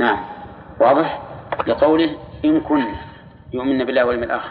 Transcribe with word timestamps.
نعم. 0.00 0.24
واضح؟ 0.80 1.22
لقوله 1.66 2.18
إن 2.44 2.60
كن 2.60 2.84
يؤمن 3.52 3.84
بالله 3.84 4.04
واليوم 4.04 4.24
الآخر. 4.24 4.50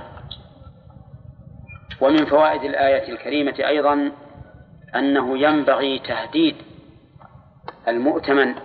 ومن 2.01 2.25
فوائد 2.25 2.63
الآية 2.63 3.11
الكريمة 3.13 3.55
أيضا 3.59 4.11
أنه 4.95 5.37
ينبغي 5.37 5.99
تهديد 5.99 6.55
المؤتمن 7.87 8.55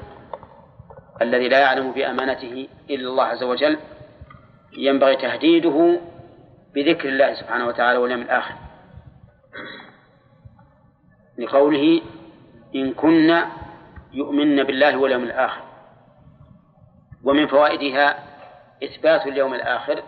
الذي 1.23 1.49
لا 1.49 1.59
يعلم 1.59 1.93
بأمانته 1.93 2.69
إلا 2.91 3.09
الله 3.09 3.25
عز 3.25 3.43
وجل 3.43 3.79
ينبغي 4.79 5.17
تهديده 5.17 6.01
بذكر 6.75 7.09
الله 7.09 7.35
سبحانه 7.35 7.67
وتعالى 7.67 7.99
واليوم 7.99 8.21
الآخر. 8.21 8.55
لقوله 11.39 12.03
إن 12.75 12.93
كنا 12.93 13.49
يؤمن 14.13 14.63
بالله 14.63 14.97
واليوم 14.97 15.23
الآخر. 15.23 15.74
ومن 17.25 17.47
فوائدها 17.47 18.19
إثبات 18.85 19.27
اليوم 19.27 19.55
الآخر 19.55 20.03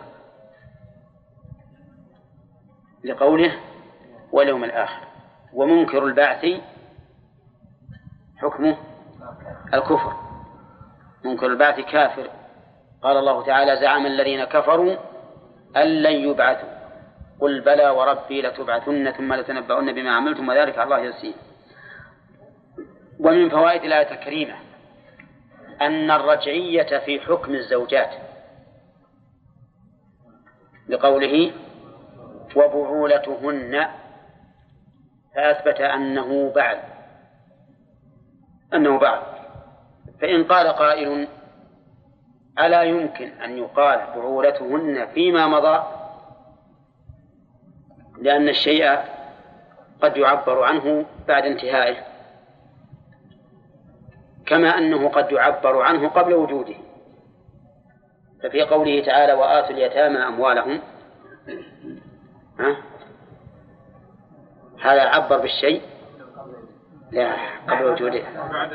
لقوله 3.03 3.59
واليوم 4.31 4.63
الآخر 4.63 5.07
ومنكر 5.53 6.05
البعث 6.05 6.45
حكمه 8.37 8.77
الكفر. 9.73 10.13
منكر 11.25 11.47
البعث 11.47 11.79
كافر. 11.79 12.29
قال 13.01 13.17
الله 13.17 13.45
تعالى 13.45 13.81
زعم 13.81 14.05
الذين 14.05 14.43
كفروا 14.43 14.95
أن 15.75 15.87
لن 15.87 16.29
يبعثوا. 16.29 16.77
قل 17.39 17.61
بلى 17.61 17.89
وربي 17.89 18.41
لتبعثن 18.41 19.11
ثم 19.11 19.33
لتنبؤن 19.33 19.93
بما 19.93 20.15
عملتم 20.15 20.49
وذلك 20.49 20.77
على 20.77 20.83
الله 20.83 20.99
يسير 20.99 21.33
ومن 23.19 23.49
فوائد 23.49 23.83
الآية 23.83 24.11
الكريمة 24.11 24.55
أن 25.81 26.11
الرجعية 26.11 26.99
في 26.99 27.19
حكم 27.19 27.55
الزوجات. 27.55 28.09
لقوله 30.89 31.51
وبعولتهن 32.55 33.87
فأثبت 35.35 35.81
أنه 35.81 36.51
بعد 36.55 36.79
أنه 38.73 38.99
بعد 38.99 39.21
فإن 40.21 40.43
قال 40.43 40.67
قائل 40.67 41.27
ألا 42.59 42.83
يمكن 42.83 43.27
أن 43.27 43.57
يقال 43.57 43.99
بعولتهن 44.15 45.07
فيما 45.13 45.47
مضى؟ 45.47 45.83
لأن 48.21 48.49
الشيء 48.49 48.97
قد 50.01 50.17
يعبر 50.17 50.63
عنه 50.63 51.05
بعد 51.27 51.45
انتهائه. 51.45 52.16
كما 54.47 54.77
أنه 54.77 55.09
قد 55.09 55.31
يعبر 55.31 55.81
عنه 55.81 56.09
قبل 56.09 56.33
وجوده. 56.33 56.75
ففي 58.43 58.61
قوله 58.61 59.03
تعالى 59.05 59.33
وآتوا 59.33 59.69
اليتامى 59.69 60.17
أموالهم. 60.17 60.81
ها؟ 62.59 62.77
هذا 64.81 65.01
عبر 65.01 65.37
بالشيء؟ 65.37 65.81
لا 67.11 67.35
قبل 67.69 67.85
وجوده. 67.85 68.23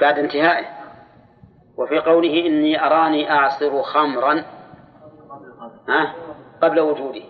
بعد 0.01 0.19
انتهائه. 0.19 0.67
وفي 1.77 1.99
قوله 1.99 2.47
إني 2.47 2.87
أراني 2.87 3.31
أعصر 3.31 3.83
خمرا. 3.83 4.45
ها؟ 5.89 6.15
قبل 6.63 6.81
وجوده. 6.81 7.23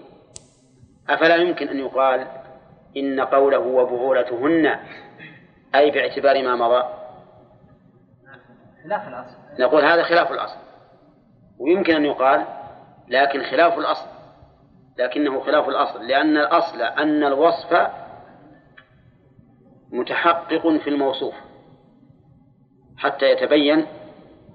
أفلا 1.11 1.37
يمكن 1.37 1.69
أن 1.69 1.79
يقال 1.79 2.27
إن 2.97 3.21
قوله 3.21 3.59
وبعولتهن 3.59 4.79
أي 5.75 5.91
باعتبار 5.91 6.43
ما 6.43 6.57
مضى؟ 6.57 7.02
خلاف 8.85 9.09
الأصل. 9.09 9.37
نقول 9.59 9.85
هذا 9.85 10.03
خلاف 10.03 10.33
الأصل. 10.33 10.59
ويمكن 11.59 11.95
أن 11.95 12.05
يقال 12.05 12.45
لكن 13.09 13.43
خلاف 13.43 13.79
الأصل. 13.79 14.07
لكنه 14.99 15.41
خلاف 15.41 15.69
الأصل. 15.69 16.07
لأن 16.07 16.37
الأصل 16.37 16.83
أن 16.83 17.25
الوصف 17.25 17.91
متحقق 19.93 20.69
في 20.69 20.91
الموصوف 20.91 21.35
حتى 22.99 23.31
يتبين 23.31 23.87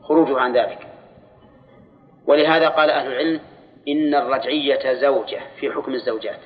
خروجه 0.04 0.40
عن 0.40 0.54
ذلك. 0.54 0.88
ولهذا 2.28 2.70
قال 2.70 2.90
أهل 2.90 3.08
العلم 3.08 3.40
إن 3.88 4.16
الرجعية 4.16 4.94
زوجة 4.94 5.40
في 5.60 5.72
حكم 5.72 5.94
الزوجات. 5.94 6.40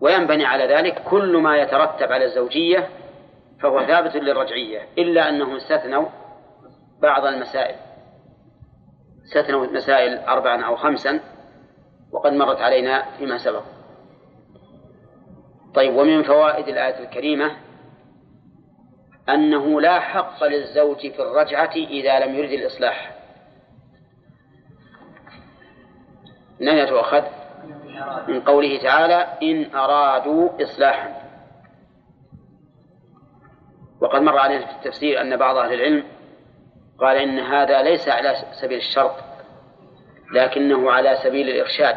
وينبني 0.00 0.44
على 0.44 0.66
ذلك 0.66 1.02
كل 1.10 1.36
ما 1.36 1.56
يترتب 1.56 2.12
على 2.12 2.24
الزوجية 2.24 2.88
فهو 3.60 3.86
ثابت 3.86 4.16
للرجعية 4.16 4.80
إلا 4.98 5.28
أنهم 5.28 5.56
استثنوا 5.56 6.08
بعض 7.02 7.26
المسائل. 7.26 7.76
استثنوا 9.24 9.66
مسائل 9.66 10.18
أربعا 10.18 10.64
أو 10.64 10.76
خمسا 10.76 11.20
وقد 12.12 12.32
مرت 12.32 12.60
علينا 12.60 13.16
فيما 13.18 13.38
سبق. 13.38 13.62
طيب 15.74 15.96
ومن 15.96 16.22
فوائد 16.22 16.68
الآية 16.68 17.04
الكريمة 17.04 17.56
أنه 19.28 19.80
لا 19.80 20.00
حق 20.00 20.44
للزوج 20.44 20.98
في 20.98 21.22
الرجعة 21.22 21.72
إذا 21.76 22.18
لم 22.18 22.34
يرد 22.34 22.50
الإصلاح. 22.50 23.16
من 26.60 26.68
أين 26.68 26.86
تؤخذ؟ 26.86 27.22
من 28.28 28.40
قوله 28.40 28.78
تعالى 28.82 29.26
إن 29.42 29.74
أرادوا 29.74 30.62
إصلاحا. 30.62 31.16
وقد 34.00 34.22
مر 34.22 34.38
علينا 34.38 34.66
في 34.66 34.72
التفسير 34.72 35.20
أن 35.20 35.36
بعض 35.36 35.56
أهل 35.56 35.72
العلم 35.72 36.04
قال 36.98 37.16
إن 37.16 37.38
هذا 37.38 37.82
ليس 37.82 38.08
على 38.08 38.36
سبيل 38.60 38.78
الشرط 38.78 39.14
لكنه 40.32 40.92
على 40.92 41.16
سبيل 41.24 41.48
الإرشاد 41.48 41.96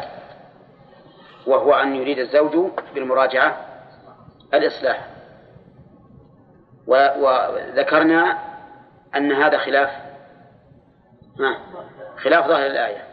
وهو 1.46 1.74
أن 1.74 1.96
يريد 1.96 2.18
الزوج 2.18 2.70
بالمراجعة 2.94 3.66
الإصلاح. 4.54 5.06
وذكرنا 6.86 8.38
أن 9.16 9.32
هذا 9.32 9.58
خلاف. 9.58 9.90
خلاف 12.16 12.46
ظاهر 12.46 12.66
الآية 12.66 13.04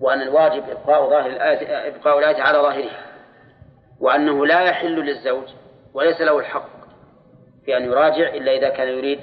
وأن 0.00 0.22
الواجب 0.22 0.70
إبقاء 0.70 1.10
ظاهر 1.10 1.26
الآية 1.26 1.88
إبقاء 1.88 2.18
الآية 2.18 2.42
على 2.42 2.58
ظاهرها 2.58 3.04
وأنه 4.00 4.46
لا 4.46 4.60
يحل 4.60 4.94
للزوج 4.94 5.48
وليس 5.94 6.20
له 6.20 6.38
الحق 6.38 6.68
في 7.64 7.76
أن 7.76 7.84
يراجع 7.84 8.28
إلا 8.28 8.52
إذا 8.52 8.68
كان 8.68 8.88
يريد 8.88 9.20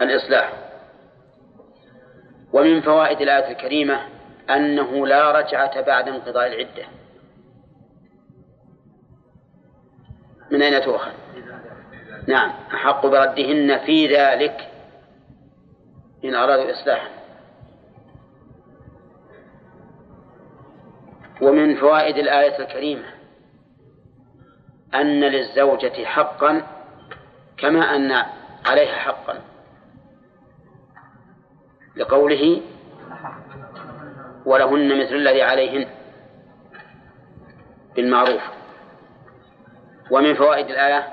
الإصلاح. 0.00 0.52
ومن 2.52 2.80
فوائد 2.80 3.20
الآية 3.20 3.50
الكريمة 3.52 4.00
أنه 4.50 5.06
لا 5.06 5.32
رجعة 5.32 5.80
بعد 5.80 6.08
انقضاء 6.08 6.46
العدة. 6.46 6.84
من 10.50 10.62
أين 10.62 10.82
تؤخذ؟ 10.82 11.12
نعم. 12.28 12.52
أحق 12.74 13.06
بردهن 13.06 13.78
في 13.78 14.16
ذلك 14.16 14.68
إن 16.24 16.34
أرادوا 16.34 16.70
إصلاحا. 16.70 17.08
ومن 21.40 21.76
فوائد 21.76 22.16
الآية 22.16 22.58
الكريمة 22.58 23.08
أن 24.94 25.20
للزوجة 25.20 26.04
حقا 26.04 26.62
كما 27.56 27.96
أن 27.96 28.24
عليها 28.66 28.94
حقا. 28.94 29.51
لقوله 31.96 32.62
ولهن 34.46 35.00
مثل 35.00 35.14
الذي 35.14 35.42
عليهن 35.42 35.88
بالمعروف. 37.96 38.42
ومن 40.10 40.34
فوائد 40.34 40.66
الآية 40.66 41.08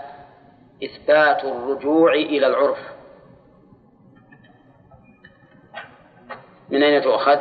إثبات 0.84 1.44
الرجوع 1.44 2.14
إلى 2.14 2.48
العرف. 2.48 2.80
من 6.70 6.84
أين 6.84 7.02
تؤخذ؟ 7.02 7.40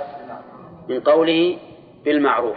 من 0.89 1.01
قوله 1.01 1.59
بالمعروف. 2.05 2.57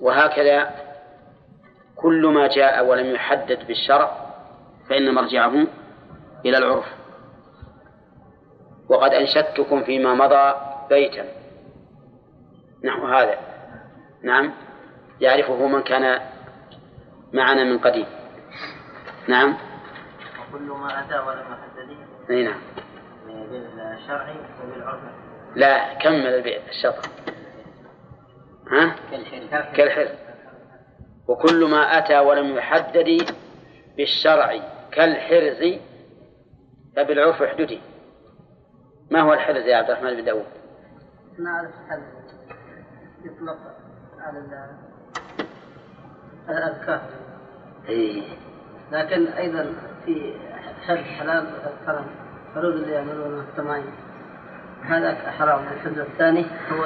وهكذا 0.00 0.70
كل 1.96 2.26
ما 2.26 2.48
جاء 2.48 2.86
ولم 2.86 3.14
يحدد 3.14 3.66
بالشرع 3.66 4.16
فإن 4.88 5.14
مرجعه 5.14 5.66
إلى 6.46 6.58
العرف. 6.58 6.86
وقد 8.88 9.14
أنشدتكم 9.14 9.84
فيما 9.84 10.14
مضى 10.14 10.54
بيتا. 10.88 11.24
نحو 12.84 13.06
هذا. 13.06 13.38
نعم. 14.22 14.52
يعرفه 15.20 15.66
من 15.66 15.82
كان 15.82 16.20
معنا 17.32 17.64
من 17.64 17.78
قديم. 17.78 18.06
نعم. 19.28 19.56
وكل 20.48 20.62
ما 20.62 21.00
أتى 21.00 21.18
ولم 21.18 21.44
يحدد 21.52 21.96
أي 22.30 22.44
نعم. 22.44 22.60
بالشرع 23.26 24.34
وبالعرف. 24.64 25.00
لا 25.56 25.94
كمل 25.94 26.26
البيت 26.26 26.68
الشطر. 26.68 27.08
ها؟ 28.72 28.94
كالحر 29.74 30.08
وكل 31.28 31.70
ما 31.70 31.98
أتى 31.98 32.18
ولم 32.18 32.56
يحدد 32.56 33.34
بالشرع 33.96 34.60
كالحرز 34.92 35.78
بالعرف 36.96 37.42
احددي 37.42 37.80
ما 39.10 39.20
هو 39.20 39.32
الحرز 39.32 39.64
يا 39.66 39.76
عبد 39.76 39.90
الرحمن 39.90 40.16
بن 40.16 40.24
داود 40.24 40.46
نعرف 41.38 41.70
هل 41.88 42.02
يطلق 43.24 43.58
على 44.20 44.38
الأذكار. 46.48 47.00
إيه. 47.88 48.22
لكن 48.92 49.26
أيضا 49.26 49.74
في 50.06 50.34
حرز 50.86 51.04
حلال 51.04 51.46
الكرم 51.46 52.06
فرود 52.54 52.74
اللي 52.74 52.92
يعملونه 52.92 53.40
التمايم 53.40 53.92
هذا 54.82 55.14
حرام. 55.14 55.68
الحرز 55.68 55.98
الثاني 55.98 56.46
هو 56.72 56.84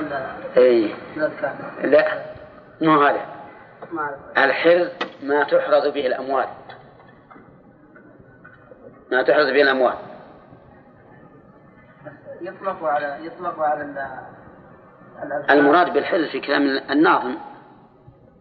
اي 0.56 0.94
الأذكار. 1.16 1.54
لا. 1.84 2.22
مو 2.80 3.02
هذا. 3.02 3.26
الحرز 4.38 4.88
ما 5.22 5.44
تحرز 5.44 5.86
به 5.86 6.06
الأموال. 6.06 6.48
ما 9.16 9.22
تحرز 9.22 9.46
به 9.46 9.62
الأموال. 9.62 9.94
يطلق 12.40 12.84
على 12.84 13.26
يطلق 13.26 13.60
على 13.60 14.10
المراد 15.50 15.92
بالحرز 15.92 16.24
في 16.24 16.40
كلام 16.40 16.62
الناظم. 16.90 17.36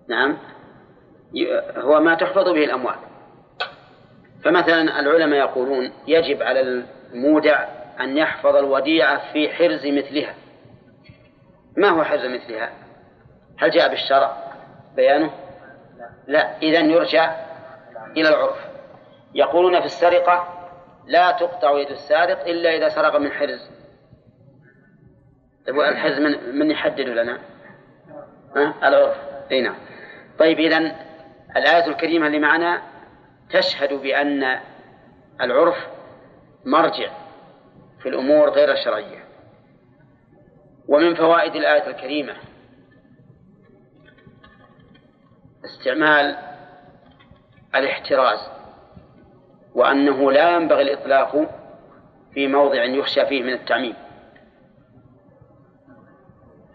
نعم. 0.10 0.38
هو 1.78 2.00
ما 2.00 2.16
تحفظ 2.16 2.50
به 2.50 2.66
الأموال. 2.66 2.96
فمثلا 4.44 5.00
العلماء 5.00 5.40
يقولون 5.40 5.92
يجب 6.08 6.44
على 6.44 6.62
المودع 6.62 7.68
أن 8.00 8.18
يحفظ 8.18 8.56
الوديعة 8.56 9.34
في 9.34 9.50
حرز 9.50 9.88
مثلها. 9.88 10.36
ما 11.78 11.90
هو 11.90 12.04
حرز 12.04 12.25
مثلها؟ 12.25 12.70
هل 13.58 13.72
جاء 13.72 13.90
بالشرع 13.90 14.38
بيانه؟ 14.96 15.31
لا. 16.28 16.58
إذا 16.58 16.80
يرجع 16.80 17.36
إلى 18.18 18.30
العرف. 18.30 18.58
يقولون 19.34 19.80
في 19.80 19.86
السرقة 19.86 20.62
لا 21.05 21.31
تقطع 21.31 21.79
يد 21.79 21.89
السارق 21.89 22.47
إلا 22.47 22.75
إذا 22.75 22.89
سرق 22.89 23.15
من 23.15 23.31
حرز. 23.31 23.69
طيب 25.67 25.79
الحرز 25.79 26.19
من 26.19 26.59
من 26.59 26.71
يحدده 26.71 27.23
لنا؟ 27.23 27.39
ها؟ 28.55 28.88
العرف. 28.88 29.17
إي 29.51 29.61
نعم. 29.61 29.75
طيب 30.39 30.59
إذا 30.59 30.77
الآية 31.57 31.88
الكريمة 31.88 32.27
اللي 32.27 32.39
معنا 32.39 32.81
تشهد 33.50 33.94
بأن 33.94 34.59
العرف 35.41 35.88
مرجع 36.65 37.11
في 38.00 38.09
الأمور 38.09 38.50
غير 38.50 38.71
الشرعية. 38.71 39.23
ومن 40.88 41.15
فوائد 41.15 41.55
الآية 41.55 41.88
الكريمة 41.88 42.35
استعمال 45.65 46.38
الاحتراز. 47.75 48.52
وأنه 49.75 50.31
لا 50.31 50.56
ينبغي 50.56 50.81
الإطلاق 50.81 51.50
في 52.34 52.48
موضع 52.48 52.84
يخشى 52.84 53.25
فيه 53.25 53.44
من 53.44 53.54
التعميم. 53.54 53.96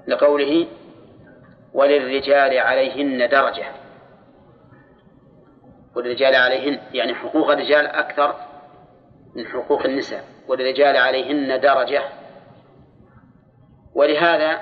لقوله 0.06 0.66
وللرجال 1.74 2.58
عليهن 2.58 3.28
درجة. 3.28 3.66
وللرجال 5.96 6.34
عليهن 6.34 6.80
يعني 6.92 7.14
حقوق 7.14 7.50
الرجال 7.50 7.86
أكثر 7.86 8.34
من 9.34 9.46
حقوق 9.46 9.84
النساء. 9.84 10.24
وللرجال 10.48 10.96
عليهن 10.96 11.60
درجة. 11.60 12.02
ولهذا 13.94 14.60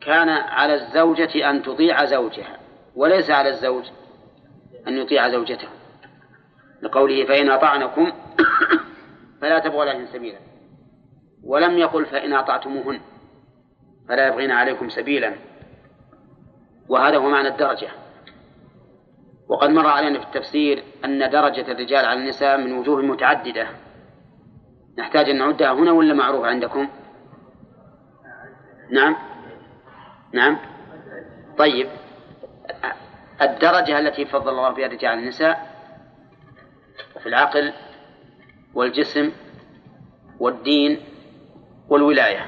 كان 0.00 0.28
على 0.28 0.74
الزوجة 0.74 1.50
أن 1.50 1.62
تطيع 1.62 2.04
زوجها 2.04 2.56
وليس 2.96 3.30
على 3.30 3.48
الزوج 3.48 3.84
أن 4.88 4.98
يطيع 4.98 5.28
زوجته. 5.28 5.68
لقوله 6.82 7.24
فإن 7.24 7.50
أطعنكم 7.50 8.12
فلا 9.40 9.58
تبغوا 9.58 9.84
لهن 9.84 10.06
سبيلا. 10.06 10.38
ولم 11.44 11.78
يقل 11.78 12.06
فإن 12.06 12.32
أطعتموهن 12.32 13.00
فلا 14.08 14.28
يبغين 14.28 14.50
عليكم 14.50 14.88
سبيلا. 14.88 15.34
وهذا 16.88 17.16
هو 17.16 17.28
معنى 17.28 17.48
الدرجة. 17.48 17.88
وقد 19.48 19.70
مر 19.70 19.86
علينا 19.86 20.18
في 20.18 20.26
التفسير 20.26 20.84
أن 21.04 21.30
درجة 21.30 21.72
الرجال 21.72 22.04
على 22.04 22.20
النساء 22.20 22.58
من 22.58 22.72
وجوه 22.72 23.02
متعددة. 23.02 23.68
نحتاج 24.98 25.30
أن 25.30 25.38
نعدها 25.38 25.72
هنا 25.72 25.92
ولا 25.92 26.14
معروفة 26.14 26.46
عندكم؟ 26.46 26.88
نعم. 28.90 29.16
نعم. 30.32 30.58
طيب. 31.58 31.88
الدرجة 33.42 33.98
التي 33.98 34.24
فضل 34.24 34.48
الله 34.48 34.70
بها 34.70 34.86
الرجال 34.86 35.10
على 35.10 35.20
النساء 35.20 35.75
في 37.26 37.30
العقل 37.30 37.72
والجسم 38.74 39.32
والدين 40.40 41.00
والولاية. 41.88 42.46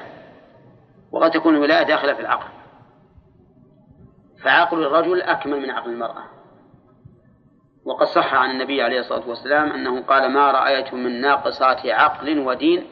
وقد 1.11 1.31
تكون 1.31 1.55
الولاية 1.55 1.83
داخلة 1.83 2.13
في 2.13 2.19
العقل. 2.19 2.49
فعقل 4.43 4.83
الرجل 4.83 5.21
أكمل 5.21 5.59
من 5.59 5.69
عقل 5.69 5.91
المرأة. 5.91 6.23
وقد 7.85 8.07
صح 8.07 8.33
عن 8.33 8.51
النبي 8.51 8.81
عليه 8.81 8.99
الصلاة 8.99 9.29
والسلام 9.29 9.71
أنه 9.71 10.01
قال 10.01 10.31
ما 10.31 10.51
رأيت 10.51 10.93
من 10.93 11.21
ناقصات 11.21 11.85
عقل 11.85 12.39
ودين 12.39 12.87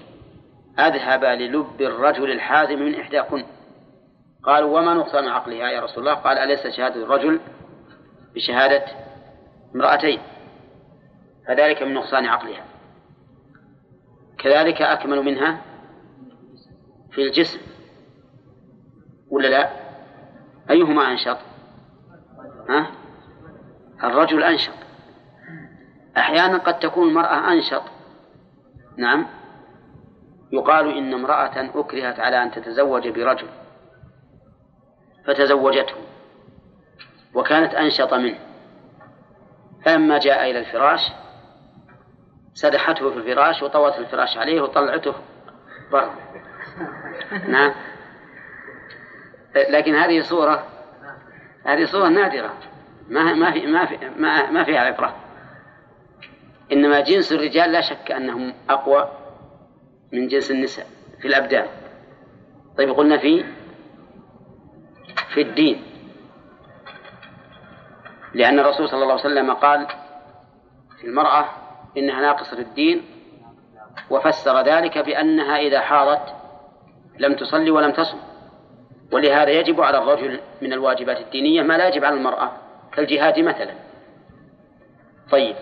أذهب 0.80 1.24
للب 1.24 1.81
الرجل 1.81 2.31
الحازم 2.31 2.80
من 2.80 2.95
إحداكن. 2.95 3.45
قالوا 4.44 4.80
وما 4.80 4.94
نقصان 4.94 5.28
عقلها 5.28 5.69
يا 5.69 5.81
رسول 5.81 6.00
الله؟ 6.07 6.13
قال 6.19 6.38
أليس 6.38 6.68
شهادة 6.68 7.04
الرجل 7.04 7.40
بشهادة 8.36 8.86
امرأتين؟ 9.75 10.19
فذلك 11.48 11.84
من 11.84 11.94
نقصان 11.94 12.26
عقلها. 12.26 12.66
كذلك 14.38 14.82
أكمل 14.82 15.22
منها 15.22 15.62
في 17.12 17.22
الجسم. 17.22 17.60
ولا 19.30 19.48
لا؟ 19.48 19.70
أيهما 20.70 21.12
أنشط؟ 21.12 21.38
ها؟ 22.70 22.92
الرجل 24.04 24.44
أنشط. 24.44 24.74
أحيانا 26.18 26.58
قد 26.58 26.80
تكون 26.80 27.10
المرأة 27.10 27.52
أنشط. 27.52 27.84
نعم. 28.98 29.28
يقال 30.52 30.98
إن 30.98 31.14
امرأة 31.14 31.80
أكرهت 31.80 32.20
على 32.20 32.44
أن 32.44 32.52
تتزوج 32.52 33.08
برجل. 33.08 33.48
فتزوجته. 35.26 35.96
وكانت 37.34 37.74
أنشط 37.74 38.14
منه. 38.14 38.40
فلما 39.86 40.18
جاء 40.18 40.52
إلى 40.52 40.60
الفراش 40.60 41.12
سدحته 42.57 43.09
في 43.09 43.18
الفراش 43.18 43.63
وطوت 43.63 43.97
الفراش 43.97 44.37
عليه 44.37 44.61
وطلعته. 44.61 45.14
برا 45.92 46.16
نعم. 47.47 47.73
لكن 49.69 49.95
هذه 49.95 50.21
صورة 50.21 50.64
هذه 51.66 51.85
صورة 51.85 52.07
نادرة. 52.07 52.54
ما 53.09 53.33
ما 53.33 53.52
في 53.52 53.66
ما 53.66 53.85
في 53.85 54.09
ما, 54.09 54.52
ما 54.52 54.64
فيها 54.64 54.80
عبرة. 54.80 55.16
إنما 56.71 56.99
جنس 56.99 57.31
الرجال 57.31 57.71
لا 57.71 57.81
شك 57.81 58.11
أنهم 58.11 58.54
أقوى 58.69 59.11
من 60.14 60.28
جنس 60.28 60.52
النساء 60.52 60.87
في 61.21 61.28
الأبدان. 61.28 61.68
طيب 62.78 62.90
قلنا 62.90 63.18
في 63.18 63.45
في 65.33 65.42
الدين. 65.42 65.83
لأن 68.33 68.59
الرسول 68.59 68.90
صلى 68.90 69.04
الله 69.04 69.14
عليه 69.14 69.26
وسلم 69.26 69.54
قال 69.54 69.87
في 70.97 71.07
المرأة 71.07 71.67
إنها 71.97 72.21
ناقصة 72.21 72.59
الدين 72.59 73.06
وفسر 74.09 74.61
ذلك 74.61 74.97
بأنها 74.97 75.57
إذا 75.57 75.80
حاضت 75.80 76.35
لم 77.19 77.35
تصلي 77.35 77.71
ولم 77.71 77.92
تصم. 77.92 78.18
ولهذا 79.11 79.49
يجب 79.49 79.81
على 79.81 79.97
الرجل 79.97 80.39
من 80.61 80.73
الواجبات 80.73 81.19
الدينية 81.19 81.61
ما 81.61 81.77
لا 81.77 81.87
يجب 81.87 82.06
على 82.06 82.16
المرأة 82.16 82.51
كالجهاد 82.92 83.39
مثلا. 83.39 83.73
طيب 85.31 85.56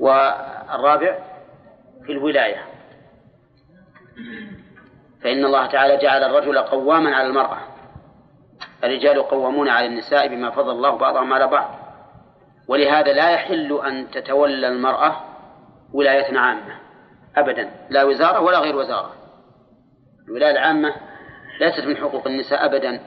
والرابع 0.00 1.18
في 2.06 2.12
الولاية. 2.12 2.64
فإن 5.22 5.44
الله 5.44 5.66
تعالى 5.66 5.96
جعل 5.96 6.24
الرجل 6.24 6.58
قواما 6.58 7.16
على 7.16 7.28
المرأة. 7.28 7.58
الرجال 8.84 9.22
قوامون 9.22 9.68
على 9.68 9.86
النساء 9.86 10.28
بما 10.28 10.50
فضل 10.50 10.70
الله 10.70 10.96
بعضهم 10.96 11.32
على 11.32 11.46
بعض. 11.46 11.74
ولهذا 12.68 13.12
لا 13.12 13.30
يحل 13.30 13.80
أن 13.86 14.10
تتولى 14.10 14.68
المرأة 14.68 15.29
ولاية 15.92 16.38
عامة 16.38 16.80
أبدا. 17.36 17.70
لا 17.90 18.04
وزارة 18.04 18.40
ولا 18.40 18.58
غير 18.58 18.76
وزارة. 18.76 19.14
الولاية 20.28 20.50
العامة 20.50 20.94
ليست 21.60 21.84
من 21.84 21.96
حقوق 21.96 22.26
النساء 22.26 22.64
أبدا. 22.64 23.00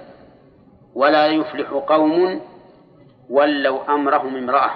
ولا 0.95 1.27
يفلح 1.27 1.69
قوم 1.69 2.41
ولوا 3.29 3.93
أمرهم 3.95 4.35
امرأة. 4.35 4.71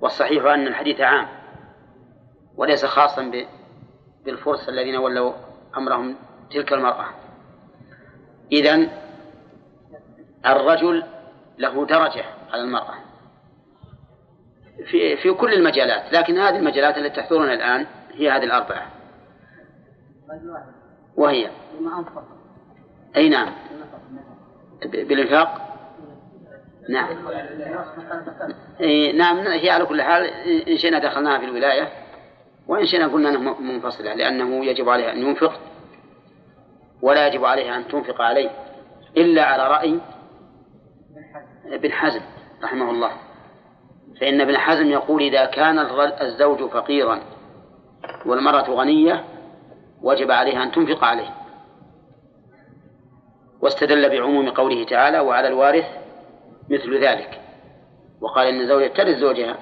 والصحيح 0.00 0.44
أن 0.44 0.66
الحديث 0.66 1.00
عام. 1.00 1.28
وليس 2.56 2.84
خاصا 2.84 3.32
بالفرس 4.24 4.68
الذين 4.68 4.96
ولوا 4.96 5.32
أمرهم 5.76 6.16
تلك 6.50 6.72
المرأة. 6.72 7.06
إذن 8.52 8.90
الرجل 10.46 11.04
له 11.58 11.86
درجة 11.86 12.24
على 12.52 12.62
المرأة. 12.62 13.07
في 14.86 15.16
في 15.16 15.30
كل 15.30 15.52
المجالات 15.52 16.12
لكن 16.12 16.38
هذه 16.38 16.56
المجالات 16.56 16.98
التي 16.98 17.20
تحضرنا 17.20 17.54
الآن 17.54 17.86
هي 18.12 18.30
هذه 18.30 18.44
الأربعة. 18.44 18.86
وهي؟ 21.16 21.50
أي 23.16 23.28
نعم. 23.28 23.52
بالإنفاق؟ 24.82 25.68
نعم. 26.88 27.08
نعم 29.14 29.38
هي 29.38 29.70
على 29.70 29.86
كل 29.86 30.02
حال 30.02 30.24
إن 30.68 30.76
شئنا 30.76 30.98
دخلناها 30.98 31.38
في 31.38 31.44
الولاية 31.44 31.88
وإن 32.68 32.86
شئنا 32.86 33.06
قلنا 33.06 33.28
أنها 33.28 33.60
منفصلة 33.60 34.14
لأنه 34.14 34.64
يجب 34.64 34.88
عليها 34.88 35.12
أن 35.12 35.18
ينفق 35.18 35.60
ولا 37.02 37.26
يجب 37.26 37.44
عليها 37.44 37.76
أن 37.76 37.88
تنفق 37.88 38.20
عليه 38.20 38.50
إلا 39.16 39.44
على 39.44 39.68
رأي 39.68 40.00
ابن 41.66 41.92
حزم 41.92 42.20
رحمه 42.62 42.90
الله. 42.90 43.12
فإن 44.20 44.40
ابن 44.40 44.56
حزم 44.56 44.90
يقول 44.90 45.22
إذا 45.22 45.44
كان 45.44 45.78
الزوج 46.22 46.70
فقيرا 46.70 47.20
والمرأة 48.26 48.70
غنية 48.70 49.24
وجب 50.02 50.30
عليها 50.30 50.62
أن 50.62 50.72
تنفق 50.72 51.04
عليه. 51.04 51.30
واستدل 53.60 54.08
بعموم 54.08 54.50
قوله 54.50 54.84
تعالى 54.84 55.20
وعلى 55.20 55.48
الوارث 55.48 55.86
مثل 56.70 57.04
ذلك 57.04 57.40
وقال 58.20 58.46
إن 58.46 58.60
الزوجة 58.60 58.86
ترث 58.86 59.16
زوجها 59.16 59.56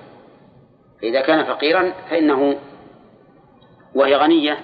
فإذا 1.02 1.20
كان 1.20 1.44
فقيرا 1.44 1.92
فإنه 2.10 2.58
وهي 3.94 4.16
غنية 4.16 4.58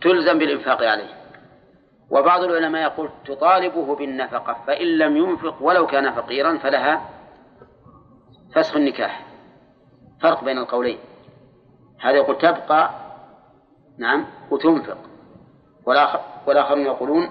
تلزم 0.00 0.38
بالإنفاق 0.38 0.82
عليه 0.82 1.16
وبعض 2.10 2.42
العلماء 2.42 2.82
يقول 2.82 3.10
تطالبه 3.26 3.96
بالنفقة 3.96 4.56
فإن 4.66 4.86
لم 4.86 5.16
ينفق 5.16 5.62
ولو 5.62 5.86
كان 5.86 6.12
فقيرا 6.12 6.58
فلها 6.58 7.10
فسخ 8.54 8.76
النكاح. 8.76 9.26
فرق 10.20 10.44
بين 10.44 10.58
القولين. 10.58 10.98
هذا 12.00 12.16
يقول 12.16 12.38
تبقى 12.38 12.90
نعم 13.98 14.26
وتنفق. 14.50 14.98
والآخر 15.86 16.20
والآخرون 16.46 16.80
يقولون 16.80 17.30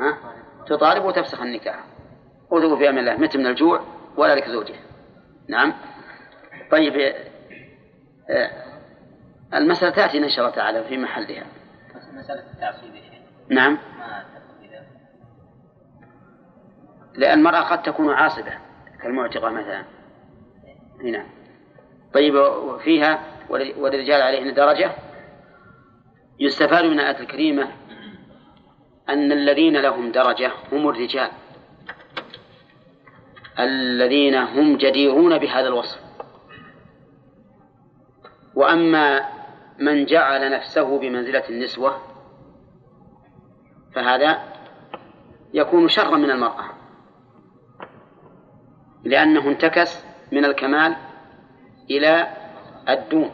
ها 0.00 0.18
تطالب 0.66 1.04
وتفسخ 1.04 1.40
النكاح. 1.40 1.84
وتقول 2.50 2.78
في 2.78 2.88
أمن 2.88 2.98
الله 2.98 3.16
مت 3.16 3.36
من 3.36 3.46
الجوع 3.46 3.80
ولا 4.16 4.34
لك 4.34 4.48
زوجة. 4.48 4.74
نعم. 5.48 5.74
طيب 6.70 7.14
آه، 8.30 8.50
المسألة 9.54 9.90
تأتينا 9.90 10.24
إن 10.24 10.30
شاء 10.30 10.44
الله 10.44 10.56
تعالى 10.56 10.84
في 10.84 10.96
محلها. 10.96 11.46
مسألة 12.12 12.52
التعصيب 12.52 12.94
نعم. 13.48 13.78
لأن 17.14 17.38
المرأة 17.38 17.60
قد 17.60 17.82
تكون 17.82 18.10
عاصبة 18.10 18.52
كالمعتقة 19.02 19.50
مثلا. 19.50 19.84
هنا 21.04 21.26
طيب 22.14 22.34
وفيها 22.34 23.24
وللرجال 23.50 24.22
عليهن 24.22 24.54
درجة. 24.54 24.92
يستفاد 26.40 26.84
من 26.84 27.00
الآية 27.00 27.20
الكريمة 27.20 27.68
أن 29.08 29.32
الذين 29.32 29.76
لهم 29.76 30.12
درجة 30.12 30.52
هم 30.72 30.88
الرجال. 30.88 31.30
الذين 33.58 34.34
هم 34.34 34.76
جديرون 34.76 35.38
بهذا 35.38 35.68
الوصف. 35.68 36.00
وأما 38.54 39.28
من 39.78 40.04
جعل 40.04 40.50
نفسه 40.50 40.98
بمنزلة 40.98 41.48
النسوة 41.48 42.02
فهذا 43.94 44.42
يكون 45.54 45.88
شرا 45.88 46.16
من 46.16 46.30
المرأة. 46.30 46.64
لأنه 49.04 49.48
انتكس 49.48 50.03
من 50.32 50.44
الكمال 50.44 50.96
إلى 51.90 52.26
الدون. 52.88 53.30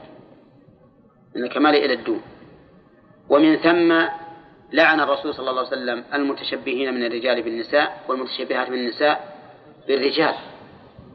من 1.37 1.44
الكمال 1.44 1.75
إلى 1.75 1.92
الدون. 1.94 2.23
ومن 3.28 3.56
ثم 3.56 4.09
لعن 4.73 5.00
الرسول 5.00 5.35
صلى 5.35 5.50
الله 5.50 5.66
عليه 5.66 5.76
وسلم 5.76 6.04
المتشبهين 6.14 6.94
من 6.94 7.06
الرجال 7.06 7.42
بالنساء 7.42 8.00
والمتشبهات 8.09 8.68
من 8.68 8.78
النساء 8.78 9.35
بالرجال 9.88 10.35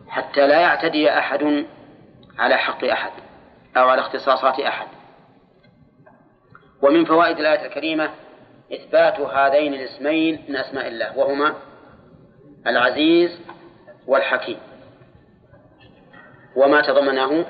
حتى 0.07 0.47
لا 0.47 0.59
يعتدي 0.59 1.09
أحد 1.09 1.65
على 2.37 2.57
حق 2.57 2.83
أحد 2.83 3.11
أو 3.77 3.89
على 3.89 4.01
اختصاصات 4.01 4.59
أحد. 4.59 4.87
ومن 6.81 7.05
فوائد 7.05 7.39
الآية 7.39 7.65
الكريمة 7.65 8.09
إثبات 8.73 9.19
هذين 9.19 9.73
الاسمين 9.73 10.45
من 10.49 10.55
أسماء 10.55 10.87
الله 10.87 11.17
وهما 11.17 11.55
العزيز 12.67 13.39
والحكيم. 14.07 14.57
وما 16.55 16.81
تضمنه 16.81 17.45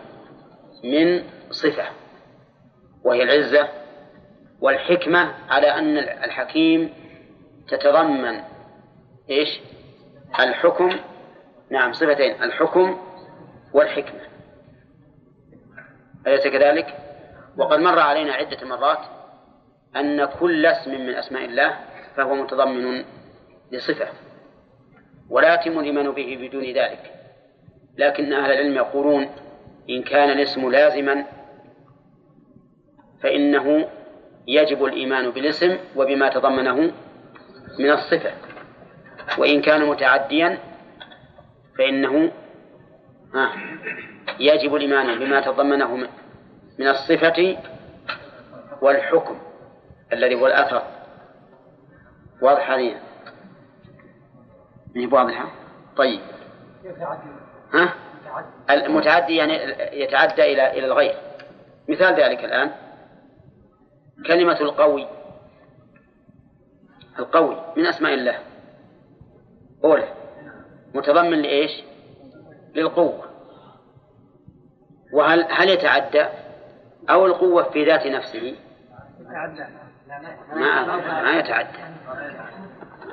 من 0.83 1.23
صفة 1.51 1.85
وهي 3.03 3.23
العزة 3.23 3.69
والحكمة 4.61 5.33
على 5.49 5.67
أن 5.67 5.97
الحكيم 5.97 6.93
تتضمن 7.67 8.41
إيش؟ 9.29 9.59
الحكم 10.39 10.99
نعم 11.69 11.93
صفتين 11.93 12.43
الحكم 12.43 12.97
والحكمة. 13.73 14.21
أليس 16.27 16.47
كذلك؟ 16.47 16.97
وقد 17.57 17.79
مر 17.79 17.99
علينا 17.99 18.33
عدة 18.33 18.67
مرات 18.67 18.99
أن 19.95 20.25
كل 20.25 20.65
اسم 20.65 20.91
من 20.91 21.15
أسماء 21.15 21.45
الله 21.45 21.79
فهو 22.15 22.35
متضمن 22.35 23.05
لصفة 23.71 24.07
ولا 25.29 25.53
يتم 25.53 25.79
الإيمان 25.79 26.11
به 26.11 26.37
بدون 26.41 26.63
ذلك. 26.63 27.11
لكن 27.97 28.33
أهل 28.33 28.51
العلم 28.51 28.75
يقولون 28.75 29.29
إن 29.89 30.03
كان 30.03 30.29
الاسم 30.29 30.71
لازما 30.71 31.25
فإنه 33.23 33.89
يجب 34.47 34.85
الإيمان 34.85 35.29
بالاسم 35.29 35.77
وبما 35.95 36.29
تضمنه 36.29 36.91
من 37.79 37.91
الصفة. 37.91 38.31
وإن 39.37 39.61
كان 39.61 39.85
متعديا 39.85 40.57
فإنه 41.77 42.31
يجب 44.39 44.75
الإيمان 44.75 45.19
بما 45.19 45.41
تضمنه 45.41 45.95
من 46.79 46.87
الصفة 46.87 47.57
والحكم 48.81 49.37
الذي 50.13 50.35
هو 50.35 50.47
الأثر. 50.47 50.83
واضح 52.41 52.71
هذه 52.71 52.95
من 54.95 55.13
واضحة 55.13 55.51
طيب. 55.97 56.19
ها؟ 57.75 57.93
المتعدي 58.69 59.35
يعني 59.35 59.53
يتعدى 60.03 60.41
إلى 60.41 60.71
إلى 60.71 60.85
الغير. 60.85 61.15
مثال 61.89 62.15
ذلك 62.15 62.45
الآن. 62.45 62.71
كلمة 64.27 64.61
القوي. 64.61 65.07
القوي 67.19 67.73
من 67.77 67.85
أسماء 67.85 68.13
الله. 68.13 68.39
أولى 69.83 70.07
متضمن 70.93 71.41
لإيش؟ 71.41 71.83
للقوة. 72.75 73.25
وهل 75.13 75.45
هل 75.49 75.69
يتعدى؟ 75.69 76.25
أو 77.09 77.25
القوة 77.25 77.63
في 77.63 77.85
ذات 77.85 78.07
نفسه؟ 78.07 78.55
ما 80.53 80.85
ما 81.23 81.39
يتعدى. 81.39 81.77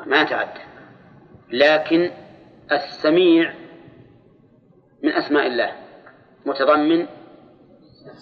ما 0.06 0.20
يتعدى. 0.20 0.60
لكن 1.50 2.10
السميع 2.72 3.54
من 5.02 5.12
أسماء 5.12 5.46
الله. 5.46 5.72
متضمن 6.46 7.06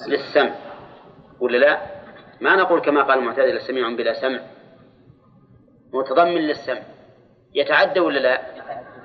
للسمع. 0.07 0.55
ولا 1.41 1.57
لا؟ 1.57 1.81
ما 2.41 2.57
نقول 2.57 2.81
كما 2.81 3.03
قال 3.03 3.19
المعتزلة 3.19 3.59
سميع 3.59 3.89
بلا 3.89 4.13
سمع. 4.13 4.41
متضمن 5.93 6.41
للسمع. 6.41 6.83
يتعدى 7.55 8.01
ولا 8.01 8.19
لا؟ 8.19 8.41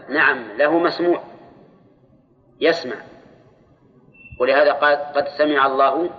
نعم 0.09 0.57
له 0.57 0.79
مسموع. 0.79 1.23
يسمع. 2.61 2.95
ولهذا 4.39 4.71
قال 4.71 4.97
قد 4.97 5.27
سمع 5.27 5.65
الله 5.65 6.09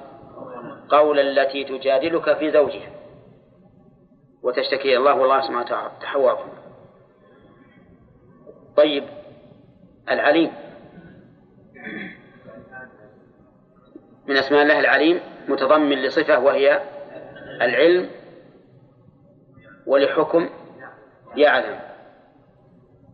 قول 0.89 1.19
التي 1.19 1.65
تجادلك 1.65 2.39
في 2.39 2.51
زوجها. 2.51 2.91
وتشتكي 4.43 4.97
الله 4.97 5.15
والله 5.15 5.41
سبحانه 5.41 5.61
وتعالى 5.61 5.91
تحواكم 6.01 6.49
طيب 8.77 9.05
العليم. 10.11 10.66
من 14.29 14.37
أسماء 14.37 14.63
الله 14.63 14.81
العليم 14.81 15.21
متضمن 15.49 16.03
لصفة 16.03 16.39
وهي 16.39 16.83
العلم 17.63 18.11
ولحكم 19.87 20.51
يعلم. 21.37 21.81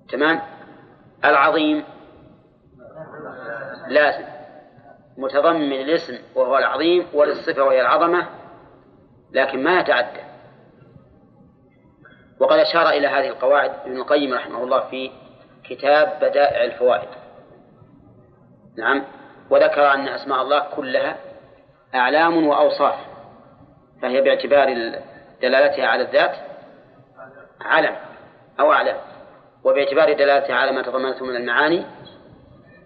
تمام؟ 0.09 0.41
العظيم. 1.25 1.85
لازم 3.89 4.25
متضمن 5.17 5.73
الاسم 5.73 6.19
وهو 6.35 6.59
العظيم 6.59 7.07
وللصفة 7.15 7.63
وهي 7.63 7.81
العظمة 7.81 8.29
لكن 9.33 9.63
ما 9.63 9.81
يتعدى. 9.81 10.21
وقد 12.41 12.59
أشار 12.59 12.89
إلى 12.89 13.07
هذه 13.07 13.29
القواعد 13.29 13.71
ابن 13.85 13.97
القيم 13.97 14.35
رحمه 14.35 14.65
الله 14.65 14.81
في 14.81 15.11
كتاب 15.65 16.17
بدائع 16.21 16.65
الفوائد. 16.65 17.09
نعم؟ 18.79 19.05
وذكر 19.51 19.93
أن 19.95 20.09
أسماء 20.09 20.43
الله 20.43 20.67
كلها 20.77 21.17
أعلام 21.95 22.47
وأوصاف 22.47 22.95
فهي 24.03 24.21
باعتبار 24.21 24.67
دلالتها 25.43 25.87
على 25.87 26.03
الذات 26.03 26.37
علم 27.61 27.97
أو 28.61 28.73
أعلام 28.73 28.97
وباعتبار 29.65 30.13
دلالتها 30.13 30.57
على 30.57 30.73
ما 30.73 30.83
تضمنته 30.83 31.25
من 31.25 31.37
المعاني 31.37 31.87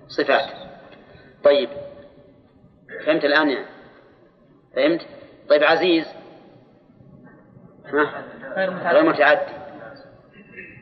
صفات 0.09 0.51
طيب 1.45 1.69
فهمت 3.07 3.25
الآن 3.25 3.51
يعني؟ 3.51 3.67
فهمت؟ 4.77 5.01
طيب 5.49 5.65
عزيز 5.65 6.07
ها؟ 7.87 8.25
غير 8.93 9.03
متعدي 9.03 9.53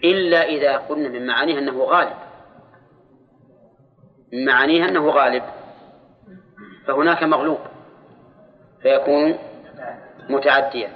إلا 0.05 0.43
إذا 0.43 0.77
قلنا 0.77 1.09
من 1.09 1.27
معانيها 1.27 1.59
أنه 1.59 1.85
غالب 1.85 2.17
من 4.33 4.45
معانيها 4.45 4.89
أنه 4.89 5.11
غالب 5.11 5.43
فهناك 6.87 7.23
مغلوب 7.23 7.59
فيكون 8.83 9.39
متعديا. 10.29 10.91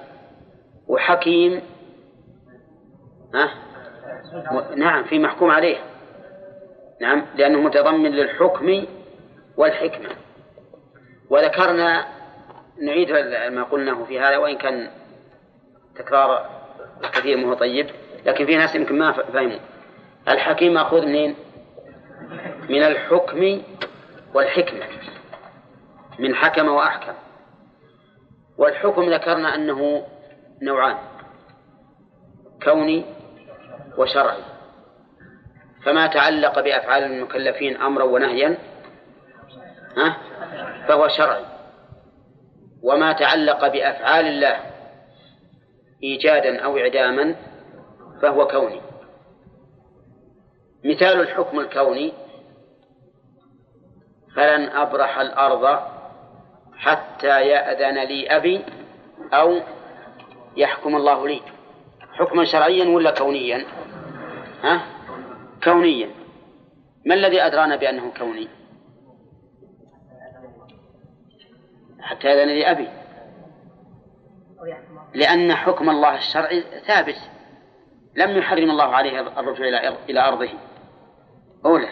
وحكيم 0.88 1.62
ها؟ 3.34 3.50
نعم 4.76 5.04
في 5.04 5.18
محكوم 5.18 5.50
عليه. 5.50 5.78
نعم 7.00 7.26
لأنه 7.34 7.60
متضمن 7.60 8.10
للحكم 8.10 8.86
والحكمة. 9.56 10.08
وذكرنا 11.30 12.06
نعيد 12.82 13.10
ما 13.52 13.62
قلناه 13.62 14.04
في 14.04 14.20
هذا 14.20 14.36
وإن 14.36 14.56
كان 14.56 14.90
تكرار 15.96 16.50
كثير 17.14 17.36
ما 17.36 17.48
هو 17.48 17.54
طيب 17.54 17.86
لكن 18.26 18.46
في 18.46 18.56
ناس 18.56 18.74
يمكن 18.74 18.98
ما 18.98 19.12
فهموا. 19.12 19.58
الحكيم 20.28 20.74
مأخوذ 20.74 21.06
منين؟ 21.06 21.34
من 22.68 22.82
الحكم 22.82 23.62
والحكمة. 24.34 24.86
من 26.18 26.34
حكم 26.34 26.68
وأحكم. 26.68 27.14
والحكم 28.58 29.02
ذكرنا 29.12 29.54
أنه 29.54 30.06
نوعان 30.62 30.96
كوني 32.64 33.04
وشرعي. 33.98 34.42
فما 35.84 36.06
تعلق 36.06 36.60
بأفعال 36.60 37.02
المكلفين 37.02 37.76
أمرا 37.76 38.04
ونهيا 38.04 38.58
ها؟ 39.96 40.16
فهو 40.88 41.08
شرعي. 41.08 41.44
وما 42.82 43.12
تعلق 43.12 43.68
بأفعال 43.68 44.26
الله 44.26 44.60
إيجادا 46.02 46.60
أو 46.64 46.78
إعداما 46.78 47.36
فهو 48.22 48.46
كوني. 48.46 48.80
مثال 50.84 51.20
الحكم 51.20 51.60
الكوني 51.60 52.12
فلن 54.36 54.68
أبرح 54.68 55.18
الأرض 55.18 55.97
حتى 56.78 57.48
يأذن 57.48 57.98
لي 57.98 58.36
أبي 58.36 58.64
أو 59.32 59.60
يحكم 60.56 60.96
الله 60.96 61.28
لي. 61.28 61.42
حكما 62.12 62.44
شرعيا 62.44 62.88
ولا 62.88 63.10
كونيا؟ 63.10 63.66
ها؟ 64.62 64.82
كونيا. 65.64 66.10
ما 67.06 67.14
الذي 67.14 67.42
أدرانا 67.42 67.76
بأنه 67.76 68.12
كوني؟ 68.18 68.48
حتى 72.00 72.28
يأذن 72.28 72.48
لي 72.48 72.70
أبي. 72.70 72.88
لأن 75.14 75.54
حكم 75.54 75.90
الله 75.90 76.14
الشرعي 76.14 76.64
ثابت. 76.86 77.18
لم 78.16 78.36
يحرم 78.36 78.70
الله 78.70 78.96
عليه 78.96 79.20
الرجوع 79.20 79.68
إلى 80.08 80.28
أرضه. 80.28 80.50
أولى 81.64 81.88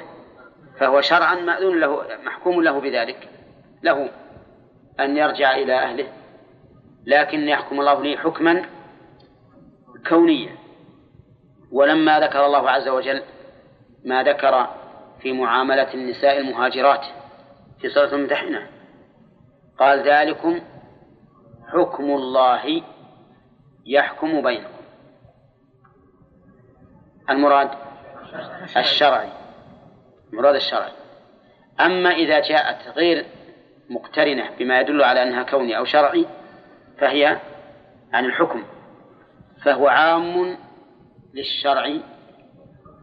فهو 0.79 1.01
شرعا 1.01 1.35
مأذون 1.35 1.81
له 1.81 2.07
محكوم 2.25 2.63
له 2.63 2.81
بذلك. 2.81 3.29
له. 3.83 4.11
أن 5.01 5.17
يرجع 5.17 5.57
إلى 5.57 5.75
أهله. 5.75 6.09
لكن 7.07 7.49
يحكم 7.49 7.81
الله 7.81 8.03
لي 8.03 8.17
حكما 8.17 8.65
كونيا. 10.09 10.57
ولما 11.73 12.21
ذكر 12.21 12.47
الله 12.47 12.71
عز 12.71 12.89
وجل 12.89 13.23
ما 14.05 14.23
ذكر 14.23 14.71
في 15.21 15.33
معاملة 15.33 15.95
النساء 15.95 16.39
المهاجرات 16.39 17.05
في 17.81 17.89
سورة 17.89 18.15
الممتحنة 18.15 18.67
قال 19.79 20.09
ذلكم 20.09 20.61
حكم 21.69 22.05
الله 22.05 22.83
يحكم 23.87 24.43
بينكم. 24.43 24.77
المراد 27.31 27.71
الشرعي. 28.77 29.29
المراد 30.33 30.55
الشرعي. 30.55 30.93
أما 31.81 32.11
إذا 32.11 32.41
جاءت 32.41 32.89
غير 32.97 33.27
مقترنة 33.91 34.51
بما 34.59 34.81
يدل 34.81 35.03
على 35.03 35.23
أنها 35.23 35.43
كوني 35.43 35.79
أو 35.79 35.85
شرعي 35.85 36.27
فهي 36.99 37.41
عن 38.13 38.25
الحكم 38.25 38.65
فهو 39.65 39.89
عام 39.89 40.57
للشرع 41.35 41.93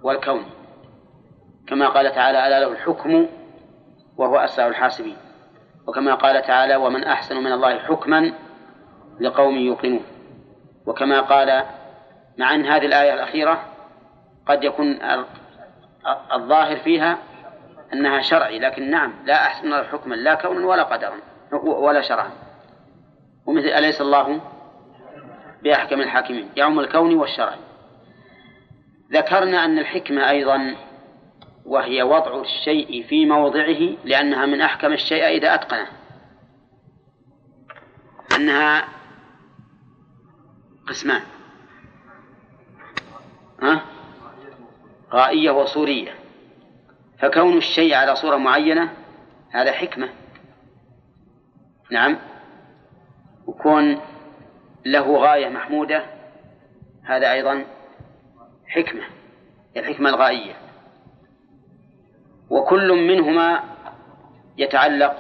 والكون. 0.04 0.46
كما 1.68 1.90
قال 1.90 2.16
تعالى 2.16 2.48
ألا 2.48 2.60
له 2.60 2.72
الحكم 2.72 3.28
وهو 4.18 4.38
أسرع 4.38 4.68
الحاسبين. 4.68 5.18
وكما 5.88 6.16
قال 6.16 6.42
تعالى 6.42 6.76
ومن 6.76 7.04
أحسن 7.04 7.38
من 7.38 7.52
الله 7.52 7.80
حكما 7.80 8.34
لقوم 9.20 9.56
يوقنون. 9.58 10.04
وكما 10.86 11.22
قال 11.22 11.64
مع 12.38 12.56
أن 12.56 12.66
هذه 12.66 12.86
الآية 12.86 13.14
الأخيرة 13.14 13.64
قد 14.48 14.64
يكون 14.64 15.00
الظاهر 16.34 16.78
فيها 16.78 17.18
أنها 17.94 18.22
شرعي 18.22 18.60
لكن 18.60 18.92
نعم 18.92 19.14
لا 19.26 19.46
أحسن 19.46 19.66
الله 19.66 19.84
حكما 19.84 20.16
لا 20.16 20.36
كونا 20.36 20.68
ولا 20.68 20.84
قدرا 20.84 21.20
ولا 21.64 22.02
شرعا. 22.02 22.32
ومثل 23.46 23.68
أليس 23.68 24.02
الله 24.02 24.42
بأحكم 25.64 26.02
الحاكمين؟ 26.02 26.50
يوم 26.58 26.80
الكون 26.80 27.16
والشرع. 27.16 27.56
ذكرنا 29.12 29.66
أن 29.66 29.80
الحكمة 29.80 30.30
أيضا 30.30 30.76
وهي 31.66 32.04
وضع 32.04 32.42
الشيء 32.42 33.04
في 33.04 33.26
موضعه 33.26 33.98
لأنها 34.06 34.46
من 34.46 34.62
أحكم 34.62 34.94
الشيء 34.94 35.28
إذا 35.28 35.54
أتقنه. 35.54 35.88
أنها 38.36 38.88
قسمان. 40.88 41.22
ها؟ 43.62 43.82
غائية 45.14 45.52
وصورية. 45.52 46.23
فكون 47.24 47.58
الشيء 47.58 47.94
على 47.94 48.16
صورة 48.16 48.38
معينة 48.38 48.94
هذا 49.52 49.72
حكمة. 49.72 50.10
نعم. 51.92 52.18
وكون 53.48 54.00
له 54.86 55.18
غاية 55.18 55.50
محمودة 55.50 56.06
هذا 57.04 57.32
أيضا 57.32 57.66
حكمة 58.68 59.04
الحكمة 59.78 60.10
الغائية. 60.10 60.54
وكل 62.50 62.94
منهما 63.08 63.64
يتعلق 64.58 65.16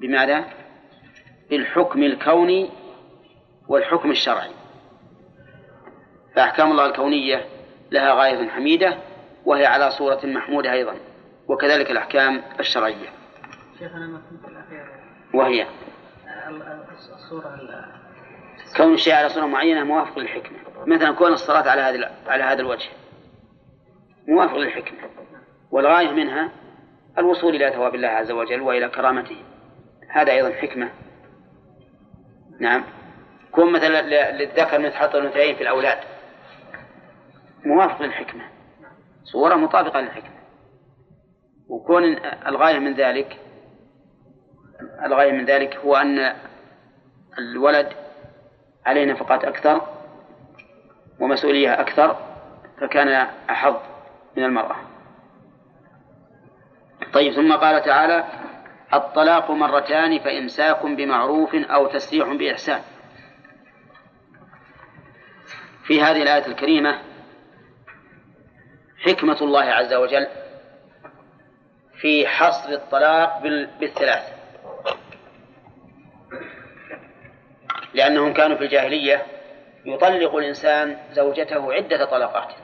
بماذا؟ 0.00 0.44
بالحكم 1.50 2.02
الكوني 2.02 2.70
والحكم 3.68 4.10
الشرعي. 4.10 4.50
فأحكام 6.34 6.70
الله 6.70 6.86
الكونية 6.86 7.44
لها 7.90 8.14
غاية 8.14 8.48
حميدة 8.48 9.11
وهي 9.44 9.66
على 9.66 9.90
صورة 9.90 10.20
محمودة 10.24 10.72
أيضا 10.72 10.94
وكذلك 11.48 11.90
الأحكام 11.90 12.42
الشرعية. 12.60 13.08
شيخنا 13.78 14.06
ما 14.06 14.20
كنت 14.30 14.50
الأخير. 14.50 14.86
وهي 15.34 15.66
الصورة 17.14 17.58
كون 18.76 18.94
الشيء 18.94 19.14
على 19.14 19.28
صورة 19.28 19.46
معينة 19.46 19.84
موافق 19.84 20.18
للحكمة. 20.18 20.58
مثلا 20.86 21.12
كون 21.12 21.32
الصلاة 21.32 21.70
على 21.70 21.80
هذا 21.80 22.12
على 22.26 22.44
هذا 22.44 22.60
الوجه 22.60 22.88
موافق 24.28 24.56
للحكمة. 24.56 24.98
والغاية 25.70 26.10
منها 26.10 26.50
الوصول 27.18 27.54
إلى 27.54 27.70
ثواب 27.70 27.94
الله 27.94 28.08
عز 28.08 28.30
وجل 28.30 28.60
وإلى 28.60 28.88
كرامته. 28.88 29.44
هذا 30.08 30.32
أيضا 30.32 30.52
حكمة. 30.52 30.90
نعم. 32.60 32.84
كون 33.52 33.72
مثلا 33.72 34.30
للذكر 34.32 34.78
مثل 34.78 34.94
حط 34.94 35.14
الأنثيين 35.14 35.56
في 35.56 35.62
الأولاد. 35.62 35.98
موافق 37.64 38.02
للحكمة. 38.02 38.51
صورة 39.24 39.54
مطابقة 39.54 40.00
للحكمة. 40.00 40.42
وكون 41.68 42.04
الغاية 42.46 42.78
من 42.78 42.94
ذلك 42.94 43.38
الغاية 45.04 45.32
من 45.32 45.44
ذلك 45.44 45.76
هو 45.76 45.96
أن 45.96 46.36
الولد 47.38 47.92
عليه 48.86 49.04
نفقات 49.04 49.44
أكثر 49.44 49.86
ومسؤولية 51.20 51.80
أكثر 51.80 52.16
فكان 52.80 53.28
أحظ 53.50 53.76
من 54.36 54.44
المرأة. 54.44 54.76
طيب 57.12 57.32
ثم 57.32 57.52
قال 57.52 57.82
تعالى 57.82 58.24
الطلاق 58.94 59.50
مرتان 59.50 60.18
فإمساك 60.18 60.86
بمعروف 60.86 61.54
أو 61.54 61.86
تسريح 61.86 62.28
بإحسان. 62.28 62.80
في 65.84 66.02
هذه 66.02 66.22
الآية 66.22 66.46
الكريمة 66.46 66.98
حكمة 69.06 69.42
الله 69.42 69.64
عز 69.64 69.94
وجل 69.94 70.26
في 71.94 72.26
حصر 72.28 72.68
الطلاق 72.68 73.42
بالثلاث. 73.80 74.32
لأنهم 77.94 78.32
كانوا 78.32 78.56
في 78.56 78.64
الجاهلية 78.64 79.26
يطلق 79.84 80.34
الإنسان 80.36 80.96
زوجته 81.12 81.72
عدة 81.72 82.04
طلقات. 82.04 82.54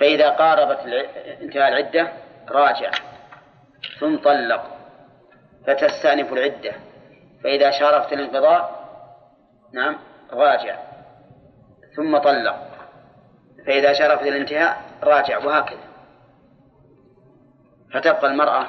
فإذا 0.00 0.28
قاربت 0.28 0.78
انتهاء 1.42 1.68
العدة 1.68 2.12
راجع 2.48 2.90
ثم 4.00 4.16
طلق 4.16 4.76
فتستأنف 5.66 6.32
العدة. 6.32 6.72
فإذا 7.44 7.70
شارفت 7.70 8.12
الانقضاء 8.12 8.80
نعم 9.72 9.96
راجع 10.32 10.78
ثم 11.96 12.18
طلق. 12.18 12.79
فإذا 13.66 13.92
شارفت 13.92 14.22
الانتهاء 14.22 14.82
راجع 15.02 15.38
وهكذا. 15.38 15.90
فتبقى 17.92 18.26
المرأة 18.26 18.66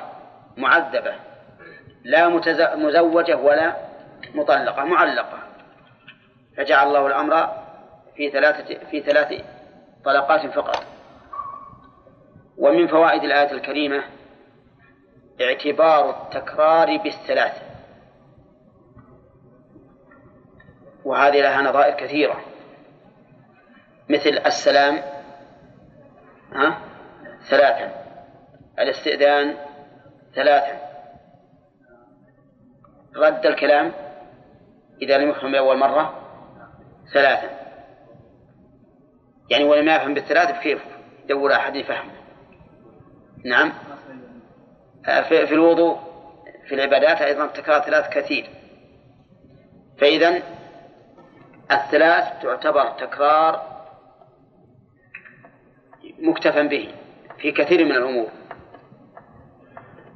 معذبة 0.58 1.15
لا 2.04 2.30
مزوجة 2.75 3.38
ولا 3.38 3.75
مطلقة 4.36 4.84
معلقة. 4.84 5.39
فجعل 6.58 6.88
الله 6.88 7.08
الأمر 7.08 7.49
في 8.15 8.30
ثلاثة 8.30 8.86
في 8.89 9.01
ثلاث 9.01 9.43
طلقات 10.06 10.45
فقط. 10.47 10.84
ومن 12.58 12.88
فوائد 12.88 13.23
الآية 13.23 13.51
الكريمة 13.51 14.04
اعتبار 15.41 16.10
التكرار 16.10 16.97
بالثلاث. 16.97 17.62
وهذه 21.06 21.41
لها 21.41 21.62
نظائر 21.62 21.93
كثيرة. 21.95 22.41
مثل 24.12 24.30
السلام 24.45 25.02
ها؟ 26.54 26.82
ثلاثا. 27.50 27.91
الاستئذان 28.80 29.56
ثلاثا. 30.36 30.80
رد 33.15 33.45
الكلام 33.45 33.91
إذا 35.02 35.17
لم 35.17 35.30
يفهم 35.30 35.56
أول 35.56 35.78
مرة 35.78 36.15
ثلاثا. 37.13 37.50
يعني 39.50 39.63
ولم 39.63 39.89
يفهم 39.89 40.13
بالثلاث 40.13 40.60
كيف 40.60 40.82
يدور 41.26 41.54
أحد 41.54 41.76
يفهمه؟ 41.76 42.12
نعم. 43.45 43.74
في 45.04 45.54
الوضوء 45.54 46.00
في 46.67 46.76
العبادات 46.76 47.21
أيضا 47.21 47.47
تكرار 47.47 47.82
ثلاث 47.82 48.10
كثير. 48.10 48.50
فإذا 49.97 50.41
الثلاث 51.71 52.41
تعتبر 52.41 52.89
تكرار 52.89 53.70
مكتفى 56.20 56.68
به 56.68 56.94
في 57.38 57.52
كثير 57.52 57.86
من 57.86 57.92
الأمور. 57.92 58.28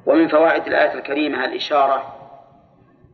ومن 0.06 0.28
فوائد 0.28 0.66
الآية 0.66 0.94
الكريمة 0.94 1.44
الإشارة 1.44 2.16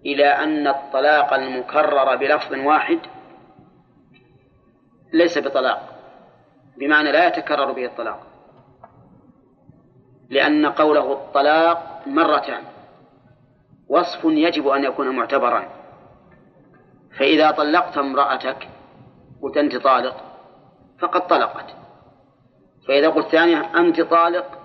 إلى 0.07 0.27
أن 0.27 0.67
الطلاق 0.67 1.33
المكرر 1.33 2.17
بلفظ 2.17 2.53
واحد 2.55 2.99
ليس 5.13 5.39
بطلاق 5.39 5.89
بمعنى 6.79 7.13
لا 7.13 7.27
يتكرر 7.27 7.73
به 7.73 7.87
الطلاق. 7.87 8.27
لأن 10.31 10.67
قوله 10.67 11.13
الطلاق 11.13 12.03
مرتان 12.07 12.63
وصف 13.89 14.25
يجب 14.25 14.69
أن 14.69 14.85
يكون 14.85 15.17
معتبرا. 15.17 15.65
فإذا 17.19 17.51
طلقت 17.51 17.99
امرأتك 17.99 18.69
قلت 19.43 19.57
أنت 19.57 19.77
طالق 19.77 20.17
فقد 20.99 21.27
طلقت. 21.27 21.75
فإذا 22.88 23.09
قلت 23.09 23.27
ثانية 23.27 23.79
أنت 23.79 24.01
طالق 24.01 24.59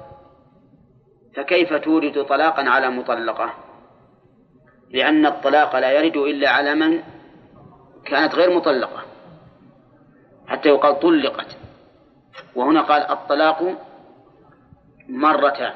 فكيف 1.36 1.74
تورد 1.74 2.26
طلاقا 2.26 2.70
على 2.70 2.90
مطلقة؟ 2.90 3.54
لأن 4.90 5.26
الطلاق 5.26 5.76
لا 5.76 5.92
يرد 5.92 6.18
إلا 6.18 6.50
على 6.50 6.76
من 6.76 7.04
كانت 8.06 8.36
غير 8.36 8.58
مطلقة 8.58 9.02
حتى 10.48 10.70
يقال 10.70 11.00
طلقت. 11.00 11.58
وهنا 12.56 12.82
قال 12.82 13.02
الطلاق 13.02 13.78
مرتان. 15.10 15.74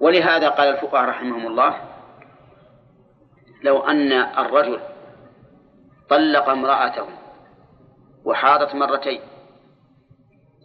ولهذا 0.00 0.48
قال 0.48 0.68
الفقهاء 0.68 1.08
رحمهم 1.08 1.46
الله 1.46 1.80
لو 3.62 3.80
أن 3.80 4.12
الرجل 4.12 4.80
طلق 6.08 6.48
امرأته 6.48 7.06
وحاضت 8.24 8.74
مرتين 8.74 9.20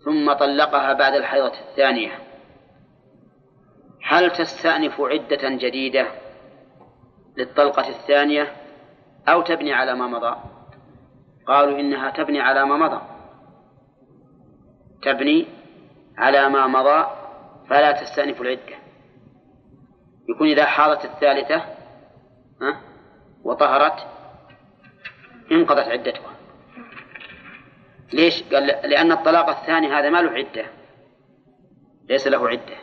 ثم 0.05 0.33
طلقها 0.33 0.93
بعد 0.93 1.13
الحيضة 1.13 1.59
الثانية. 1.69 2.19
هل 4.03 4.31
تستأنف 4.31 5.01
عدة 5.01 5.49
جديدة 5.49 6.07
للطلقة 7.37 7.89
الثانية 7.89 8.55
أو 9.27 9.41
تبني 9.41 9.73
على 9.73 9.95
ما 9.95 10.07
مضى؟ 10.07 10.35
قالوا 11.47 11.79
إنها 11.79 12.09
تبني 12.09 12.41
على 12.41 12.65
ما 12.65 12.77
مضى. 12.77 13.01
تبني 15.03 15.47
على 16.17 16.49
ما 16.49 16.67
مضى 16.67 17.07
فلا 17.69 17.91
تستأنف 17.91 18.41
العدة. 18.41 18.75
يكون 20.29 20.47
إذا 20.47 20.65
حاضت 20.65 21.05
الثالثة 21.05 21.65
وطهرت 23.43 24.07
انقضت 25.51 25.87
عدتها. 25.87 26.34
ليش؟ 28.13 28.43
قال 28.43 28.65
لأن 28.65 29.11
الطلاق 29.11 29.49
الثاني 29.49 29.87
هذا 29.87 30.09
ما 30.09 30.21
له 30.21 30.31
عدة. 30.31 30.65
ليس 32.09 32.27
له 32.27 32.49
عدة. 32.49 32.75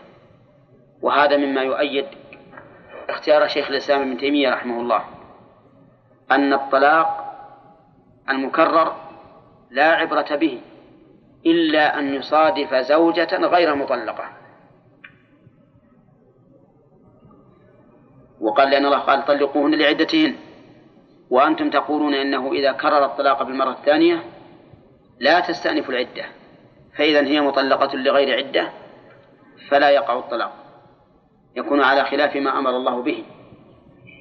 وهذا 1.03 1.37
مما 1.37 1.63
يؤيد 1.63 2.07
اختيار 3.09 3.49
شيخ 3.49 3.71
الإسلام 3.71 4.01
ابن 4.01 4.17
تيمية 4.17 4.51
رحمه 4.51 4.81
الله 4.81 5.05
أن 6.31 6.53
الطلاق 6.53 7.33
المكرر 8.29 8.97
لا 9.71 9.93
عبرة 9.93 10.37
به 10.37 10.61
إلا 11.47 11.99
أن 11.99 12.15
يصادف 12.15 12.75
زوجة 12.75 13.37
غير 13.37 13.75
مطلقة. 13.75 14.25
وقال 18.41 18.71
لأن 18.71 18.87
الله 18.87 18.99
قال 18.99 19.25
طلقوهن 19.25 19.75
لعدتهن. 19.75 20.37
وأنتم 21.31 21.71
تقولون 21.71 22.15
إنه 22.15 22.53
إذا 22.53 22.73
كرر 22.73 23.05
الطلاق 23.05 23.43
بالمرة 23.43 23.71
الثانية 23.71 24.23
لا 25.21 25.41
تستأنف 25.41 25.91
العدة 25.91 26.25
فإذا 26.97 27.21
هي 27.21 27.41
مطلقة 27.41 27.97
لغير 27.97 28.37
عدة 28.37 28.73
فلا 29.69 29.91
يقع 29.91 30.19
الطلاق 30.19 30.53
يكون 31.57 31.83
على 31.83 32.05
خلاف 32.05 32.37
ما 32.37 32.59
أمر 32.59 32.71
الله 32.71 33.03
به. 33.03 33.25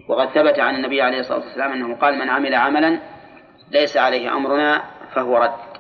وقد 0.08 0.30
ثبت 0.30 0.60
عن 0.60 0.76
النبي 0.76 1.02
عليه 1.02 1.20
الصلاة 1.20 1.40
والسلام 1.40 1.72
أنه 1.72 1.96
قال 1.96 2.20
من 2.20 2.30
عمل 2.30 2.56
عملا 2.56 3.00
ليس 3.72 3.98
عليه 3.98 4.34
أمرنا 4.34 4.84
فهو 5.14 5.38
رد. 5.38 5.72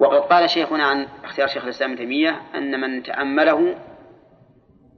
وقد 0.00 0.20
قال 0.20 0.50
شيخنا 0.50 0.84
عن 0.84 1.08
اختيار 1.24 1.48
شيخ 1.48 1.64
الإسلام 1.64 1.90
ابن 1.90 2.00
تيمية 2.00 2.42
أن 2.54 2.80
من 2.80 3.02
تأمله 3.02 3.78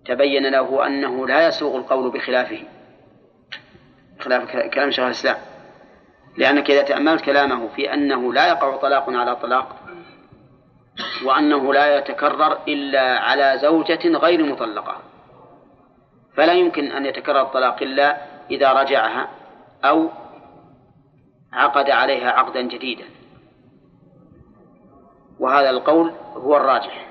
تبين 0.05 0.51
له 0.51 0.87
أنه 0.87 1.27
لا 1.27 1.49
يسوغ 1.49 1.77
القول 1.77 2.11
بخلافه 2.11 2.63
خلاف 4.21 4.57
كلام 4.75 4.91
شيخ 4.91 5.05
الإسلام. 5.05 5.37
لأنك 6.37 6.71
إذا 6.71 6.83
تأملت 6.83 7.25
كلامه 7.25 7.69
في 7.69 7.95
أنه 7.95 8.33
لا 8.33 8.49
يقع 8.49 8.77
طلاق 8.77 9.11
على 9.11 9.37
طلاق 9.37 9.77
وأنه 11.25 11.73
لا 11.75 11.99
يتكرر 11.99 12.59
إلا 12.69 13.19
على 13.19 13.59
زوجة 13.59 14.09
غير 14.19 14.53
مطلقة 14.53 14.97
فلا 16.37 16.53
يمكن 16.53 16.93
أن 16.93 17.07
يتكرر 17.07 17.43
الطلاق 17.43 17.83
إلا 17.83 18.17
إذا 18.51 18.73
رجعها 18.73 19.29
أو 19.85 20.09
عقد 21.53 21.91
عليها 21.91 22.31
عقدا 22.31 22.63
جديدا. 22.63 23.05
وهذا 25.41 25.71
القول 25.71 26.13
هو 26.35 26.57
الراجح 26.57 27.07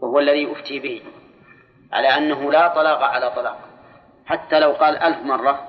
وهو 0.00 0.18
الذي 0.18 0.52
أفتي 0.52 0.78
به 0.78 1.02
على 1.92 2.08
أنه 2.08 2.52
لا 2.52 2.68
طلاق 2.68 3.02
على 3.02 3.30
طلاق. 3.30 3.58
حتى 4.26 4.60
لو 4.60 4.70
قال 4.70 4.96
ألف 4.96 5.22
مرة 5.22 5.68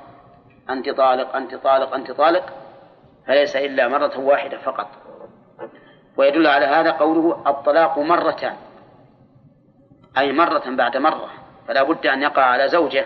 أنت 0.70 0.90
طالق 0.90 1.36
أنت 1.36 1.56
طالق 1.56 1.94
أنت 1.94 2.12
طالق 2.12 2.63
فليس 3.28 3.56
إلا 3.56 3.88
مرة 3.88 4.20
واحدة 4.20 4.58
فقط. 4.58 4.88
ويدل 6.18 6.48
على 6.48 6.66
هذا 6.66 6.92
قوله 6.92 7.50
الطلاق 7.50 8.00
مرتان. 8.00 8.56
أي 10.18 10.32
مرة 10.32 10.76
بعد 10.76 10.98
مرة. 10.98 11.30
فلا 11.68 11.84
بد 11.84 12.06
أن 12.06 12.22
يقع 12.22 12.44
على 12.44 12.68
زوجة 12.68 13.06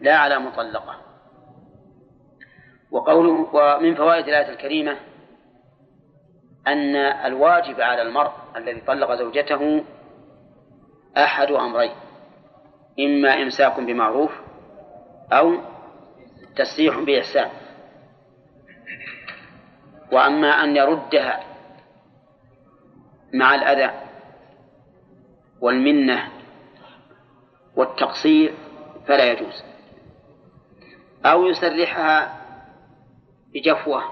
لا 0.00 0.16
على 0.16 0.38
مطلقة. 0.38 0.94
وقوله 2.90 3.48
ومن 3.52 3.94
فوائد 3.94 4.28
الآية 4.28 4.48
الكريمة 4.52 4.96
أن 6.66 6.96
الواجب 6.96 7.80
على 7.80 8.02
المرء 8.02 8.32
الذي 8.56 8.80
طلق 8.80 9.14
زوجته 9.14 9.84
أحد 11.16 11.50
أمرين. 11.50 11.92
إما 13.00 13.42
إمساك 13.42 13.80
بمعروف 13.80 14.40
أو 15.32 15.54
تسريح 16.56 16.98
بإحسان. 16.98 17.50
وأما 20.12 20.48
أن 20.64 20.76
يردها 20.76 21.44
مع 23.34 23.54
الأذى 23.54 23.90
والمنة 25.60 26.28
والتقصير 27.76 28.54
فلا 29.06 29.32
يجوز. 29.32 29.64
أو 31.24 31.46
يسرحها 31.46 32.38
بجفوة 33.54 34.04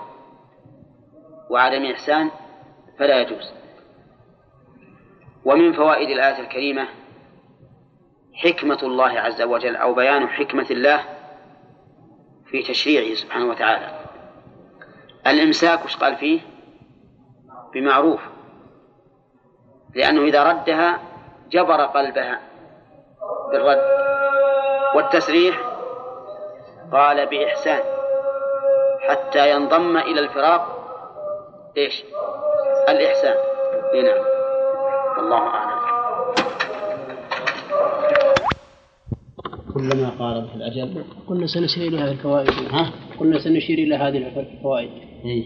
وعدم 1.50 1.84
إحسان 1.84 2.30
فلا 2.98 3.20
يجوز. 3.20 3.52
ومن 5.44 5.72
فوائد 5.72 6.10
الآية 6.10 6.40
الكريمة 6.40 6.88
حكمة 8.34 8.78
الله 8.82 9.20
عز 9.20 9.42
وجل 9.42 9.76
أو 9.76 9.94
بيان 9.94 10.28
حكمة 10.28 10.66
الله 10.70 11.04
في 12.46 12.62
تشريعه 12.62 13.14
سبحانه 13.14 13.46
وتعالى. 13.46 13.95
الإمساك 15.26 15.84
وش 15.84 15.96
قال 15.96 16.16
فيه؟ 16.16 16.40
بمعروف. 17.74 18.20
لأنه 19.94 20.24
إذا 20.24 20.42
ردها 20.42 20.98
جبر 21.50 21.80
قلبها 21.84 22.40
بالرد. 23.52 23.82
والتسريح 24.94 25.60
قال 26.92 27.26
بإحسان. 27.26 27.82
حتى 29.08 29.50
ينضم 29.50 29.96
إلى 29.96 30.20
الفراق 30.20 30.76
إيش؟ 31.76 32.04
الإحسان. 32.88 33.36
نعم. 33.94 34.24
والله 35.18 35.38
أعلم. 35.38 35.76
كلما 39.74 40.10
قاربت 40.18 40.54
الأجل 40.54 41.04
قلنا 41.28 41.46
سنشير 41.46 41.88
إلى 41.88 41.98
هذه 41.98 42.10
الفوائد. 42.10 42.50
ها؟ 42.50 42.90
قلنا 43.20 43.38
سنشير 43.38 43.78
إلى 43.78 43.94
هذه 43.94 44.16
الفوائد. 44.18 45.05
إيه. 45.26 45.44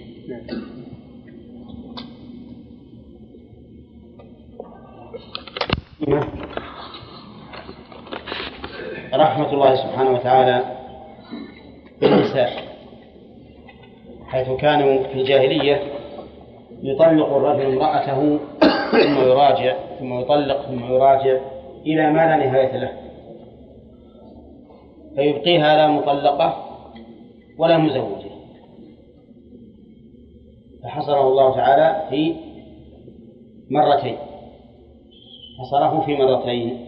نعم. 6.08 6.24
رحمة 9.14 9.52
الله 9.52 9.74
سبحانه 9.74 10.10
وتعالى 10.10 10.64
بالنساء 12.00 12.50
حيث 14.28 14.50
كانوا 14.50 15.02
في 15.02 15.14
الجاهلية 15.14 15.82
يطلق 16.82 17.36
الرجل 17.36 17.66
امرأته 17.66 18.38
ثم 18.90 19.18
يراجع 19.18 19.76
ثم 19.98 20.20
يطلق 20.20 20.62
ثم 20.62 20.84
يراجع 20.84 21.38
إلى 21.86 22.12
ما 22.12 22.26
لا 22.26 22.36
نهاية 22.36 22.76
له. 22.76 22.92
فيبقيها 25.16 25.76
لا 25.76 25.86
مطلقة 25.88 26.64
ولا 27.58 27.78
مزوجة. 27.78 28.19
فحصره 30.82 31.28
الله 31.28 31.54
تعالى 31.54 32.08
في 32.10 32.34
مرتين. 33.70 34.16
حصره 35.58 36.00
في 36.06 36.14
مرتين. 36.14 36.86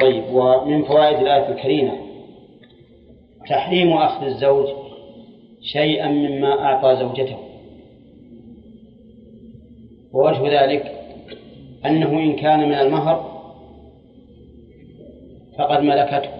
طيب 0.00 0.24
ومن 0.32 0.82
فوائد 0.84 1.18
الآية 1.18 1.48
الكريمة 1.48 1.92
تحريم 3.48 3.92
أخذ 3.92 4.24
الزوج 4.26 4.66
شيئا 5.62 6.08
مما 6.08 6.52
أعطى 6.52 6.96
زوجته. 6.96 7.36
ووجه 10.12 10.62
ذلك 10.62 10.92
أنه 11.86 12.10
إن 12.10 12.36
كان 12.36 12.68
من 12.68 12.74
المهر 12.74 13.30
فقد 15.58 15.80
ملكته 15.80 16.30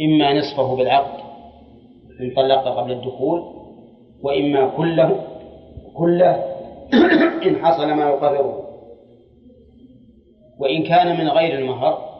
إما 0.00 0.32
نصفه 0.38 0.76
بالعقد 0.76 1.25
إن 2.20 2.34
طلق 2.36 2.78
قبل 2.78 2.92
الدخول 2.92 3.42
وإما 4.22 4.76
كله 4.76 5.26
كله 5.94 6.56
إن 7.46 7.56
حصل 7.56 7.92
ما 7.92 8.08
يقرره. 8.08 8.62
وإن 10.58 10.82
كان 10.82 11.18
من 11.20 11.28
غير 11.28 11.58
المهر 11.58 12.16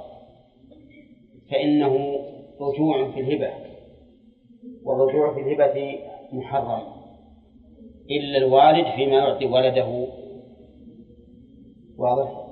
فإنه 1.51 2.19
رجوع 2.61 3.11
في 3.11 3.21
الهبة 3.21 3.51
والرجوع 4.85 5.35
في 5.35 5.41
الهبة 5.41 5.99
محرم 6.33 6.83
إلا 8.11 8.39
الوالد 8.39 8.87
فيما 8.97 9.13
يعطي 9.17 9.47
ولده. 9.47 10.07
واضح؟ 11.99 12.47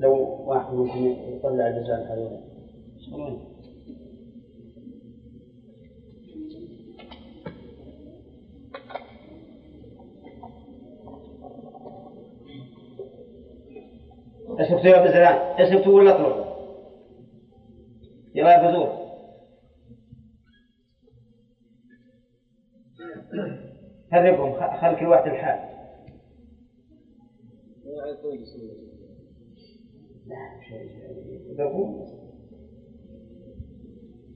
لو 0.00 0.42
واحد 0.46 0.74
ممكن 0.74 1.16
يطلع 1.36 1.68
الجزاء 1.68 2.12
هذول. 2.12 3.53
اسكتوا 14.60 14.90
يا 14.90 15.04
بزران 15.04 15.60
اسكتوا 15.60 15.92
ولا 15.92 16.10
اطلعوا 16.10 16.44
يا 18.34 18.68
بذور 18.68 19.04
حركهم 24.12 24.52
خل 24.80 24.96
كل 25.00 25.06
واحد 25.06 25.26
الحال. 25.30 25.74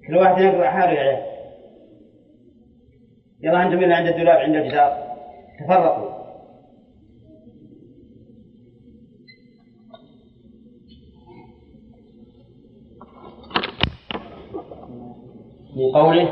كل 0.06 0.16
واحد 0.16 0.42
يقرأ 0.42 0.70
حاله 0.70 0.92
يا 0.92 1.00
عيال. 1.00 1.38
يلا 3.40 3.62
أنتم 3.66 3.82
اللي 3.82 3.94
عند 3.94 4.08
الدولاب 4.08 4.38
عند 4.38 4.54
الجدار 4.54 5.16
تفرقوا. 5.60 6.17
من 15.78 15.92
قوله 15.92 16.28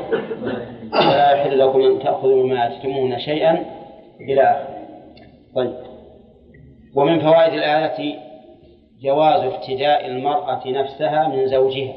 ولا 0.93 1.31
يحل 1.31 1.59
لكم 1.59 1.81
أن 1.81 1.99
تأخذوا 1.99 2.43
مما 2.43 2.67
آتيتموهن 2.67 3.19
شيئا 3.19 3.65
إلى 4.21 4.41
آخره. 4.41 4.77
طيب. 5.55 5.73
ومن 6.95 7.19
فوائد 7.19 7.53
الآية 7.53 8.19
جواز 9.01 9.43
افتداء 9.43 10.07
المرأة 10.07 10.67
نفسها 10.67 11.27
من 11.27 11.47
زوجها 11.47 11.93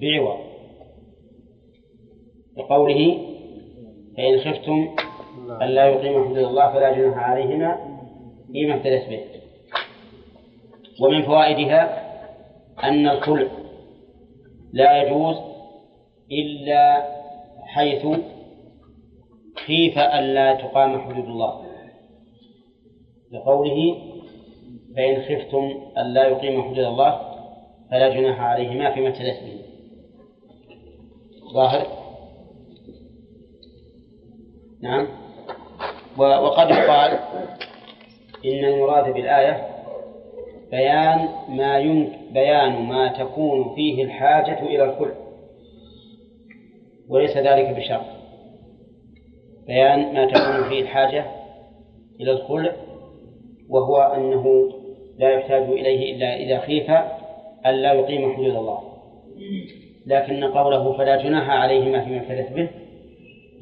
بعوض. 0.00 0.38
لقوله 2.56 3.18
فإن 4.16 4.38
خفتم 4.40 4.96
ألا 5.62 5.86
يقيم 5.86 6.24
حدود 6.24 6.38
الله 6.38 6.72
فلا 6.72 6.92
جناح 6.92 7.18
عليهما 7.18 7.78
فيما 8.52 8.76
افتدت 8.76 9.08
به. 9.08 9.20
ومن 11.00 11.22
فوائدها 11.22 12.04
أن 12.84 13.08
الخلع 13.08 13.48
لا 14.72 15.02
يجوز 15.02 15.53
إلا 16.32 17.04
حيث 17.64 18.06
خيف 19.66 19.98
ألا 19.98 20.54
تقام 20.54 21.00
حدود 21.00 21.24
الله. 21.24 21.64
لقوله 23.32 23.96
فإن 24.96 25.22
خفتم 25.22 25.74
ألا 25.98 26.28
يقيم 26.28 26.62
حدود 26.62 26.78
الله 26.78 27.20
فلا 27.90 28.08
جناح 28.08 28.40
عليهما 28.40 28.90
فيما 28.90 29.08
افتدت 29.08 29.42
به. 29.42 29.58
ظاهر؟ 31.54 31.86
نعم. 34.82 35.08
وقد 36.18 36.70
يقال 36.70 37.18
إن 38.44 38.64
المراد 38.64 39.14
بالآية 39.14 39.68
بيان 40.70 41.28
ما 41.48 41.78
يمكن 41.78 42.24
بيان 42.32 42.82
ما 42.82 43.08
تكون 43.08 43.74
فيه 43.74 44.04
الحاجة 44.04 44.62
إلى 44.62 44.84
الخلع 44.84 45.23
وليس 47.08 47.36
ذلك 47.36 47.76
بشرط. 47.76 48.04
بيان 49.66 50.14
ما 50.14 50.26
تكون 50.26 50.68
فيه 50.68 50.82
الحاجة 50.82 51.24
إلى 52.20 52.30
الخلع 52.32 52.72
وهو 53.70 53.96
أنه 53.96 54.44
لا 55.18 55.30
يحتاج 55.30 55.62
إليه 55.62 56.16
إلا 56.16 56.36
إذا 56.36 56.58
خيف 56.58 56.90
ألا 57.66 57.92
يقيم 57.92 58.32
حدود 58.32 58.56
الله. 58.56 58.80
لكن 60.06 60.44
قوله 60.44 60.92
فلا 60.92 61.22
جناح 61.22 61.50
عليهما 61.50 62.04
فيما 62.04 62.20
افتدت 62.20 62.52
به 62.52 62.68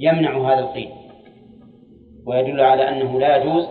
يمنع 0.00 0.52
هذا 0.52 0.60
القيل 0.60 0.88
ويدل 2.26 2.60
على 2.60 2.88
أنه 2.88 3.20
لا 3.20 3.36
يجوز 3.36 3.68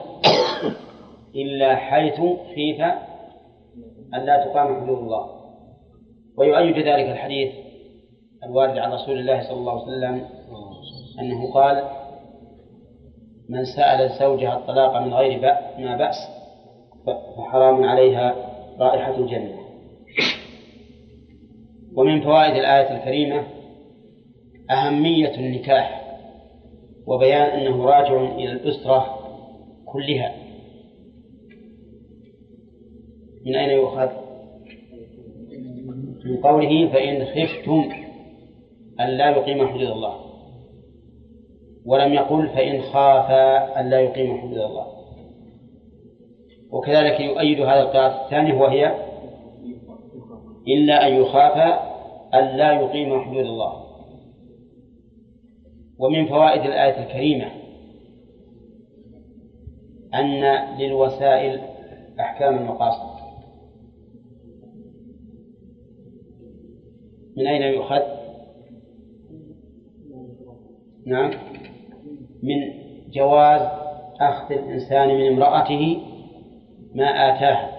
إلا 1.36 1.76
حيث 1.76 2.22
خيف 2.56 2.82
ألا 4.14 4.46
تقام 4.46 4.82
حدود 4.82 4.98
الله. 4.98 5.30
ويؤيد 6.38 6.76
ذلك 6.76 7.10
الحديث 7.10 7.52
الوارد 8.44 8.78
عن 8.78 8.92
رسول 8.92 9.20
الله 9.20 9.42
صلى 9.42 9.58
الله 9.58 9.72
عليه 9.72 9.84
وسلم 9.84 10.26
أنه 11.20 11.52
قال 11.54 11.84
من 13.50 13.66
سأل 13.66 14.10
زوجها 14.20 14.58
الطلاق 14.58 14.98
من 14.98 15.14
غير 15.14 15.40
ما 15.80 15.98
بأس 15.98 16.16
فحرام 17.38 17.84
عليها 17.84 18.36
رائحة 18.80 19.18
الجنة 19.18 19.62
ومن 21.96 22.22
فوائد 22.22 22.56
الآية 22.56 22.98
الكريمة 22.98 23.44
أهمية 24.72 25.36
النكاح 25.36 26.02
وبيان 27.08 27.42
أنه 27.60 27.86
راجع 27.86 28.36
إلى 28.36 28.52
الأسرة 28.52 29.20
كلها 29.86 30.36
من 33.46 33.56
أين 33.56 33.70
يؤخذ؟ 33.70 34.10
من 36.26 36.38
قوله 36.38 36.90
فإن 36.94 37.26
خفتم 37.26 38.01
ألا 39.02 39.30
يقيم 39.30 39.68
حدود 39.68 39.82
الله. 39.82 40.16
ولم 41.86 42.14
يقل 42.14 42.48
فإن 42.48 42.82
خاف 42.82 43.32
ألا 43.78 44.00
يقيم 44.00 44.38
حدود 44.38 44.58
الله. 44.58 44.88
وكذلك 46.72 47.20
يؤيد 47.20 47.62
هذا 47.62 47.82
القياس 47.82 48.14
الثاني 48.26 48.54
وهي 48.54 48.96
إلا 50.68 51.08
أن 51.08 51.14
يخاف 51.14 51.80
ألا 52.34 52.74
يقيم 52.74 53.22
حدود 53.22 53.46
الله. 53.46 53.82
ومن 56.00 56.28
فوائد 56.28 56.62
الآية 56.62 57.04
الكريمة 57.04 57.52
أن 60.14 60.44
للوسائل 60.80 61.62
أحكام 62.20 62.58
المقاصد. 62.58 63.22
من 67.38 67.48
أين 67.48 67.62
يؤخذ؟ 67.62 68.21
نعم. 71.06 71.32
من 72.44 72.74
جواز 73.14 73.62
أخذ 74.22 74.54
الإنسان 74.54 75.08
من 75.08 75.28
امرأته 75.28 76.02
ما 76.96 77.06
آتاه. 77.06 77.70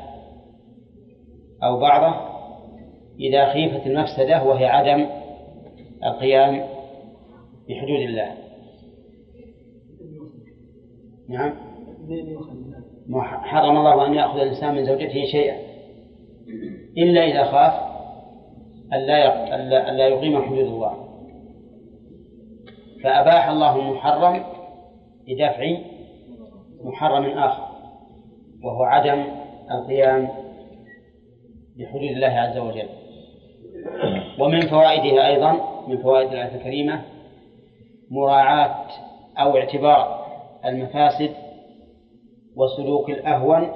أو 1.62 1.80
بعضه 1.80 2.32
إذا 3.20 3.52
خيفت 3.52 3.86
المفسدة 3.86 4.42
وهي 4.42 4.66
عدم 4.66 5.06
القيام 6.04 6.66
بحدود 7.68 8.00
الله. 8.00 8.34
نعم. 11.28 11.54
حرم 13.20 13.76
الله 13.76 14.06
أن 14.06 14.14
يأخذ 14.14 14.38
الإنسان 14.38 14.74
من 14.74 14.84
زوجته 14.84 15.24
شيئا. 15.32 15.56
إلا 16.98 17.24
إذا 17.24 17.44
خاف 17.44 17.92
ألا 18.92 19.90
ألا 19.90 20.08
يقيم 20.08 20.42
حدود 20.42 20.66
الله. 20.66 21.11
فأباح 23.02 23.48
الله 23.48 23.76
المحرم 23.76 24.44
لدفع 25.28 25.76
محرم 26.84 27.38
آخر 27.38 27.72
وهو 28.64 28.82
عدم 28.82 29.24
القيام 29.70 30.28
بحدود 31.78 32.10
الله 32.10 32.26
عز 32.28 32.58
وجل. 32.58 32.88
ومن 34.38 34.60
فوائدها 34.60 35.26
أيضا 35.26 35.52
من 35.88 36.02
فوائد 36.02 36.32
الآية 36.32 36.54
الكريمة 36.54 37.02
مراعاة 38.10 38.86
أو 39.38 39.56
اعتبار 39.56 40.26
المفاسد 40.64 41.30
وسلوك 42.56 43.10
الأهون 43.10 43.72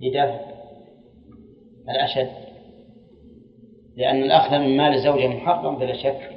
لدفع 0.00 0.40
الأشد. 1.88 2.30
لأن 3.96 4.22
الأخذ 4.22 4.58
من 4.58 4.76
مال 4.76 4.94
الزوجة 4.94 5.26
محرم 5.28 5.76
بلا 5.76 5.96
شك 5.96 6.30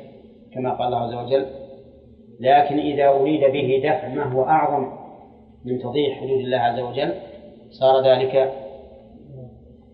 كما 0.53 0.73
قال 0.73 0.87
الله 0.87 0.99
عز 0.99 1.13
وجل 1.13 1.61
لكن 2.41 2.80
إذا 2.80 3.08
أريد 3.08 3.41
به 3.41 3.82
دفع 3.84 4.08
ما 4.08 4.23
هو 4.23 4.43
أعظم 4.43 4.91
من 5.65 5.80
تضييع 5.80 6.15
حدود 6.15 6.39
الله 6.39 6.58
عز 6.58 6.80
وجل 6.80 7.13
صار 7.69 8.06
ذلك 8.06 8.54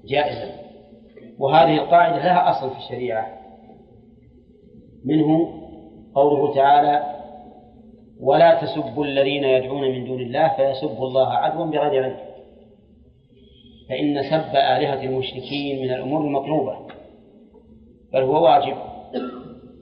جائزا. 0.05 0.51
وهذه 1.39 1.75
القاعدة 1.75 2.17
لها 2.17 2.49
أصل 2.49 2.69
في 2.69 2.77
الشريعة. 2.77 3.27
منه 5.05 5.53
قوله 6.15 6.55
تعالى 6.55 7.15
ولا 8.21 8.61
تسبوا 8.61 9.05
الذين 9.05 9.43
يدعون 9.43 9.81
من 9.81 10.05
دون 10.05 10.21
الله 10.21 10.47
فيسبوا 10.47 11.07
الله 11.07 11.33
عدوا 11.33 11.65
بغير 11.65 12.03
علم. 12.03 12.17
فإن 13.89 14.23
سب 14.23 14.55
آلهة 14.55 15.03
المشركين 15.03 15.81
من 15.81 15.93
الأمور 15.93 16.21
المطلوبة 16.21 16.77
بل 18.13 18.21
هو 18.21 18.43
واجب. 18.43 18.96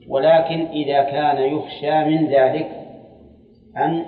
ولكن 0.10 0.66
إذا 0.66 1.04
كان 1.04 1.38
يخشى 1.38 2.06
من 2.06 2.28
ذلك 2.28 2.70
أن 3.78 4.06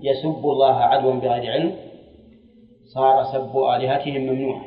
يسبوا 0.00 0.52
الله 0.52 0.74
عدوا 0.74 1.14
بغير 1.14 1.52
علم 1.52 1.76
صار 2.84 3.24
سب 3.24 3.56
آلهتهم 3.56 4.20
ممنوعا. 4.20 4.62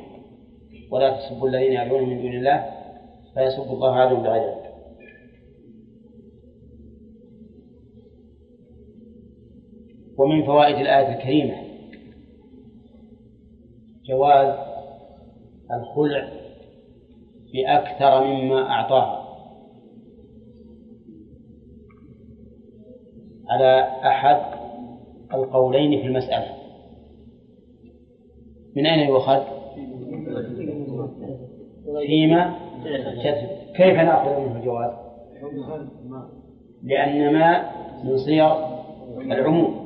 ولا 0.91 1.17
تسبوا 1.17 1.49
الذين 1.49 1.73
يدعون 1.73 2.09
من 2.09 2.21
دون 2.21 2.33
الله 2.33 2.71
فيسبوا 3.33 3.73
الله 3.73 3.95
عدوا 3.95 4.17
بغير 4.17 4.41
علم. 4.41 4.61
ومن 10.17 10.45
فوائد 10.45 10.75
الآية 10.75 11.15
الكريمة 11.15 11.55
جواز 14.05 14.55
الخلع 15.71 16.29
بأكثر 17.53 18.23
مما 18.23 18.69
أعطاها. 18.69 19.20
على 23.49 23.88
أحد 24.06 24.38
القولين 25.34 26.01
في 26.01 26.08
المسألة 26.08 26.47
من 28.75 28.86
أين 28.86 29.10
يؤخذ؟ 29.10 29.41
فيما 32.08 32.56
كيف 33.75 33.95
نأخذ 33.95 34.39
منه 34.39 34.58
الجواز؟ 34.58 34.91
لأن 36.84 37.34
ما 37.34 37.71
من 38.04 38.17
صيغ 38.17 38.56
العموم 39.21 39.82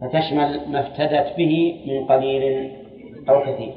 فتشمل 0.00 0.60
ما 0.72 0.80
افتدت 0.80 1.36
به 1.36 1.84
من 1.86 2.06
قليل 2.06 2.72
أو 3.28 3.40
كثير 3.40 3.74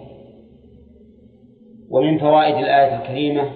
ومن 1.90 2.18
فوائد 2.18 2.56
الآية 2.56 3.02
الكريمة 3.02 3.52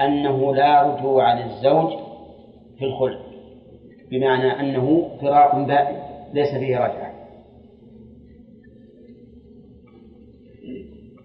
أنه 0.00 0.54
لا 0.54 0.82
رجوع 0.82 1.34
للزوج 1.34 1.92
في 2.78 2.84
الخلع 2.84 3.27
بمعنى 4.10 4.60
أنه 4.60 5.08
فراق 5.20 5.66
بائن 5.66 5.96
ليس 6.34 6.54
فيه 6.54 6.76
رجعة 6.76 7.18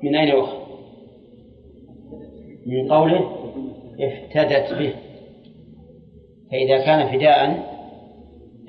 من 0.04 0.16
أين 0.16 0.28
يؤخذ؟ 0.28 0.64
من 2.66 2.92
قوله 2.92 3.30
افتدت 4.00 4.74
به. 4.74 4.94
فإذا 6.52 6.86
كان 6.86 7.18
فداء 7.18 7.64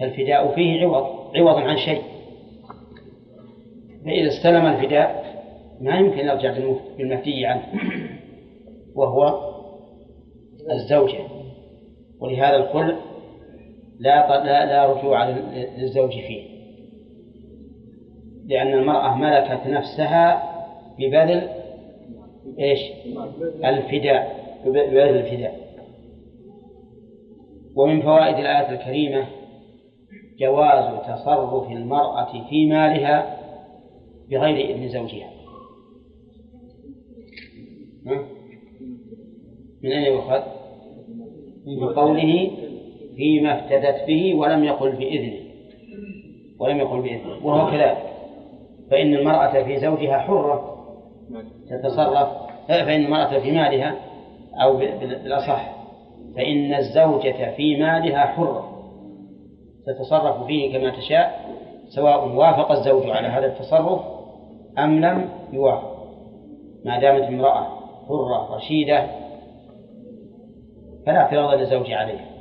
فالفداء 0.00 0.54
فيه 0.54 0.86
عوض 0.86 1.06
عوض 1.36 1.56
عن 1.56 1.76
شيء. 1.76 2.02
فإذا 4.04 4.28
استلم 4.28 4.66
الفداء 4.66 5.24
ما 5.80 5.98
يمكن 5.98 6.18
يرجع 6.18 6.54
بالمفدي 6.98 7.46
عنه. 7.46 7.62
وهو 8.94 9.40
الزوجة. 10.70 11.24
ولهذا 12.20 12.56
الخلع 12.56 12.96
لا 13.98 14.44
لا, 14.44 14.66
لا 14.66 14.92
رجوع 14.92 15.28
للزوج 15.78 16.10
فيه 16.10 16.54
لأن 18.46 18.72
المرأة 18.72 19.16
ملكت 19.16 19.66
نفسها 19.66 20.54
ببذل 20.98 21.48
إيش؟ 22.58 22.80
الفداء 23.64 24.44
ببذل 24.66 25.16
الفداء 25.16 25.64
ومن 27.76 28.02
فوائد 28.02 28.38
الآية 28.38 28.70
الكريمة 28.70 29.26
جواز 30.38 31.00
تصرف 31.00 31.70
المرأة 31.70 32.48
في 32.48 32.66
مالها 32.66 33.36
بغير 34.30 34.70
إذن 34.70 34.88
زوجها 34.88 35.30
من 39.82 39.92
أين 39.92 40.12
يؤخذ؟ 40.12 40.42
من 41.66 41.88
قوله 41.88 42.50
فيما 43.16 43.58
افتدت 43.58 44.06
به 44.06 44.34
ولم 44.34 44.64
يقل 44.64 44.92
بإذنه 44.92 45.40
ولم 46.60 46.78
يقل 46.78 47.00
بإذنه 47.00 47.46
وهو 47.46 47.70
كذلك. 47.70 48.14
فإن 48.90 49.14
المرأة 49.14 49.62
في 49.62 49.78
زوجها 49.78 50.18
حرة 50.18 50.74
تتصرف 51.70 52.28
فإن 52.68 53.04
المرأة 53.04 53.38
في 53.38 53.52
مالها 53.52 53.94
أو 54.62 54.76
بالأصح 54.76 55.74
فإن 56.36 56.74
الزوجة 56.74 57.54
في 57.56 57.76
مالها 57.76 58.26
حرة 58.26 58.70
تتصرف 59.86 60.46
فيه 60.46 60.78
كما 60.78 60.90
تشاء 60.90 61.44
سواء 61.88 62.28
وافق 62.28 62.70
الزوج 62.70 63.10
على 63.10 63.28
هذا 63.28 63.46
التصرف 63.46 64.00
أم 64.78 65.00
لم 65.00 65.28
يوافق. 65.52 65.94
ما 66.84 67.00
دامت 67.00 67.22
امرأة 67.22 67.66
حرة 68.08 68.56
رشيدة 68.56 69.06
فلا 71.06 71.16
اعتراض 71.18 71.58
للزوج 71.58 71.92
عليها. 71.92 72.33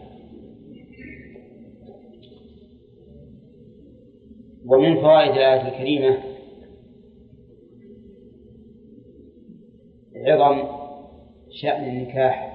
ومن 4.67 5.01
فوائد 5.01 5.31
الآية 5.31 5.67
الكريمة 5.67 6.17
عظم 10.15 10.63
شأن 11.51 11.83
النكاح 11.83 12.53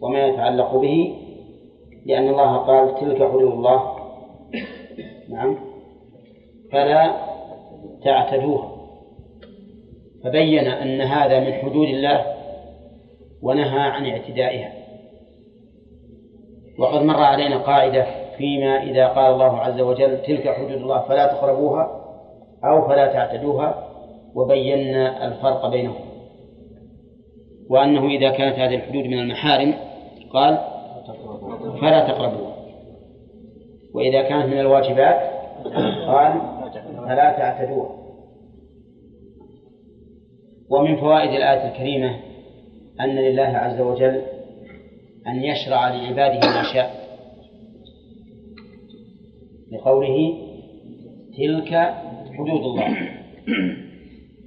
وما 0.00 0.26
يتعلق 0.26 0.76
به 0.76 1.18
لأن 2.06 2.28
الله 2.28 2.56
قال 2.56 3.00
تلك 3.00 3.30
حدود 3.30 3.52
الله. 3.52 3.96
نعم. 5.28 5.58
فلا 6.72 7.16
تعتدوها. 8.04 8.72
فبين 10.24 10.66
أن 10.66 11.00
هذا 11.00 11.40
من 11.40 11.52
حدود 11.52 11.88
الله 11.88 12.26
ونهى 13.42 13.80
عن 13.80 14.06
اعتدائها. 14.06 14.72
وقد 16.78 17.02
مر 17.02 17.22
علينا 17.22 17.58
قاعدة 17.58 18.21
فيما 18.42 18.82
إذا 18.82 19.06
قال 19.06 19.34
الله 19.34 19.58
عز 19.58 19.80
وجل 19.80 20.22
تلك 20.22 20.48
حدود 20.48 20.70
الله 20.70 21.02
فلا 21.08 21.26
تقربوها 21.26 22.04
أو 22.64 22.88
فلا 22.88 23.12
تعتدوها 23.12 23.88
وبينا 24.34 25.26
الفرق 25.26 25.70
بينهم. 25.70 26.04
وأنه 27.70 28.06
إذا 28.06 28.30
كانت 28.30 28.58
هذه 28.58 28.74
الحدود 28.74 29.04
من 29.04 29.18
المحارم 29.18 29.74
قال 30.32 30.58
فلا 31.80 32.08
تقربوها. 32.08 32.54
وإذا 33.94 34.22
كانت 34.22 34.46
من 34.46 34.60
الواجبات 34.60 35.20
قال 36.06 36.40
فلا 37.06 37.36
تعتدوها. 37.38 37.90
ومن 40.70 40.96
فوائد 40.96 41.30
الآية 41.30 41.68
الكريمة 41.68 42.16
أن 43.00 43.16
لله 43.16 43.56
عز 43.56 43.80
وجل 43.80 44.22
أن 45.26 45.44
يشرع 45.44 45.88
لعباده 45.88 46.48
ما 46.48 46.62
شاء. 46.74 47.01
لقوله 49.72 50.38
تلك 51.38 51.94
حدود 52.38 52.60
الله. 52.60 52.96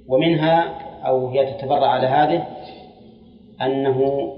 ومنها 0.08 0.64
أو 1.06 1.28
هي 1.28 1.52
تتبرع 1.52 1.86
على 1.86 2.06
هذه 2.06 2.46
أنه 3.62 4.32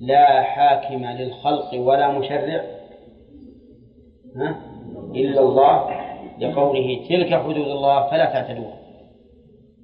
لا 0.00 0.42
حاكم 0.42 1.04
للخلق 1.04 1.74
ولا 1.74 2.18
مشرع 2.18 2.64
إلا 5.14 5.40
الله 5.40 5.90
لقوله 6.38 7.06
تلك 7.08 7.34
حدود 7.34 7.56
الله 7.56 8.10
فلا 8.10 8.24
تعتدوها. 8.24 8.78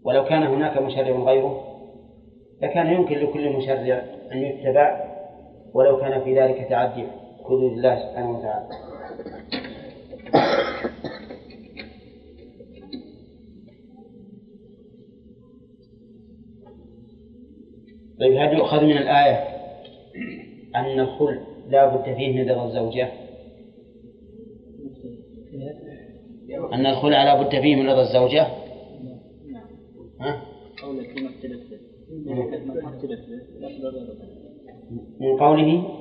ولو 0.05 0.25
كان 0.25 0.43
هناك 0.43 0.83
مشرع 0.83 1.11
غيره 1.11 1.65
لكان 2.63 2.87
يمكن 2.87 3.19
لكل 3.19 3.57
مشرع 3.57 4.03
أن 4.33 4.39
يتبع 4.39 5.05
ولو 5.75 5.97
كان 6.01 6.21
في 6.21 6.41
ذلك 6.41 6.67
تعدي 6.69 7.05
حدود 7.45 7.73
الله 7.73 7.97
سبحانه 7.97 8.39
وتعالى. 8.39 8.90
طيب 18.21 18.33
هل 18.33 18.57
يؤخذ 18.57 18.85
من 18.85 18.97
الآية. 18.97 19.45
أن 20.77 21.01
الخلع 21.01 21.43
لا 21.69 21.97
بد 21.97 22.15
فيه 22.15 22.43
من 22.43 22.51
رضا 22.51 22.67
الزوجة. 22.67 23.09
أن 26.73 26.87
الخلع 26.87 27.25
لا 27.25 27.43
بد 27.43 27.61
فيه 27.61 27.77
من 27.77 27.89
رضا 27.89 28.03
الزوجة. 28.03 28.47
ها؟ 30.21 30.43
من 35.21 35.37
قوله 35.39 35.99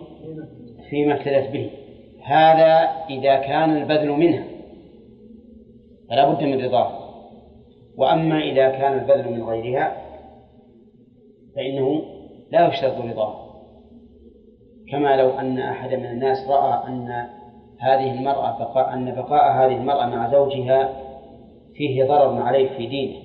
فيما 0.90 1.14
اختلف 1.14 1.52
به. 1.52 1.79
هذا 2.30 2.90
إذا 3.10 3.36
كان 3.36 3.78
البذل 3.78 4.10
منها 4.10 4.44
فلا 6.10 6.30
بد 6.30 6.44
من 6.44 6.66
رضاه. 6.66 7.00
وأما 7.98 8.40
إذا 8.40 8.70
كان 8.70 9.00
البذل 9.00 9.32
من 9.32 9.44
غيرها 9.44 9.98
فإنه 11.56 12.02
لا 12.52 12.68
يشترط 12.68 13.02
رضاه. 13.02 13.50
كما 14.92 15.16
لو 15.16 15.30
أن 15.30 15.60
أحد 15.60 15.94
من 15.94 16.06
الناس 16.06 16.48
رأى 16.48 16.88
أن 16.88 17.28
هذه 17.80 18.12
المرأة 18.20 18.60
بقاء 18.60 18.94
أن 18.94 19.16
بقاء 19.16 19.52
هذه 19.52 19.78
المرأة 19.78 20.06
مع 20.06 20.32
زوجها 20.32 20.94
فيه 21.74 22.04
ضرر 22.04 22.42
عليه 22.42 22.78
في 22.78 22.88
دينه. 22.88 23.20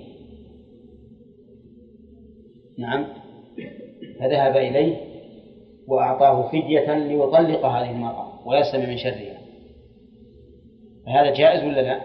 نعم. 2.79 3.07
فذهب 4.21 4.57
إليه 4.57 4.97
وأعطاه 5.89 6.49
فدية 6.49 6.95
ليطلق 6.95 7.67
هذه 7.67 7.91
المرأة. 7.91 8.34
ويسلم 8.47 8.89
من 8.89 8.97
شرها. 8.97 9.39
فهذا 11.07 11.31
جائز 11.31 11.65
ولا 11.65 11.81
لا؟ 11.81 12.01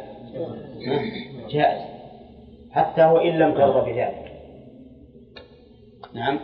جائز. 1.50 1.82
حتى 2.72 3.06
وإن 3.06 3.40
لم 3.40 3.54
ترضى 3.54 3.92
بذلك. 3.92 4.32
نعم. 6.14 6.40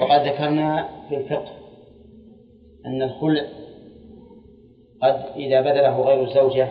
وقد 0.00 0.26
ذكرنا 0.26 0.88
في 1.08 1.16
الفقه 1.16 1.52
أن 2.86 3.02
الخلع 3.02 3.42
قد 5.02 5.24
إذا 5.36 5.60
بذله 5.60 6.00
غير 6.00 6.22
الزوجة 6.22 6.68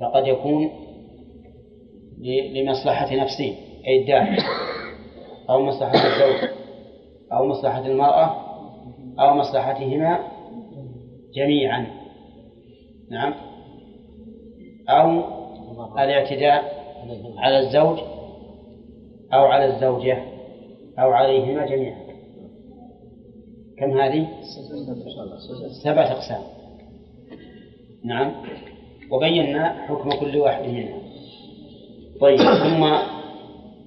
فقد 0.00 0.26
يكون 0.26 0.70
لمصلحة 2.54 3.14
نفسه 3.14 3.56
أي 3.86 4.00
الدافع 4.00 4.36
أو 5.50 5.62
مصلحة 5.62 5.94
الزوج 5.94 6.50
أو 7.32 7.46
مصلحة 7.46 7.86
المرأة 7.86 8.36
أو 9.20 9.34
مصلحتهما 9.34 10.37
جميعا. 11.34 11.86
نعم. 13.10 13.34
أو 14.88 15.22
الاعتداء 15.98 16.84
على 17.38 17.58
الزوج 17.58 17.98
أو 19.32 19.44
على 19.44 19.64
الزوجة 19.74 20.22
أو 20.98 21.10
عليهما 21.10 21.66
جميعا. 21.66 22.08
كم 23.78 24.00
هذه؟ 24.00 24.28
سبعة 25.84 26.12
أقسام. 26.12 26.42
نعم. 28.04 28.32
وبينا 29.10 29.86
حكم 29.86 30.10
كل 30.10 30.36
واحد 30.36 30.68
منها. 30.68 30.98
طيب 32.20 32.38
ثم 32.38 32.82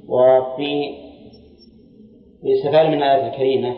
وفي 0.07 0.95
يستفاد 2.43 2.87
من 2.87 2.93
الآية 2.93 3.27
الكريمة 3.27 3.75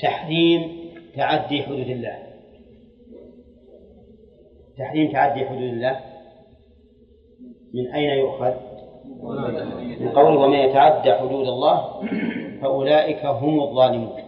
تحريم 0.00 0.78
تعدي 1.16 1.62
حدود 1.62 1.88
الله. 1.88 2.18
تحريم 4.78 5.12
تعدي 5.12 5.46
حدود 5.46 5.62
الله. 5.62 6.00
من 7.74 7.92
أين 7.94 8.18
يؤخذ؟ 8.18 8.54
من 10.00 10.08
قول 10.08 10.36
ومن 10.36 10.58
يتعدى 10.58 11.12
حدود 11.12 11.46
الله 11.46 12.02
فأولئك 12.60 13.26
هم 13.26 13.60
الظالمون. 13.60 14.22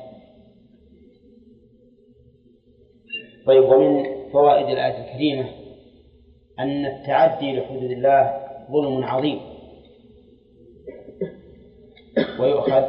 طيب 3.47 3.64
ومن 3.64 4.05
فوائد 4.33 4.68
الآية 4.68 5.05
الكريمة 5.05 5.49
أن 6.59 6.87
التعدي 6.87 7.53
لحدود 7.53 7.91
الله 7.91 8.41
ظلم 8.71 9.05
عظيم. 9.05 9.41
ويؤخذ 12.41 12.85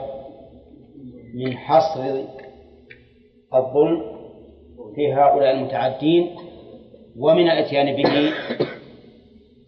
من 1.34 1.58
حصر 1.58 2.24
الظلم 3.54 4.02
في 4.96 5.14
هؤلاء 5.14 5.52
المتعدين 5.52 6.36
ومن 7.20 7.50
الإتيان 7.50 7.96
به 7.96 8.32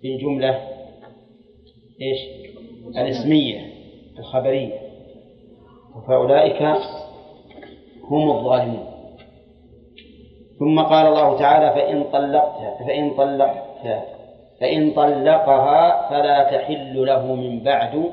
بالجملة 0.04 0.60
إيش؟ 2.02 2.20
الإسمية 2.98 3.60
الخبرية. 4.20 4.80
فأولئك 6.08 6.62
هم 8.04 8.32
الظالمون. 8.32 8.86
ثم 10.60 10.80
قال 10.80 11.08
الله 11.08 11.40
تعالى 11.40 11.70
فإن 11.82 12.04
طلقتها 12.04 12.78
فإن 12.88 13.12
طلقتها 13.12 14.06
فإن 14.60 14.92
طلقها 14.92 16.10
فلا 16.10 16.44
تحل 16.44 17.06
له 17.06 17.36
من 17.36 17.64
بعد 17.64 18.12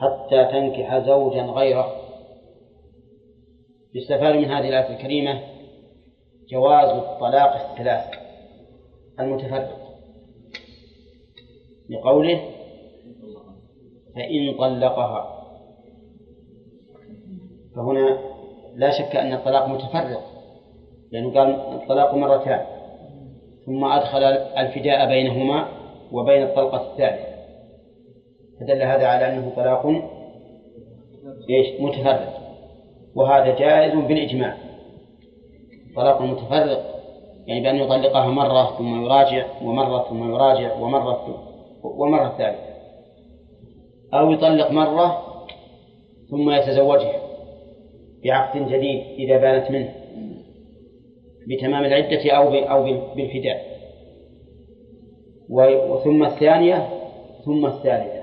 حتى 0.00 0.44
تنكح 0.44 0.98
زوجا 0.98 1.42
غيره. 1.42 2.05
يستفاد 3.94 4.34
من 4.34 4.44
هذه 4.44 4.68
الآية 4.68 4.96
الكريمة 4.96 5.40
جواز 6.48 6.88
الطلاق 6.88 7.70
الثلاث 7.70 8.04
المتفرق. 9.20 9.78
لقوله 11.90 12.40
فإن 14.14 14.54
طلقها. 14.58 15.36
فهنا 17.76 18.18
لا 18.74 18.90
شك 18.90 19.16
أن 19.16 19.32
الطلاق 19.32 19.68
متفرق 19.68 20.22
لأنه 21.12 21.34
قال 21.34 21.50
الطلاق 21.50 22.14
مرتان 22.14 22.66
ثم 23.66 23.84
أدخل 23.84 24.22
الفداء 24.58 25.08
بينهما 25.08 25.68
وبين 26.12 26.42
الطلقة 26.42 26.92
الثالثة 26.92 27.36
فدل 28.60 28.82
هذا 28.82 29.06
على 29.06 29.28
أنه 29.28 29.52
طلاق 29.56 29.86
إيش؟ 31.50 31.80
متفرق. 31.80 32.45
وهذا 33.16 33.58
جائز 33.58 33.94
بالإجماع. 33.94 34.56
طلاق 35.96 36.22
متفرق 36.22 36.96
يعني 37.46 37.60
بأن 37.60 37.76
يطلقها 37.76 38.26
مرة 38.30 38.78
ثم 38.78 39.04
يراجع 39.04 39.46
ومرة 39.62 40.08
ثم 40.08 40.30
يراجع 40.30 40.74
ومرة 40.74 41.42
والمرة 41.82 42.26
الثالثة 42.26 42.76
أو 44.14 44.30
يطلق 44.30 44.70
مرة 44.70 45.22
ثم 46.30 46.50
يتزوجها 46.50 47.20
بعقد 48.24 48.68
جديد 48.68 49.02
إذا 49.18 49.36
بانت 49.36 49.70
منه 49.70 49.94
بتمام 51.48 51.84
العدة 51.84 52.30
أو 52.30 52.54
أو 52.54 52.82
بالفداء. 53.14 53.76
وثم 55.90 56.24
الثانية 56.24 56.88
ثم 57.44 57.66
الثالثة. 57.66 58.22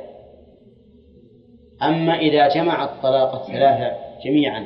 أما 1.82 2.20
إذا 2.20 2.48
جمع 2.48 2.84
الطلاق 2.84 3.36
الثلاثة 3.36 3.98
جميعا 4.26 4.64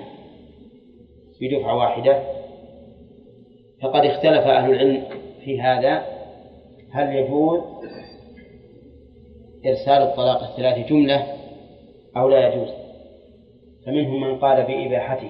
بدفعة 1.41 1.77
واحدة. 1.77 2.23
فقد 3.81 4.05
اختلف 4.05 4.47
أهل 4.47 4.71
العلم 4.71 5.03
في 5.45 5.61
هذا. 5.61 6.05
هل 6.91 7.15
يجوز 7.15 7.59
إرسال 9.65 10.01
الطلاق 10.01 10.43
الثلاث 10.43 10.89
جملة 10.89 11.27
أو 12.17 12.29
لا 12.29 12.47
يجوز؟ 12.47 12.69
فمنهم 13.85 14.21
من 14.21 14.38
قال 14.39 14.63
بإباحته 14.63 15.29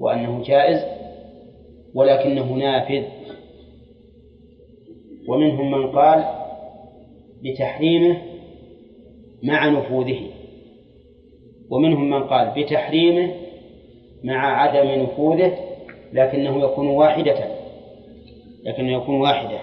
وأنه 0.00 0.42
جائز 0.42 0.84
ولكنه 1.94 2.52
نافذ. 2.52 3.04
ومنهم 5.28 5.70
من 5.70 5.92
قال 5.92 6.24
بتحريمه 7.42 8.16
مع 9.42 9.68
نفوذه. 9.68 10.20
ومنهم 11.70 12.10
من 12.10 12.24
قال 12.24 12.52
بتحريمه 12.56 13.43
مع 14.24 14.62
عدم 14.62 15.02
نفوذه 15.02 15.58
لكنه 16.12 16.64
يكون 16.64 16.86
واحدة. 16.86 17.36
لكنه 18.64 18.92
يكون 18.92 19.20
واحدة. 19.20 19.58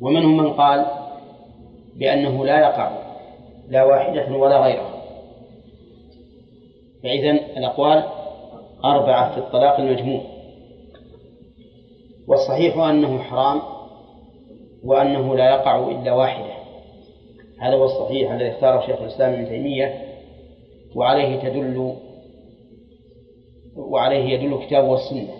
ومنهم 0.00 0.36
من 0.36 0.52
قال 0.52 0.86
بأنه 1.96 2.44
لا 2.44 2.60
يقع 2.60 2.90
لا 3.68 3.84
واحدة 3.84 4.36
ولا 4.36 4.60
غيرها. 4.60 4.94
فإذا 7.02 7.30
الأقوال 7.30 8.04
أربعة 8.84 9.32
في 9.32 9.38
الطلاق 9.38 9.80
المجموع. 9.80 10.20
والصحيح 12.28 12.78
أنه 12.78 13.18
حرام 13.18 13.62
وأنه 14.84 15.36
لا 15.36 15.50
يقع 15.50 15.88
إلا 15.88 16.12
واحدة. 16.12 16.54
هذا 17.60 17.74
هو 17.74 17.84
الصحيح 17.84 18.32
الذي 18.32 18.50
اختاره 18.50 18.86
شيخ 18.86 19.00
الإسلام 19.00 19.32
ابن 19.32 19.48
تيمية 19.48 20.04
وعليه 20.94 21.36
تدل 21.36 21.94
وعليه 23.76 24.24
يدل 24.34 24.54
الكتاب 24.54 24.84
والسنة. 24.84 25.34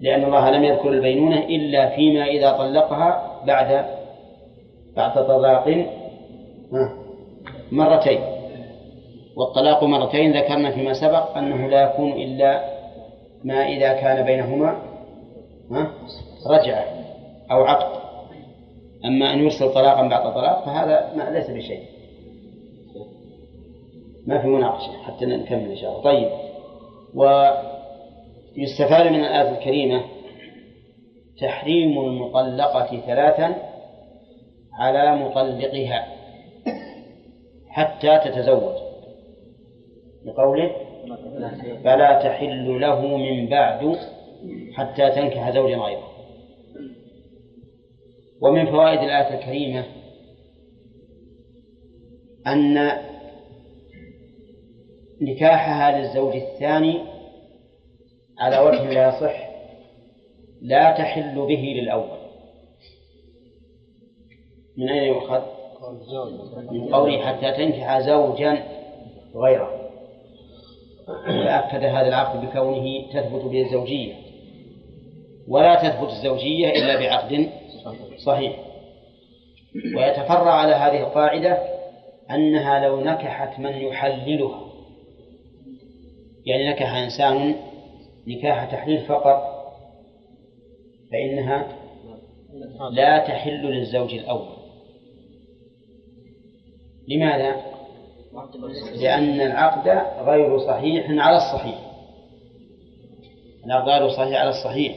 لأن 0.00 0.24
الله 0.24 0.50
لم 0.50 0.64
يذكر 0.64 0.88
البينونة 0.88 1.38
إلا 1.38 1.96
فيما 1.96 2.24
إذا 2.24 2.52
طلقها 2.52 3.40
بعد 3.46 3.86
بعد 4.96 5.26
طلاق 5.26 5.86
مرتين. 7.72 8.20
والطلاق 9.36 9.84
مرتين 9.84 10.36
ذكرنا 10.36 10.70
فيما 10.70 10.92
سبق 10.92 11.36
أنه 11.36 11.68
لا 11.68 11.82
يكون 11.82 12.12
إلا 12.12 12.64
ما 13.44 13.68
إذا 13.68 13.92
كان 13.92 14.24
بينهما 14.24 14.82
رجعة 16.46 16.84
أو 17.50 17.64
عقد. 17.64 18.02
أما 19.04 19.32
أن 19.32 19.38
يرسل 19.38 19.72
طلاقا 19.74 20.08
بعد 20.08 20.34
طلاق 20.34 20.64
فهذا 20.64 21.12
ما 21.16 21.30
ليس 21.30 21.50
بشيء. 21.50 21.91
ما 24.26 24.42
في 24.42 24.46
مناقشة 24.46 24.92
حتى 24.92 25.26
نكمل 25.26 25.70
إن 25.70 25.76
شاء 25.76 25.90
الله. 25.90 26.02
طيب 26.02 26.30
ويستفاد 28.56 29.06
من 29.06 29.20
الآية 29.20 29.58
الكريمة 29.58 30.04
تحريم 31.40 31.98
المطلقة 31.98 33.00
ثلاثا 33.06 33.54
على 34.72 35.16
مطلقها 35.16 36.06
حتى 37.68 38.18
تتزوج. 38.18 38.76
لقوله 40.24 40.70
فلا 41.84 42.22
تحل 42.22 42.80
له 42.80 43.06
من 43.16 43.48
بعد 43.48 43.98
حتى 44.74 45.10
تنكح 45.10 45.50
زوجا 45.50 45.76
غيره. 45.76 46.08
ومن 48.40 48.66
فوائد 48.66 49.00
الآية 49.00 49.34
الكريمة 49.34 49.84
أن 52.46 52.92
نكاحها 55.22 55.98
للزوج 55.98 56.36
الثاني 56.36 57.00
على 58.38 58.58
وجه 58.58 58.90
لا 58.90 59.08
يصح 59.08 59.48
لا 60.62 60.92
تحل 60.92 61.46
به 61.46 61.74
للأول. 61.80 62.18
من 64.76 64.88
أين 64.88 65.02
يؤخذ؟ 65.02 65.42
من 66.70 66.94
قوله 66.94 67.26
حتى 67.26 67.52
تنكح 67.52 68.00
زوجا 68.00 68.62
غيره. 69.34 69.90
وأكد 71.28 71.84
هذا 71.84 72.08
العقد 72.08 72.40
بكونه 72.46 73.12
تثبت 73.12 73.44
به 73.44 73.62
الزوجية 73.62 74.14
ولا 75.48 75.74
تثبت 75.74 76.10
الزوجية 76.10 76.70
إلا 76.70 76.98
بعقد 76.98 77.48
صحيح. 78.24 78.58
ويتفرع 79.96 80.52
على 80.52 80.74
هذه 80.74 81.00
القاعدة 81.00 81.58
أنها 82.30 82.86
لو 82.86 83.00
نكحت 83.00 83.58
من 83.58 83.72
يحللها. 83.72 84.71
يعني 86.46 86.70
نكح 86.70 86.94
إنسان 86.94 87.54
نكاح 88.26 88.70
تحليل 88.72 89.00
فقط 89.00 89.52
فإنها 91.12 91.68
لا 92.90 93.18
تحل 93.18 93.66
للزوج 93.66 94.14
الأول 94.14 94.56
لماذا؟ 97.08 97.56
لأن 98.94 99.40
العقد 99.40 99.88
غير 100.28 100.58
صحيح 100.58 101.06
على 101.10 101.36
الصحيح 101.36 101.78
العقد 103.66 103.88
غير 103.88 104.08
صحيح 104.08 104.40
على 104.40 104.50
الصحيح 104.50 104.96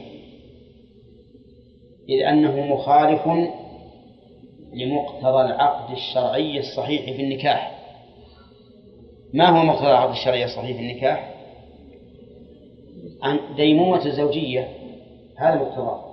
إذ 2.08 2.22
أنه 2.22 2.74
مخالف 2.74 3.26
لمقتضى 4.72 5.42
العقد 5.42 5.92
الشرعي 5.92 6.58
الصحيح 6.58 7.16
في 7.16 7.22
النكاح 7.22 7.76
ما 9.34 9.48
هو 9.48 9.64
مقتضى 9.64 9.86
العقد 9.86 10.10
الشرعي 10.10 10.44
الصحيح 10.44 10.76
في 10.76 10.82
النكاح؟ 10.82 11.35
عن 13.26 13.38
ديمومة 13.56 14.06
الزوجية. 14.06 14.68
هذا 15.38 15.54
مقتضاه 15.54 16.06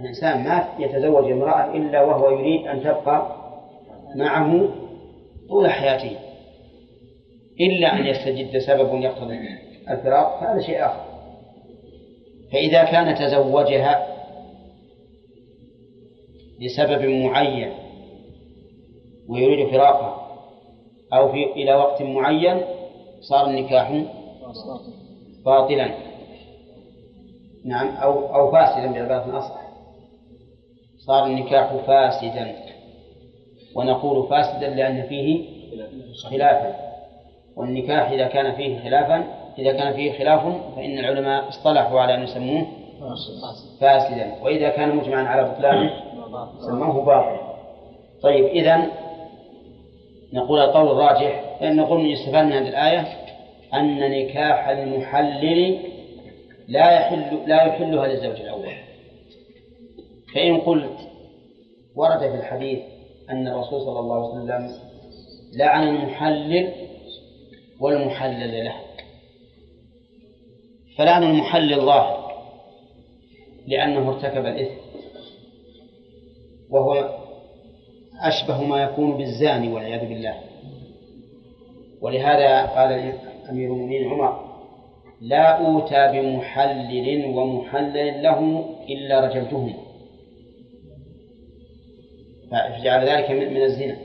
الإنسان 0.00 0.44
ما 0.44 0.68
يتزوج 0.78 1.30
امرأة 1.30 1.76
إلا 1.76 2.02
وهو 2.02 2.30
يريد 2.30 2.66
أن 2.66 2.80
تبقى 2.80 3.36
معه 4.16 4.68
طول 5.48 5.70
حياته 5.70 6.16
إلا 7.60 7.96
أن 7.96 8.06
يستجد 8.06 8.58
سبب 8.58 9.02
يقتضي 9.02 9.38
الفراق 9.90 10.40
فهذا 10.40 10.60
شيء 10.60 10.84
آخر. 10.86 11.04
فإذا 12.52 12.84
كان 12.84 13.14
تزوجها 13.14 14.06
لسبب 16.60 17.04
معين 17.04 17.72
ويريد 19.28 19.68
فراقها 19.68 20.28
أو 21.12 21.32
في 21.32 21.44
إلى 21.44 21.74
وقت 21.74 22.02
معين 22.02 22.60
صار 23.20 23.46
النكاح 23.46 24.04
باطلا. 25.44 26.07
نعم 27.64 27.88
أو 27.88 28.34
أو 28.34 28.52
فاسدا 28.52 28.92
بعبارة 28.92 29.38
أصح. 29.38 29.60
صار 31.06 31.26
النكاح 31.26 31.72
فاسدا. 31.86 32.54
ونقول 33.76 34.28
فاسدا 34.28 34.68
لأن 34.68 35.02
فيه 35.02 35.44
خلافا 36.30 36.74
والنكاح 37.56 38.10
إذا 38.10 38.26
كان 38.28 38.54
فيه 38.56 38.78
خلافا 38.78 39.24
إذا 39.58 39.72
كان 39.72 39.92
فيه 39.92 40.18
خلاف 40.18 40.42
فإن 40.76 40.98
العلماء 40.98 41.48
اصطلحوا 41.48 42.00
على 42.00 42.14
أن 42.14 42.22
يسموه 42.22 42.66
فاسدا. 43.80 44.34
وإذا 44.42 44.68
كان 44.68 44.96
مجمعا 44.96 45.24
على 45.24 45.44
بطلانه 45.44 45.90
سموه 46.60 47.04
باطلا. 47.04 47.40
طيب 48.22 48.44
إذا 48.44 48.86
نقول 50.32 50.60
القول 50.60 50.86
الراجح. 50.86 51.44
نقول 51.62 52.12
يستفاد 52.12 52.44
من 52.44 52.52
هذه 52.52 52.68
الآية 52.68 53.06
أن 53.74 54.10
نكاح 54.10 54.68
المحلل 54.68 55.78
لا 56.68 56.90
يحل 56.90 57.48
لا 57.48 57.62
يحلها 57.62 58.06
للزوج 58.06 58.40
الأول. 58.40 58.68
فإن 60.34 60.60
قلت 60.60 60.98
ورد 61.96 62.18
في 62.18 62.34
الحديث 62.34 62.78
أن 63.30 63.48
الرسول 63.48 63.80
صلى 63.80 64.00
الله 64.00 64.16
عليه 64.16 64.44
وسلم 64.44 64.80
لعن 65.56 65.88
المحلل 65.88 66.72
والمحلل 67.80 68.64
له. 68.64 68.74
فلعن 70.98 71.22
المحلل 71.22 71.80
ظاهر 71.80 72.28
لأنه 73.66 74.08
ارتكب 74.08 74.46
الإثم 74.46 74.80
وهو 76.70 77.18
أشبه 78.20 78.62
ما 78.62 78.82
يكون 78.82 79.16
بالزاني 79.16 79.72
والعياذ 79.72 80.08
بالله. 80.08 80.40
ولهذا 82.00 82.66
قال 82.66 82.92
أمير 83.50 83.72
المؤمنين 83.72 84.08
عمر 84.08 84.47
لا 85.20 85.66
أوتى 85.66 86.08
بمحلل 86.12 87.24
ومحلل 87.26 88.22
له 88.22 88.64
إلا 88.88 89.20
رجلتهما 89.20 89.74
فجعل 92.50 93.08
ذلك 93.08 93.30
من 93.30 93.62
الزنا. 93.62 93.96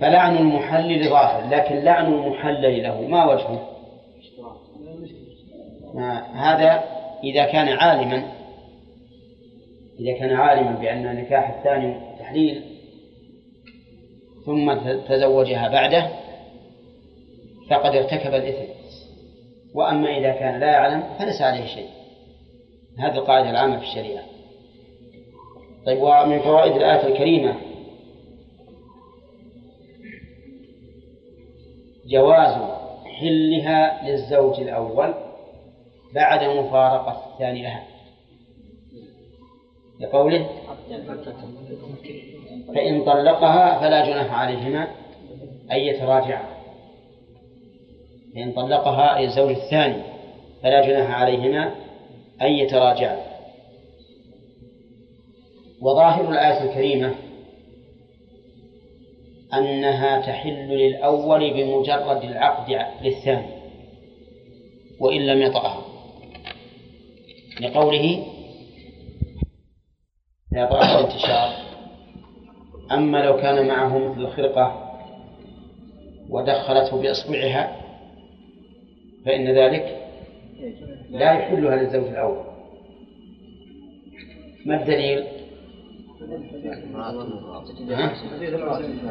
فلعن 0.00 0.36
المحلل 0.36 1.08
ظاهر 1.08 1.50
لكن 1.50 1.74
لعن 1.74 2.12
المحلل 2.12 2.82
له 2.82 3.00
ما 3.00 3.32
وجهه؟ 3.32 3.66
هذا 6.34 6.84
إذا 7.24 7.44
كان 7.44 7.68
عالما 7.68 8.22
إذا 10.00 10.12
كان 10.18 10.32
عالما 10.32 10.70
بأن 10.70 11.06
النكاح 11.06 11.56
الثاني 11.58 11.94
تحليل 12.18 12.62
ثم 14.46 14.74
تزوجها 15.08 15.68
بعده 15.68 16.10
فقد 17.70 17.96
ارتكب 17.96 18.34
الإثم. 18.34 18.69
وأما 19.74 20.18
إذا 20.18 20.32
كان 20.32 20.60
لا 20.60 20.66
يعلم 20.66 21.02
فليس 21.18 21.42
عليه 21.42 21.66
شيء. 21.66 21.88
هذه 22.98 23.14
القاعدة 23.14 23.50
العامة 23.50 23.76
في 23.76 23.82
الشريعة. 23.82 24.24
طيب 25.86 26.02
ومن 26.02 26.40
فوائد 26.40 26.76
الآية 26.76 27.06
الكريمة 27.06 27.54
جواز 32.06 32.54
حلها 33.04 34.08
للزوج 34.08 34.60
الأول 34.60 35.14
بعد 36.14 36.44
مفارقة 36.44 37.32
الثاني 37.32 37.62
لها. 37.62 37.86
لقوله 40.00 40.48
فإن 42.74 43.04
طلقها 43.04 43.80
فلا 43.80 44.06
جناح 44.06 44.40
عليهما 44.40 44.88
أن 45.72 45.76
يتراجعا. 45.76 46.59
فإن 48.34 48.52
طلقها 48.52 49.20
الزوج 49.20 49.50
الثاني 49.50 50.02
فلا 50.62 50.86
جناح 50.86 51.20
عليهما 51.20 51.74
أن 52.42 52.52
يتراجعا. 52.52 53.16
وظاهر 55.82 56.30
الآية 56.30 56.70
الكريمة 56.70 57.14
أنها 59.54 60.20
تحل 60.20 60.68
للأول 60.68 61.50
بمجرد 61.50 62.24
العقد 62.24 62.86
للثاني 63.02 63.46
وإن 65.00 65.26
لم 65.26 65.42
يطعها. 65.42 65.84
لقوله 67.60 68.26
لا 70.52 70.62
يطعها 70.62 71.00
الانتشار 71.00 71.52
أما 72.92 73.18
لو 73.18 73.36
كان 73.36 73.68
معه 73.68 73.98
مثل 73.98 74.20
الخرقة 74.20 74.90
ودخلته 76.30 77.02
بإصبعها 77.02 77.76
فإن 79.26 79.48
ذلك 79.48 79.96
لا 81.10 81.32
يحلها 81.32 81.76
للزوج 81.76 82.08
الأول. 82.08 82.44
ما 84.66 84.80
الدليل؟ 84.80 85.24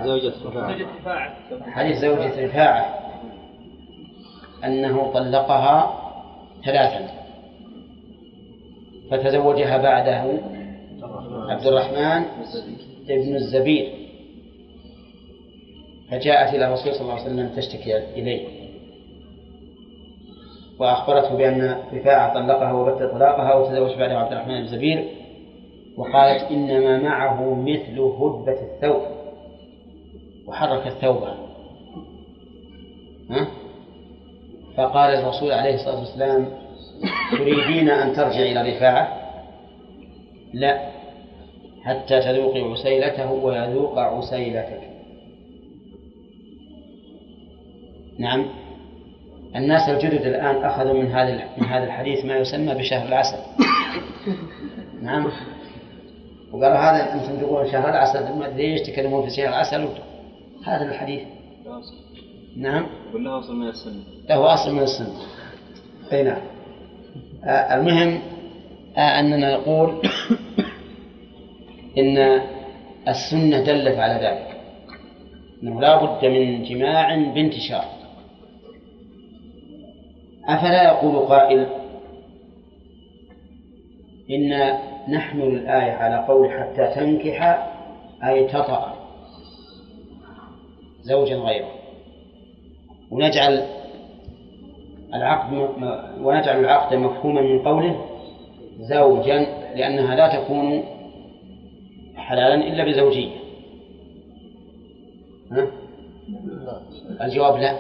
زوجة 0.05 0.33
رفاعة 0.45 1.35
حديث 1.61 1.97
زوجة 1.97 2.45
رفاعة. 2.45 2.99
أنه 4.65 5.11
طلقها 5.13 6.01
ثلاثا. 6.65 7.09
فتزوجها 9.11 9.77
بعده 9.77 10.39
عبد 11.49 11.67
الرحمن 11.67 12.25
ابن 13.09 13.35
الزبير. 13.35 13.93
فجاءت 16.11 16.55
إلى 16.55 16.67
الرسول 16.67 16.93
صلى 16.93 17.01
الله 17.01 17.13
عليه 17.13 17.23
وسلم 17.23 17.49
تشتكي 17.55 17.97
إليه. 17.97 18.58
وأخبرته 20.79 21.35
بأن 21.37 21.77
رفاعة 21.93 22.33
طلقها 22.33 22.71
وبت 22.71 23.03
طلاقها 23.03 23.53
وتزوج 23.53 23.97
بعدها 23.97 24.17
عبد 24.17 24.31
الرحمن 24.31 24.53
بن 24.53 24.61
الزبير 24.61 25.09
وقالت 25.97 26.51
إنما 26.51 26.97
معه 26.97 27.53
مثل 27.53 27.99
هدبة 27.99 28.57
الثوب. 28.61 29.01
وحرك 30.47 30.87
الثوب. 30.87 31.23
ها؟ 33.29 33.47
فقال 34.77 35.15
الرسول 35.15 35.51
عليه 35.51 35.75
الصلاة 35.75 35.99
والسلام 35.99 36.47
تريدين 37.31 37.89
أن 37.89 38.13
ترجع 38.13 38.39
إلى 38.39 38.75
رفاعة؟ 38.75 39.19
لا 40.53 40.89
حتى 41.83 42.19
تذوقي 42.19 42.61
عسيلته 42.61 43.31
ويذوق 43.31 43.99
عسيلتك. 43.99 44.81
نعم. 48.19 48.45
الناس 49.55 49.89
الجدد 49.89 50.21
الآن 50.25 50.65
أخذوا 50.65 50.93
من 50.93 51.11
هذا 51.11 51.43
من 51.57 51.65
هذا 51.65 51.83
الحديث 51.83 52.25
ما 52.25 52.37
يسمى 52.37 52.75
بشهر 52.75 53.07
العسل. 53.07 53.37
نعم. 55.01 55.31
وقالوا 56.51 56.77
هذا 56.77 57.13
أنتم 57.13 57.37
تقولون 57.41 57.71
شهر 57.71 57.89
العسل 57.89 58.39
ما 58.39 58.45
ليش 58.45 58.81
تكلمون 58.81 59.29
في 59.29 59.35
شهر 59.35 59.47
العسل؟ 59.47 59.87
هذا 60.65 60.85
الحديث. 60.85 61.21
نعم. 62.57 62.85
ولا 63.13 63.39
أصل 63.39 63.55
من 63.55 63.67
السنة. 63.67 64.03
له 64.29 64.53
أصل 64.53 64.75
من 64.75 64.83
السنة. 64.83 65.13
أي 66.11 66.23
نعم. 66.23 66.41
آه 67.43 67.75
المهم 67.75 68.19
آه 68.97 69.19
أننا 69.19 69.57
نقول 69.57 70.01
إن 71.97 72.41
السنة 73.07 73.63
دلت 73.63 73.97
على 73.97 74.13
ذلك. 74.13 74.59
أنه 75.63 75.81
لا 75.81 76.03
بد 76.03 76.25
من 76.25 76.63
جماع 76.63 77.15
بانتشار. 77.15 77.98
أفلا 80.49 80.83
يقول 80.83 81.27
قائل 81.27 81.67
إن 84.29 84.79
نحمل 85.09 85.43
الآية 85.43 85.91
على 85.91 86.25
قول 86.27 86.51
حتى 86.51 86.87
تنكح 86.95 87.67
أي 88.23 88.47
تطأ 88.47 88.95
زوجا 91.01 91.35
غيره. 91.35 91.71
ونجعل 93.11 93.63
العقد 95.13 95.53
ونجعل 96.21 96.59
العقد 96.59 96.95
مفهوما 96.95 97.41
من 97.41 97.59
قوله 97.59 98.05
زوجا 98.79 99.39
لأنها 99.75 100.15
لا 100.15 100.43
تكون 100.43 100.83
حلالا 102.15 102.55
إلا 102.55 102.85
بزوجية. 102.85 103.31
ها؟ 105.51 105.67
الجواب 107.21 107.57
لا. 107.57 107.79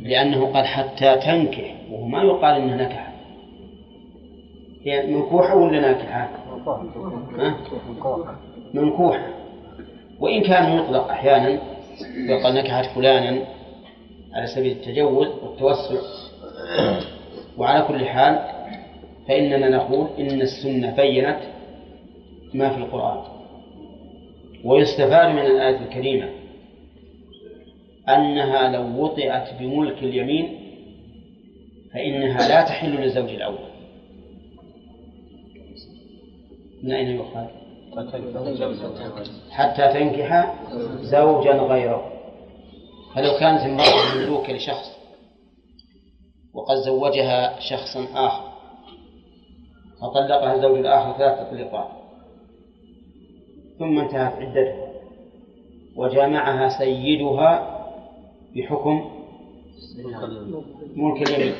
لأنه 0.00 0.52
قال 0.52 0.66
حتى 0.66 1.16
تنكح 1.16 1.74
وهو 1.90 2.04
ما 2.04 2.22
يقال 2.22 2.76
نكح. 2.76 3.12
هي 4.84 5.06
منكوحة 5.06 5.56
ولا 5.56 5.80
ناكحة؟ 5.80 6.28
منكوحة 8.74 9.26
وإن 10.20 10.42
كان 10.42 10.78
يطلق 10.78 11.08
أحيانا 11.10 11.60
يقال 12.16 12.54
نكحت 12.54 12.84
فلانا 12.94 13.44
على 14.34 14.46
سبيل 14.46 14.72
التجوز 14.72 15.26
والتوسع. 15.42 16.00
وعلى 17.58 17.84
كل 17.88 18.04
حال 18.04 18.38
فإننا 19.28 19.68
نقول 19.68 20.06
إن 20.18 20.40
السنة 20.40 20.96
بينت 20.96 21.38
ما 22.54 22.70
في 22.70 22.78
القرآن. 22.78 23.22
ويستفاد 24.64 25.28
من 25.30 25.38
الآية 25.38 25.76
الكريمة. 25.76 26.28
أنها 28.08 28.68
لو 28.76 29.04
وطئت 29.04 29.54
بملك 29.60 29.98
اليمين 29.98 30.60
فإنها 31.94 32.48
لا 32.48 32.64
تحل 32.64 32.90
للزوج 32.90 33.30
الأول 33.30 33.70
من 36.82 36.92
أين 36.92 37.08
يؤخذ؟ 37.08 37.46
حتى 39.50 39.88
تنكح 39.92 40.54
زوجا 41.00 41.52
غيره 41.52 42.12
فلو 43.14 43.38
كانت 43.40 43.60
امرأة 43.60 44.14
مملوكة 44.16 44.52
لشخص 44.52 44.96
وقد 46.54 46.76
زوجها 46.76 47.60
شخص 47.60 47.96
آخر 48.14 48.50
فطلقها 50.00 50.54
الزوج 50.54 50.78
الآخر 50.78 51.18
ثلاث 51.18 51.48
تطليقات 51.48 51.88
ثم 53.78 53.98
انتهت 53.98 54.32
عدتها 54.32 54.90
وجامعها 55.96 56.68
سيدها 56.78 57.69
بحكم 58.56 59.10
ملك 60.96 61.28
اليمين 61.28 61.54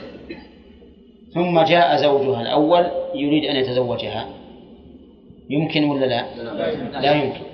ثم 1.34 1.61
جاء 1.61 1.97
زوجها 1.97 2.43
الأول 2.43 2.86
يريد 3.14 3.45
أن 3.45 3.57
يتزوجها. 3.57 4.26
يمكن 5.51 5.84
ولا 5.84 6.07
لا؟ 6.07 6.34
لا 7.01 7.12
يمكن. 7.12 7.45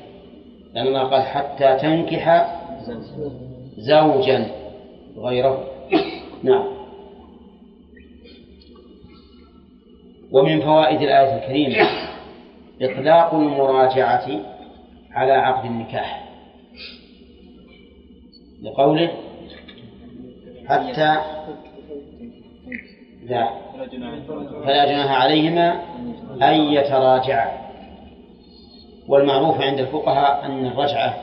لأن 0.74 0.86
الله 0.86 1.02
قال 1.02 1.22
حتى 1.22 1.76
تنكح 1.76 2.46
زوجا 3.78 4.46
غيره. 5.16 5.64
نعم. 6.42 6.76
ومن 10.32 10.60
فوائد 10.60 11.02
الآية 11.02 11.36
الكريمة 11.36 11.88
إطلاق 12.82 13.34
المراجعة 13.34 14.26
على 15.10 15.32
عقد 15.32 15.64
النكاح. 15.64 16.28
لقوله 18.62 19.10
حتى 20.68 21.16
لا. 23.26 23.48
فلا 24.64 24.86
جناح 24.86 25.22
عليهما 25.22 25.80
أن 26.42 26.54
يتراجعا. 26.54 27.66
والمعروف 29.08 29.60
عند 29.60 29.78
الفقهاء 29.78 30.46
أن 30.46 30.66
الرجعة 30.66 31.14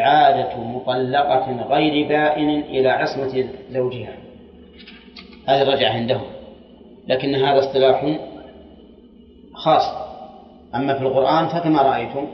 إعادة 0.00 0.56
مطلقة 0.60 1.62
غير 1.68 2.08
بائن 2.08 2.48
إلى 2.60 2.88
عصمة 2.88 3.48
زوجها. 3.70 4.12
هذه 5.48 5.62
الرجعة 5.62 5.92
عندهم. 5.92 6.26
لكن 7.08 7.34
هذا 7.34 7.58
اصطلاح 7.58 8.18
خاص. 9.54 10.06
أما 10.74 10.94
في 10.94 11.02
القرآن 11.02 11.48
فكما 11.48 11.82
رأيتم 11.82 12.26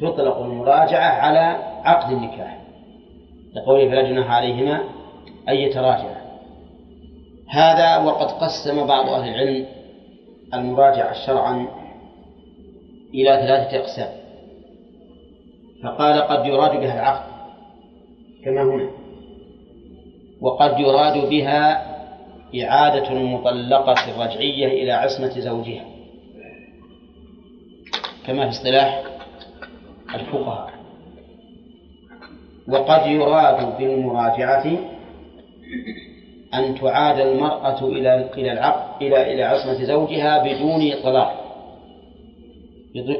تطلق 0.00 0.38
المراجعة 0.38 1.10
على 1.10 1.56
عقد 1.84 2.12
النكاح. 2.12 2.58
لقوله 3.54 3.88
فلا 3.90 4.02
جناح 4.02 4.30
عليهما 4.30 4.97
أن 5.48 5.54
يتراجعا 5.56 6.28
هذا 7.48 7.96
وقد 7.96 8.30
قسم 8.30 8.86
بعض 8.86 9.08
أهل 9.08 9.28
العلم 9.28 9.66
المراجعة 10.54 11.26
شرعا 11.26 11.68
إلى 13.14 13.30
ثلاثة 13.30 13.78
أقسام. 13.78 14.18
فقال 15.82 16.20
قد 16.22 16.46
يراد 16.46 16.80
بها 16.80 16.94
العقد 16.94 17.28
كما 18.44 18.62
هنا. 18.62 18.90
وقد 20.40 20.80
يراد 20.80 21.28
بها 21.28 21.88
إعادة 22.62 23.10
المطلقة 23.10 24.10
الرجعية 24.10 24.66
إلى 24.66 24.92
عصمة 24.92 25.28
زوجها. 25.28 25.84
كما 28.26 28.50
في 28.50 28.50
اصطلاح 28.50 29.02
الفقهاء. 30.14 30.70
وقد 32.68 33.06
يراد 33.06 33.78
بالمراجعة 33.78 34.97
أن 36.54 36.74
تعاد 36.74 37.20
المرأة 37.20 37.84
إلى 37.84 38.30
إلى 38.34 38.52
العقد 38.52 39.02
إلى 39.02 39.34
إلى 39.34 39.42
عصمة 39.42 39.84
زوجها 39.84 40.42
بدون 40.42 41.02
طلاق. 41.02 41.44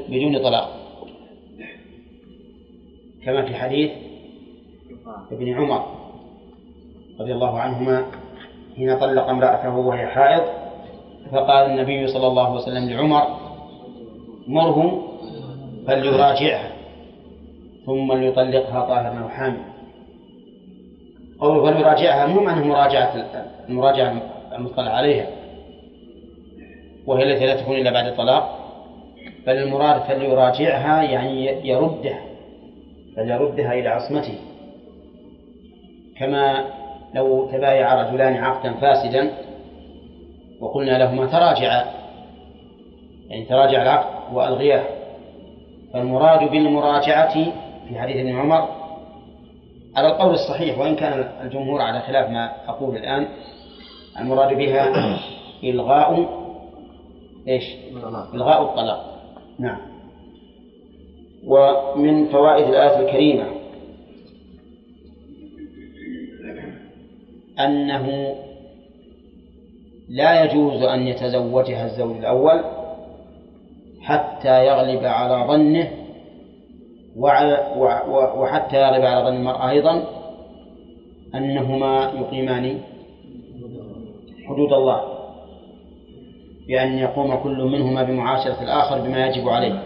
بدون 0.08 0.38
طلاق. 0.38 0.68
كما 3.24 3.42
في 3.42 3.54
حديث 3.54 3.90
ابن 5.32 5.54
عمر 5.54 5.86
رضي 7.20 7.32
الله 7.32 7.58
عنهما 7.60 8.06
حين 8.76 8.98
طلق 8.98 9.28
امرأته 9.28 9.76
وهي 9.76 10.06
حائض 10.06 10.42
فقال 11.32 11.70
النبي 11.70 12.06
صلى 12.06 12.26
الله 12.26 12.46
عليه 12.46 12.56
وسلم 12.56 12.90
لعمر 12.90 13.22
مره 14.46 15.02
فليراجعها 15.86 16.72
ثم 17.86 18.12
ليطلقها 18.12 18.80
طاهرا 18.80 19.22
أو 19.22 19.28
حامل 19.28 19.60
قوله 21.40 21.70
فليراجعها 21.70 22.26
مو 22.26 22.40
معنى 22.40 22.68
مراجعة 22.68 23.12
المراجعة 23.68 24.22
المطلع 24.52 24.92
عليها. 24.92 25.26
وهي 27.06 27.22
التي 27.22 27.46
لا 27.46 27.62
تكون 27.62 27.76
إلا 27.76 27.90
بعد 27.90 28.06
الطلاق. 28.06 28.58
بل 29.46 29.56
المراد 29.56 30.00
فليراجعها 30.00 31.02
يعني 31.02 31.68
يردها. 31.68 32.20
فليردها 33.16 33.72
إلى 33.72 33.88
عصمته. 33.88 34.34
كما 36.18 36.64
لو 37.14 37.46
تبايع 37.52 38.02
رجلان 38.02 38.36
عقدا 38.36 38.74
فاسدا 38.74 39.30
وقلنا 40.60 40.98
لهما 40.98 41.26
تراجعا. 41.26 41.84
يعني 43.28 43.44
تراجع 43.44 43.82
العقد 43.82 44.34
وألغياه. 44.34 44.84
فالمراد 45.92 46.50
بالمراجعة 46.50 47.34
في 47.88 47.98
حديث 47.98 48.16
ابن 48.16 48.36
عمر 48.36 48.77
على 49.98 50.08
القول 50.08 50.34
الصحيح 50.34 50.78
وإن 50.78 50.96
كان 50.96 51.28
الجمهور 51.42 51.80
على 51.80 52.00
خلاف 52.00 52.30
ما 52.30 52.52
أقول 52.68 52.96
الآن 52.96 53.28
المراد 54.20 54.56
بها 54.56 55.18
إلغاء 55.64 56.28
إيش؟ 57.48 57.64
إلغاء 58.34 58.62
الطلاق 58.62 59.22
نعم 59.58 59.78
ومن 61.46 62.28
فوائد 62.28 62.68
الآية 62.68 63.00
الكريمة 63.00 63.46
أنه 67.60 68.34
لا 70.08 70.44
يجوز 70.44 70.82
أن 70.82 71.06
يتزوجها 71.06 71.86
الزوج 71.86 72.16
الأول 72.16 72.64
حتى 74.02 74.66
يغلب 74.66 75.04
على 75.04 75.46
ظنه 75.48 76.07
وحتى 78.36 78.76
يغلب 78.76 79.04
على 79.04 79.24
ظن 79.24 79.36
المرأة 79.36 79.70
أيضا 79.70 80.04
أنهما 81.34 82.12
يقيمان 82.20 82.80
حدود 84.48 84.72
الله 84.72 85.00
بأن 86.68 86.98
يقوم 86.98 87.34
كل 87.34 87.64
منهما 87.64 88.02
بمعاشرة 88.02 88.62
الآخر 88.62 89.00
بما 89.00 89.26
يجب 89.26 89.48
عليه. 89.48 89.82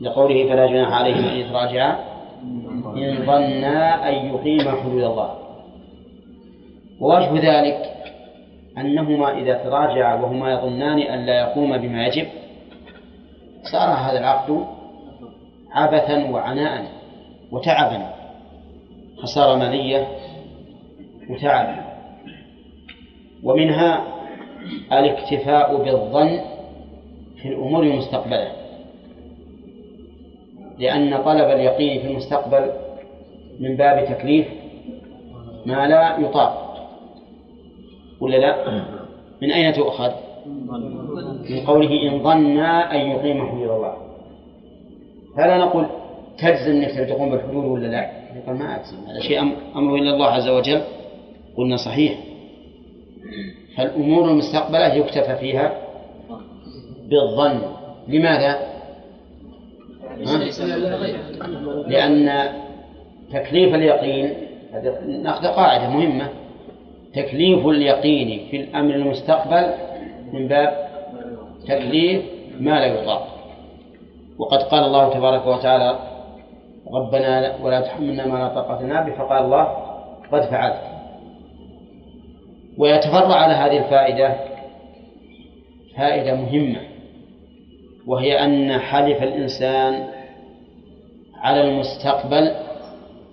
لقوله 0.00 0.48
فلا 0.48 0.66
جناح 0.66 0.92
عليهما 0.92 1.32
أن 1.32 1.36
يتراجعا 1.36 1.98
إن 2.96 3.26
ظنا 3.26 4.08
أن 4.08 4.14
يقيما 4.14 4.70
حدود 4.70 5.02
الله. 5.02 5.34
ووجه 7.00 7.32
ذلك 7.34 7.90
أنهما 8.78 9.38
إذا 9.38 9.54
تراجعا 9.54 10.14
وهما 10.14 10.52
يظنان 10.52 10.98
أن 10.98 11.26
لا 11.26 11.40
يقوم 11.40 11.78
بما 11.78 12.06
يجب 12.06 12.26
صار 13.72 13.88
هذا 13.88 14.18
العقد 14.18 14.66
عبثا 15.74 16.30
وعناء 16.30 16.86
وتعبا. 17.52 18.14
خسارة 19.22 19.54
مالية 19.56 20.08
وتعب. 21.30 21.84
ومنها 23.42 24.04
الاكتفاء 24.92 25.76
بالظن 25.76 26.40
في 27.42 27.48
الأمور 27.48 27.82
المستقبلة 27.82 28.52
لأن 30.78 31.22
طلب 31.22 31.50
اليقين 31.50 32.00
في 32.02 32.06
المستقبل 32.06 32.70
من 33.60 33.76
باب 33.76 34.06
تكليف 34.06 34.46
ما 35.66 35.86
لا 35.88 36.18
يطاق. 36.18 36.60
ولا 38.20 38.36
لا؟ 38.36 38.82
من 39.42 39.50
أين 39.50 39.72
تؤخذ؟ 39.72 40.12
من 41.50 41.60
قوله 41.66 42.08
إن 42.08 42.22
ظنا 42.22 42.94
أن 42.94 43.00
يقيم 43.10 43.48
حدود 43.48 43.70
الله. 43.70 44.13
فلا 45.36 45.58
نقول 45.58 45.86
تجزم 46.38 46.70
أنك 46.70 47.08
تقوم 47.08 47.30
بالحدود 47.30 47.64
ولا 47.64 47.86
لا؟ 47.86 48.10
يقول 48.36 48.56
ما 48.56 48.76
أجزم 48.80 48.96
هذا 49.08 49.20
شيء 49.20 49.40
أمره 49.76 49.94
إلى 49.94 50.10
الله 50.10 50.26
عز 50.26 50.48
وجل. 50.48 50.80
قلنا 51.56 51.76
صحيح. 51.76 52.18
فالأمور 53.76 54.30
المستقبلة 54.30 54.94
يكتفى 54.94 55.36
فيها 55.36 55.72
بالظن. 57.08 57.60
لماذا؟ 58.08 58.58
لأن 61.86 62.48
تكليف 63.32 63.74
اليقين 63.74 64.34
ناخذ 65.22 65.46
قاعدة 65.46 65.90
مهمة. 65.90 66.28
تكليف 67.14 67.66
اليقين 67.66 68.46
في 68.50 68.56
الأمر 68.56 68.94
المستقبل 68.94 69.74
من 70.32 70.48
باب 70.48 70.88
تكليف 71.68 72.22
ما 72.60 72.70
لا 72.70 72.86
يطاق. 72.86 73.33
وقد 74.38 74.62
قال 74.62 74.84
الله 74.84 75.14
تبارك 75.14 75.46
وتعالى 75.46 75.98
ربنا 76.92 77.56
ولا 77.62 77.80
تحملنا 77.80 78.26
ما 78.26 78.38
لا 78.38 78.48
طاقة 78.48 78.82
لنا 78.82 79.02
به 79.02 79.12
فقال 79.12 79.44
الله 79.44 79.64
قد 80.32 80.42
فعلت. 80.42 80.80
ويتفرع 82.78 83.34
على 83.34 83.54
هذه 83.54 83.84
الفائدة 83.84 84.34
فائدة 85.96 86.34
مهمة 86.34 86.80
وهي 88.06 88.44
أن 88.44 88.78
حلف 88.78 89.22
الإنسان 89.22 90.08
على 91.34 91.60
المستقبل 91.60 92.54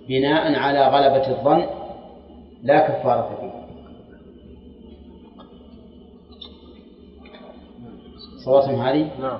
بناء 0.08 0.54
على 0.54 0.86
غلبة 0.86 1.28
الظن 1.28 1.66
لا 2.62 2.88
كفارة 2.88 3.36
فيه. 3.40 3.62
صورتم 8.44 8.74
هذه؟ 8.74 9.10
نعم. 9.20 9.38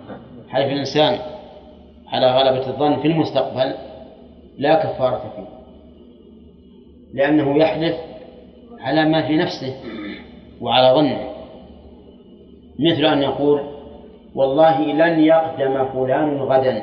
حلف 0.49 0.73
الإنسان 0.73 1.19
على 2.13 2.27
غلبة 2.27 2.67
الظن 2.67 3.01
في 3.03 3.09
المستقبل 3.09 3.75
لا 4.59 4.75
كفارة 4.85 5.33
فيه 5.37 5.49
لأنه 7.15 7.59
يحلف 7.59 7.97
على 8.81 9.05
ما 9.09 9.27
في 9.27 9.37
نفسه 9.37 9.75
وعلى 10.61 10.95
ظنه 10.95 11.29
مثل 12.79 13.05
أن 13.05 13.23
يقول 13.23 13.61
والله 14.35 14.83
لن 14.93 15.21
يقدم 15.21 15.85
فلان 15.93 16.39
غدا 16.39 16.83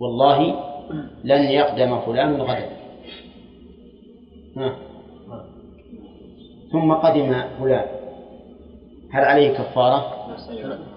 والله 0.00 0.54
لن 1.24 1.42
يقدم 1.42 2.00
فلان 2.00 2.40
غدا 2.40 2.68
ها. 4.56 4.76
ثم 6.72 6.92
قدم 6.92 7.42
فلان 7.60 7.84
هل 9.12 9.24
عليه 9.24 9.50
كفارة؟ 9.50 10.12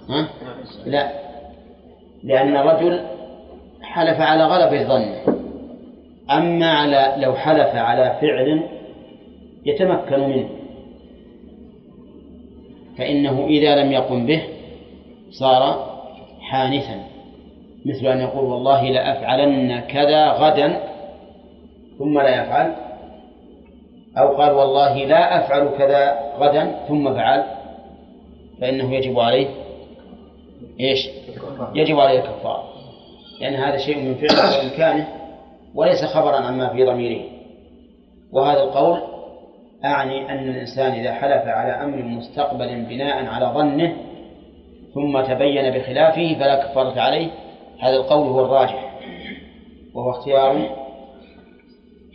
ها؟ 0.09 0.29
لا 0.85 1.11
لأن 2.23 2.57
الرجل 2.57 3.01
حلف 3.81 4.21
على 4.21 4.43
غلبة 4.43 4.83
ظنه 4.83 5.41
أما 6.31 6.71
على 6.71 7.13
لو 7.17 7.33
حلف 7.33 7.75
على 7.75 8.17
فعل 8.21 8.63
يتمكن 9.65 10.19
منه. 10.19 10.49
فإنه 12.97 13.45
إذا 13.45 13.75
لم 13.75 13.91
يقم 13.91 14.25
به 14.25 14.41
صار 15.29 15.91
حانثا 16.41 17.03
مثل 17.85 18.07
أن 18.07 18.19
يقول 18.19 18.45
والله 18.45 18.89
لأفعلن 18.89 19.79
كذا 19.79 20.31
غدا 20.31 20.79
ثم 21.99 22.19
لا 22.19 22.43
يفعل. 22.43 22.75
أو 24.17 24.27
قال 24.37 24.51
والله 24.51 25.05
لا 25.05 25.39
أفعل 25.39 25.69
كذا 25.77 26.19
غدا 26.39 26.75
ثم 26.87 27.13
فعل. 27.13 27.43
فإنه 28.61 28.93
يجب 28.93 29.19
عليه 29.19 29.47
إيش؟ 30.81 31.09
يجب 31.75 31.99
عليه 31.99 32.19
الكفارة 32.19 32.63
لأن 33.41 33.53
هذا 33.53 33.77
شيء 33.77 33.97
من 33.97 34.15
فعله 34.15 34.57
وإمكانه 34.57 35.07
وليس 35.75 36.05
خبرا 36.05 36.35
عما 36.35 36.69
في 36.69 36.83
ضميره. 36.85 37.25
وهذا 38.31 38.63
القول 38.63 39.01
أعني 39.85 40.31
أن 40.31 40.49
الإنسان 40.49 40.91
إذا 40.91 41.13
حلف 41.13 41.47
على 41.47 41.71
أمر 41.71 42.03
مستقبل 42.03 42.85
بناء 42.89 43.25
على 43.25 43.45
ظنه 43.45 43.95
ثم 44.93 45.21
تبين 45.21 45.71
بخلافه 45.71 46.35
فلا 46.35 46.63
كفارة 46.63 47.01
عليه 47.01 47.27
هذا 47.79 47.95
القول 47.95 48.27
هو 48.27 48.45
الراجح. 48.45 48.99
وهو 49.93 50.11
اختيار 50.11 50.69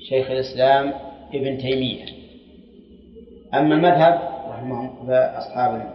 شيخ 0.09 0.31
الإسلام 0.31 0.93
ابن 1.35 1.59
تيمية. 1.59 2.05
أما 3.55 3.75
المذهب 3.75 4.21
رحمه 4.49 5.07
فأصحاب 5.07 5.91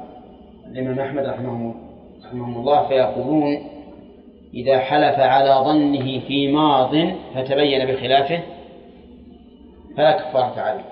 الإمام 0.68 1.00
أحمد 1.00 1.26
رحمه 1.26 1.91
رحمه 2.32 2.60
الله 2.60 2.88
فيقولون 2.88 3.58
إذا 4.54 4.80
حلف 4.80 5.20
على 5.20 5.64
ظنه 5.66 6.20
في 6.20 6.52
ماض 6.52 6.96
فتبين 7.36 7.86
بخلافه 7.86 8.40
فلا 9.98 10.12
كفارة 10.12 10.62
عليه. 10.62 10.86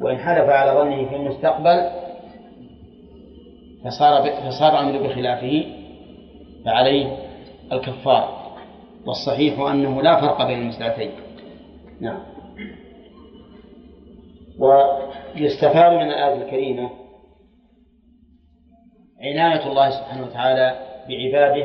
وإن 0.00 0.18
حلف 0.18 0.48
على 0.48 0.80
ظنه 0.80 1.08
في 1.08 1.16
المستقبل 1.16 1.90
فصار 3.84 4.30
فصار 4.30 4.80
أمر 4.80 5.02
بخلافه 5.02 5.64
فعليه 6.64 7.16
الكفارة. 7.72 8.54
والصحيح 9.06 9.58
أنه 9.60 10.02
لا 10.02 10.20
فرق 10.20 10.46
بين 10.46 10.58
المسألتين. 10.58 11.10
نعم. 12.00 12.20
ويستفاد 14.58 15.92
من 15.92 16.10
الآية 16.10 16.42
الكريمة 16.42 17.03
عناية 19.24 19.66
الله 19.66 19.90
سبحانه 19.90 20.26
وتعالى 20.26 20.78
بعباده 21.08 21.64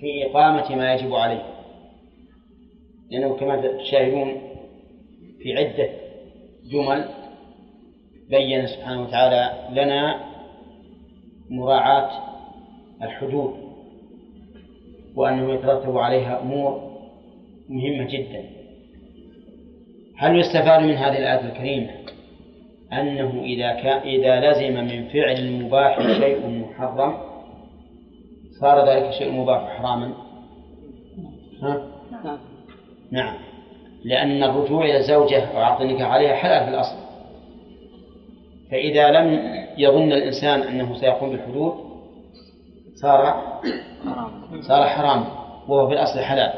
في 0.00 0.26
إقامة 0.26 0.76
ما 0.76 0.94
يجب 0.94 1.14
عليه. 1.14 1.42
لأنه 3.10 3.36
كما 3.36 3.78
تشاهدون 3.78 4.40
في 5.42 5.56
عدة 5.56 5.88
جمل 6.70 7.08
بين 8.30 8.66
سبحانه 8.66 9.02
وتعالى 9.02 9.68
لنا 9.82 10.20
مراعاة 11.50 12.10
الحدود 13.02 13.54
وأنه 15.16 15.54
يترتب 15.54 15.98
عليها 15.98 16.40
أمور 16.40 16.98
مهمة 17.68 18.04
جدا. 18.04 18.44
هل 20.16 20.38
يستفاد 20.38 20.82
من 20.82 20.94
هذه 20.94 21.18
الآية 21.18 21.40
الكريمة 21.52 21.90
أنه 22.92 23.42
إذا 23.42 23.72
كان 23.72 23.98
إذا 23.98 24.50
لزم 24.50 24.74
من 24.74 25.08
فعل 25.08 25.36
المباح 25.36 26.00
شيء 26.00 26.48
محرم 26.48 27.14
صار 28.60 28.88
ذلك 28.88 29.08
الشيء 29.08 29.28
المباح 29.28 29.78
حراما؟ 29.78 30.14
ها؟ 31.62 31.86
نعم 33.10 33.34
لأن 34.04 34.42
الرجوع 34.42 34.84
إلى 34.84 34.96
الزوجة 34.96 35.44
أو 35.44 35.82
النكاح 35.82 36.10
عليها 36.10 36.34
حلال 36.34 36.64
في 36.64 36.70
الأصل 36.70 36.96
فإذا 38.70 39.10
لم 39.10 39.54
يظن 39.78 40.12
الإنسان 40.12 40.60
أنه 40.60 40.94
سيقوم 40.94 41.30
بالحدود 41.30 41.74
صار 42.94 43.42
صار 44.60 44.86
حرام 44.86 45.24
وهو 45.68 45.88
في 45.88 45.94
الأصل 45.94 46.20
حلال 46.20 46.52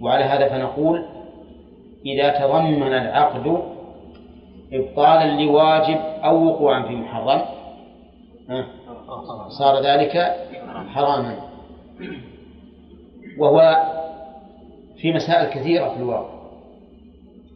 وعلى 0.00 0.24
هذا 0.24 0.48
فنقول 0.48 1.04
إذا 2.06 2.38
تضمن 2.38 2.92
العقد 2.92 3.73
إبطالا 4.72 5.42
لواجب 5.42 5.96
أو 6.24 6.44
وقوعا 6.46 6.82
في 6.82 6.96
محرم. 6.96 7.42
صار 9.48 9.80
ذلك 9.82 10.36
حراما. 10.94 11.36
وهو 13.38 13.76
في 14.96 15.12
مسائل 15.12 15.50
كثيرة 15.50 15.88
في 15.88 15.96
الواقع. 15.96 16.34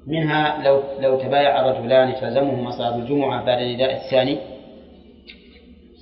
منها 0.06 0.62
لو 0.62 0.82
لو 1.00 1.18
تبايع 1.18 1.60
الرجلان 1.60 2.14
تلزمهما 2.20 2.70
صلاة 2.70 2.96
الجمعة 2.96 3.44
بعد 3.44 3.58
النداء 3.58 3.94
الثاني 3.94 4.38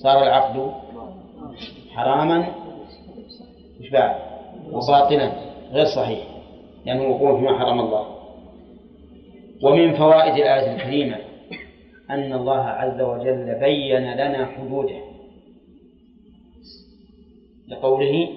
صار 0.02 0.22
العقد 0.22 0.72
حراما. 1.94 2.46
مش 3.80 3.90
بعد؟ 3.90 4.16
وباطلا 4.72 5.32
غير 5.72 5.84
صحيح 5.84 6.18
لأنه 6.86 7.02
يعني 7.02 7.14
وقوع 7.14 7.38
فيما 7.38 7.59
حرم 7.59 7.80
الله. 7.80 8.15
ومن 9.62 9.94
فوائد 9.94 10.34
الآية 10.34 10.74
الكريمة 10.76 11.16
أن 12.11 12.32
الله 12.32 12.61
عز 12.61 13.00
وجل 13.00 13.59
بين 13.61 14.12
لنا 14.14 14.46
حدوده. 14.46 15.00
لقوله 17.68 18.28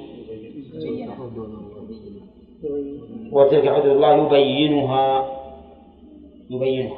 وتلك 3.31 3.69
حدود 3.69 3.91
الله 3.91 4.25
يبينها 4.25 5.39
يبينها. 6.49 6.97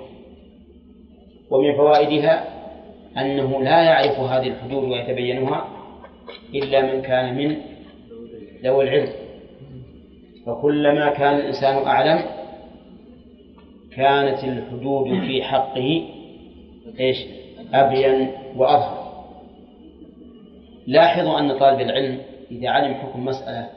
ومن 1.51 1.75
فوائدها 1.75 2.47
أنه 3.17 3.63
لا 3.63 3.83
يعرف 3.83 4.19
هذه 4.19 4.47
الحدود 4.47 4.83
ويتبينها 4.83 5.67
إلا 6.55 6.81
من 6.81 7.01
كان 7.01 7.37
من 7.37 7.57
ذوي 8.63 8.83
العلم. 8.83 9.09
فكلما 10.45 11.09
كان 11.09 11.35
الإنسان 11.35 11.75
أعلم 11.87 12.40
كانت 13.95 14.43
الحدود 14.43 15.19
في 15.19 15.43
حقه 15.43 16.07
إيش؟ 16.99 17.17
أبين 17.73 18.31
وأظهر. 18.55 19.11
لاحظوا 20.87 21.39
أن 21.39 21.59
طالب 21.59 21.79
العلم 21.79 22.19
إذا 22.51 22.69
علم 22.69 22.93
حكم 22.93 23.25
مسألة 23.25 23.67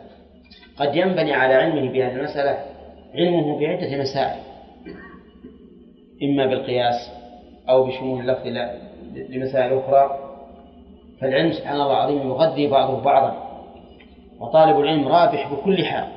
قد 0.76 0.96
ينبني 0.96 1.32
على 1.32 1.54
علمه 1.54 1.92
بهذه 1.92 2.16
المسألة 2.16 2.58
علمه 3.14 3.58
بعدة 3.58 3.98
مسائل. 4.02 4.40
إما 6.22 6.46
بالقياس 6.46 7.10
أو 7.68 7.84
بشمول 7.84 8.20
اللفظ 8.20 8.46
لمسائل 9.30 9.78
أخرى. 9.78 10.18
فالعلم 11.20 11.52
سبحان 11.52 11.74
الله 11.80 11.92
العظيم 11.92 12.28
يغذي 12.28 12.66
بعضه 12.66 13.00
بعضا. 13.00 13.44
وطالب 14.40 14.80
العلم 14.80 15.08
رابح 15.08 15.52
بكل 15.52 15.84
حال. 15.84 16.08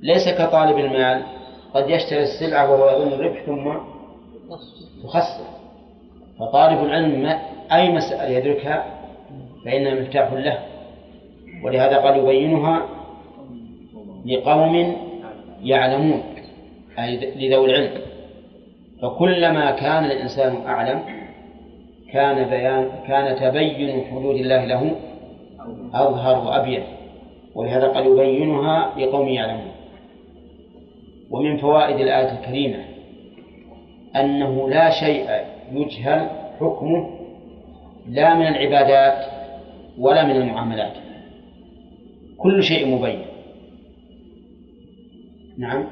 ليس 0.00 0.28
كطالب 0.38 0.78
المال 0.78 1.22
قد 1.76 1.90
يشتري 1.90 2.22
السلعة 2.22 2.72
وهو 2.72 2.90
يظن 2.90 3.12
الربح 3.12 3.42
ثم 3.46 3.72
تخسر 5.04 5.44
فطالب 6.38 6.84
العلم 6.84 7.38
أي 7.72 7.92
مسألة 7.92 8.38
يدركها 8.38 8.84
فإنها 9.64 9.94
مفتاح 9.94 10.32
له. 10.32 10.58
ولهذا 11.64 11.98
قال 11.98 12.16
يبينها 12.16 12.82
لقوم 14.26 14.96
يعلمون 15.62 16.22
أي 16.98 17.16
لذوي 17.36 17.66
العلم. 17.66 18.00
فكلما 19.02 19.70
كان 19.70 20.04
الإنسان 20.04 20.66
أعلم 20.66 21.02
كان 22.12 22.48
بيان 22.50 22.90
كان 23.08 23.36
تبين 23.36 24.04
حدود 24.04 24.36
الله 24.36 24.64
له 24.64 24.96
أظهر 25.94 26.46
وأبين. 26.46 26.82
ولهذا 27.54 27.88
قد 27.88 28.06
يبينها 28.06 28.92
لقوم 28.98 29.28
يعلمون. 29.28 29.75
ومن 31.30 31.56
فوائد 31.56 32.00
الآية 32.00 32.38
الكريمة 32.38 32.84
أنه 34.16 34.68
لا 34.68 34.90
شيء 34.90 35.30
يجهل 35.72 36.30
حكمه 36.60 37.10
لا 38.08 38.34
من 38.34 38.46
العبادات 38.46 39.26
ولا 39.98 40.24
من 40.24 40.36
المعاملات. 40.36 40.92
كل 42.38 42.62
شيء 42.62 42.88
مبين. 42.88 43.22
نعم. 45.58 45.86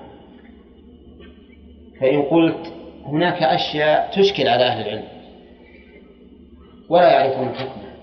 فإن 2.01 2.23
قلت 2.23 2.73
هناك 3.05 3.43
أشياء 3.43 4.11
تشكل 4.13 4.49
على 4.49 4.65
أهل 4.65 4.87
العلم 4.87 5.05
ولا 6.89 7.13
يعرفون 7.13 7.49
حكمها 7.49 7.95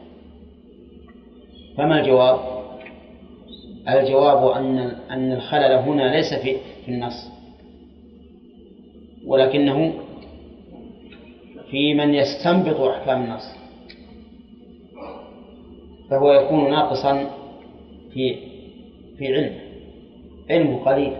فما 1.78 2.00
الجواب؟ 2.00 2.40
الجواب 3.90 4.52
أن 4.52 4.78
أن 5.12 5.32
الخلل 5.32 5.72
هنا 5.72 6.16
ليس 6.16 6.34
في 6.34 6.58
في 6.86 6.92
النص 6.92 7.32
ولكنه 9.26 9.94
في 11.72 11.94
من 11.94 12.14
يستنبط 12.14 12.80
أحكام 12.80 13.24
النص. 13.24 13.56
فهو 16.10 16.32
يكون 16.34 16.70
ناقصا 16.70 17.30
في 18.14 18.36
في 19.18 19.34
علمه 19.36 19.60
علمه 20.50 20.86
قليل. 20.86 21.14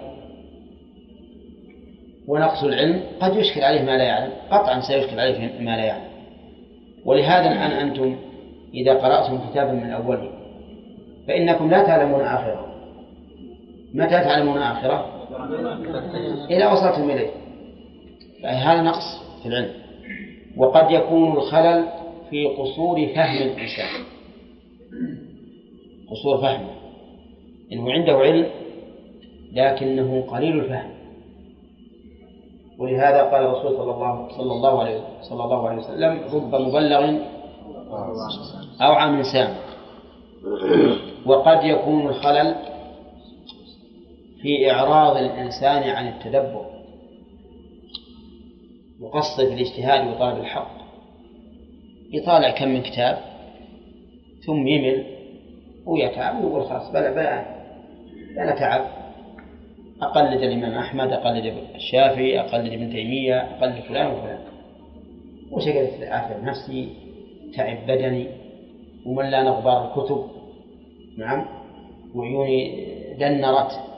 ونقص 2.28 2.64
العلم 2.64 3.04
قد 3.20 3.36
يشكل 3.36 3.62
عليه 3.62 3.82
ما 3.82 3.98
لا 3.98 4.04
يعلم. 4.04 4.32
قطعا 4.52 4.80
سيشكل 4.80 5.20
عليه 5.20 5.60
ما 5.60 5.78
لا 5.78 5.86
يعلم. 5.86 6.12
ولهذا 7.06 7.52
الآن 7.52 7.88
أنتم 7.88 8.16
إذا 8.74 8.94
قرأتم 8.94 9.50
كتابا 9.50 9.72
من 9.72 9.90
أوله 9.90 10.32
فإنكم 11.28 11.70
لا 11.70 11.84
تعلمون 11.84 12.22
آخره. 12.22 12.68
متى 13.94 14.10
تعلمون 14.10 14.58
آخره؟ 14.58 15.21
إذا 16.50 16.72
وصلتم 16.72 17.10
إليه. 17.10 17.30
هذا 18.46 18.82
نقص 18.82 19.24
في 19.44 19.50
العلم. 19.50 19.74
وقد 20.58 20.92
يكون 20.92 21.32
الخلل 21.38 21.86
في 22.30 22.48
قصور 22.48 23.08
فهم 23.16 23.38
الإنسان. 23.38 24.04
قصور 26.12 26.38
فهمه 26.38 26.70
إنه 27.72 27.92
عنده 27.92 28.14
علم 28.14 28.48
لكنه 29.54 30.22
قليل 30.22 30.60
الفهم. 30.60 30.92
ولهذا 32.80 33.24
قال 33.24 33.46
الرسول 33.46 33.78
صلى 33.78 33.92
الله 33.92 34.28
صلى 34.38 34.54
الله 34.54 34.80
عليه 34.84 35.02
صلى 35.22 35.44
الله 35.44 35.70
عليه 35.70 35.80
وسلم 35.80 36.20
رب 36.34 36.56
مبلغ 36.56 37.20
أوعى 38.82 39.12
من 39.12 39.24
سامع. 39.24 39.56
وقد 41.26 41.64
يكون 41.64 42.08
الخلل 42.08 42.56
في 44.42 44.72
إعراض 44.72 45.18
الإنسان 45.18 45.84
عن 45.84 46.08
التدبر 46.08 46.66
يقصد 49.02 49.48
في 49.48 49.54
الاجتهاد 49.54 50.08
وطلب 50.08 50.40
الحق. 50.40 50.82
يطالع 52.14 52.50
كم 52.50 52.68
من 52.68 52.82
كتاب 52.82 53.18
ثم 54.46 54.68
يمل 54.68 55.06
ويتعب 55.86 56.44
ويقول 56.44 56.66
خلاص 56.66 56.92
بلا 56.92 57.12
بلا 57.12 57.62
أنا 58.44 58.56
تعب 58.60 58.86
أقلد 60.02 60.42
الإمام 60.42 60.78
أحمد 60.78 61.12
أقلد 61.12 61.54
الشافعي 61.76 62.40
أقلد 62.40 62.74
ابن 62.74 62.90
تيمية 62.90 63.42
أقلد 63.42 63.82
فلان 63.82 64.08
وفلان. 64.08 64.40
وشقلت 65.52 66.02
آثر 66.02 66.44
نفسي؟ 66.44 66.90
تعب 67.56 67.78
بدني 67.88 68.28
وملان 69.06 69.48
غبار 69.48 69.88
الكتب. 69.88 70.26
نعم. 71.18 71.46
وعيوني 72.16 72.88
دنرت. 73.20 73.91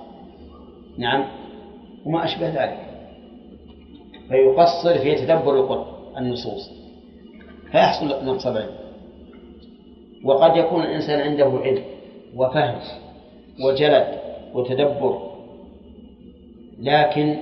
نعم. 0.98 1.26
وما 2.06 2.26
أشبه 2.26 2.48
ذلك. 2.48 2.80
فيقصر 4.30 5.00
في 5.00 5.16
تدبر 5.16 5.60
القرآن 5.60 6.26
النصوص. 6.26 6.72
فيحصل 7.72 8.26
نقص 8.26 8.48
العلم 8.48 8.76
وقد 10.24 10.58
يكون 10.58 10.84
الإنسان 10.84 11.20
عنده 11.20 11.60
علم 11.64 11.84
وفهم 12.36 12.76
وجلد 13.66 14.20
وتدبر 14.54 15.32
لكن 16.80 17.36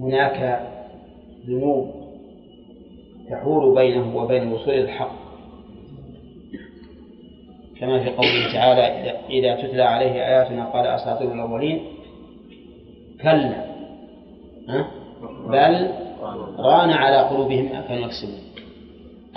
هناك 0.00 0.68
ذنوب 1.46 1.90
تحول 3.30 3.74
بينه 3.74 4.16
وبين 4.16 4.52
إلى 4.52 4.80
الحق. 4.80 5.24
كما 7.80 8.04
في 8.04 8.10
قوله 8.10 8.52
تعالى 8.52 9.10
إذا 9.30 9.62
تتلى 9.62 9.82
عليه 9.82 10.12
آياتنا 10.12 10.64
قال 10.64 10.86
أساطير 10.86 11.32
الأولين 11.32 11.93
كلا؟ 13.24 13.64
بل 15.48 15.90
ران 16.58 16.90
على 16.90 17.16
قلوبهم 17.16 17.64
ما 17.64 17.80
كانوا 17.80 18.04
يكسبون. 18.04 18.40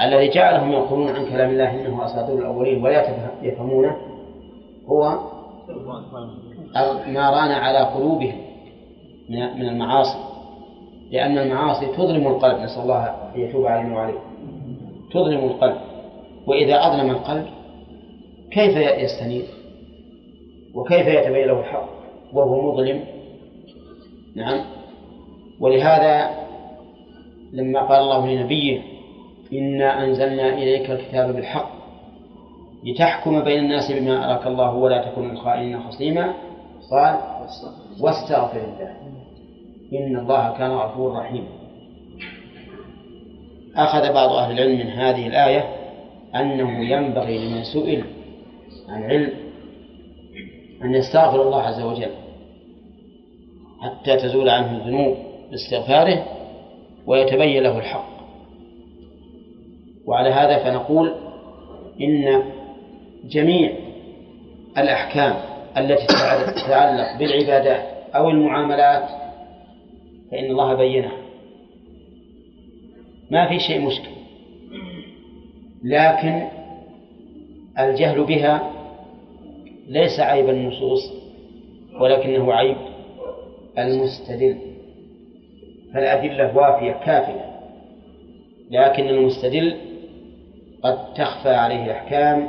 الذي 0.02 0.30
جعلهم 0.30 0.72
يقولون 0.72 1.08
عن 1.08 1.26
كلام 1.26 1.50
الله 1.50 1.72
إنه 1.72 2.06
أساطير 2.06 2.40
الأولين 2.40 2.84
ولا 2.84 3.06
يفهمونه 3.42 3.96
هو 4.88 5.20
ما 7.08 7.30
ران 7.30 7.52
على 7.52 7.80
قلوبهم 7.80 8.36
من 9.30 9.70
المعاصي. 9.70 10.18
لأن 11.12 11.38
المعاصي 11.38 11.86
تظلم 11.86 12.28
القلب 12.28 12.60
نسأل 12.60 12.82
الله 12.82 13.04
أن 13.06 13.42
يتوب 13.42 13.66
علينا 13.66 13.96
وعليكم. 13.96 14.20
تظلم 15.12 15.40
القلب. 15.40 15.78
وإذا 16.48 16.88
أظلم 16.88 17.10
القلب 17.10 17.46
كيف 18.52 18.78
يستنير؟ 18.78 19.46
وكيف 20.76 21.08
يتبين 21.08 21.48
له 21.48 21.60
الحق؟ 21.60 21.90
وهو 22.34 22.72
مظلم. 22.72 23.04
نعم. 24.38 24.66
ولهذا 25.60 26.30
لما 27.54 27.82
قال 27.82 28.00
الله 28.02 28.28
لنبيه 28.28 28.82
إنا 29.54 30.04
أنزلنا 30.04 30.54
إليك 30.54 30.92
الكتاب 30.92 31.36
بالحق 31.36 31.70
لتحكم 32.84 33.44
بين 33.44 33.60
الناس 33.60 33.92
بما 33.92 34.32
أراك 34.32 34.48
الله 34.48 34.74
ولا 34.74 35.10
تكن 35.10 35.30
الخائنين 35.30 35.80
خصيما. 35.80 36.34
قال 36.92 37.20
واستغفر 38.02 38.58
الله 38.58 38.98
إن 39.94 40.20
الله 40.20 40.58
كان 40.58 40.72
غفورا 40.72 41.20
رحيما. 41.20 41.48
أخذ 43.76 44.14
بعض 44.14 44.30
أهل 44.30 44.52
العلم 44.52 44.80
من 44.80 44.92
هذه 44.92 45.28
الآية 45.28 45.66
أنه 46.36 46.90
ينبغي 46.90 47.38
لمن 47.38 47.64
سئل 47.64 48.04
عن 48.90 49.04
علم 49.04 49.30
أن 50.84 50.96
يستغفر 50.96 51.42
الله 51.42 51.62
عز 51.62 51.82
وجل. 51.82 52.27
حتى 53.82 54.18
تزول 54.18 54.50
عنه 54.50 54.78
الذنوب 54.78 55.18
باستغفاره 55.52 56.26
ويتبين 57.08 57.64
له 57.64 57.78
الحق. 57.78 58.08
وعلى 60.06 60.30
هذا 60.30 60.64
فنقول 60.64 61.14
إن 62.02 62.44
جميع 63.30 63.72
الأحكام 64.78 65.36
التي 65.78 66.06
تتعلق 66.56 67.20
بالعبادات 67.20 67.86
أو 68.16 68.30
المعاملات 68.30 69.10
فإن 70.32 70.46
الله 70.46 70.74
بينها. 70.74 71.18
ما 73.32 73.50
في 73.50 73.60
شيء 73.60 73.82
مشكل 73.82 74.18
لكن 75.84 76.48
الجهل 77.80 78.24
بها 78.24 78.72
ليس 79.88 80.20
عيب 80.20 80.50
النصوص 80.50 81.14
ولكنه 82.02 82.54
عيب 82.54 82.78
المستدل. 83.78 84.58
فالأدلة 85.94 86.58
وافية 86.58 86.92
كافية 86.92 87.58
لكن 88.72 89.08
المستدل 89.08 89.76
قد 90.84 91.14
تخفى 91.14 91.50
عليه 91.50 91.86
الأحكام 91.86 92.48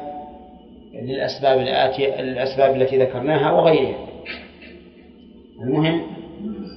للأسباب 0.94 1.58
الآتية 1.58 2.20
الأسباب 2.20 2.76
التي 2.76 2.98
ذكرناها 2.98 3.52
وغيرها. 3.52 4.06
المهم 5.62 6.02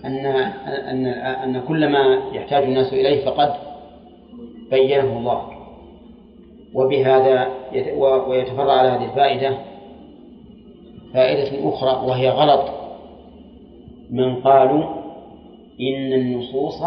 أن 0.06 0.26
أن 0.66 1.06
أن 1.26 1.62
كل 1.62 1.90
ما 1.90 2.22
يحتاج 2.34 2.64
الناس 2.64 2.94
إليه 2.94 3.26
فقد 3.26 3.54
بينه 4.72 5.18
الله. 5.18 5.52
وبهذا 6.74 7.48
ويتفرع 8.28 8.74
على 8.74 8.90
هذه 8.90 9.06
الفائدة 9.12 9.58
فائدة 11.14 11.70
أخرى 11.70 12.08
وهي 12.08 12.30
غلط. 12.30 12.81
من 14.12 14.36
قالوا 14.36 14.84
إن 15.80 16.14
النصوص 16.14 16.82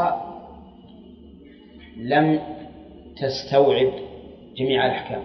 لم 1.96 2.40
تستوعب 3.16 3.92
جميع 4.56 4.86
الأحكام 4.86 5.22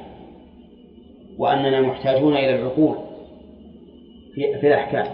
وأننا 1.37 1.81
محتاجون 1.81 2.33
إلى 2.33 2.55
العقول 2.55 2.95
في, 4.33 4.67
الأحكام. 4.67 5.05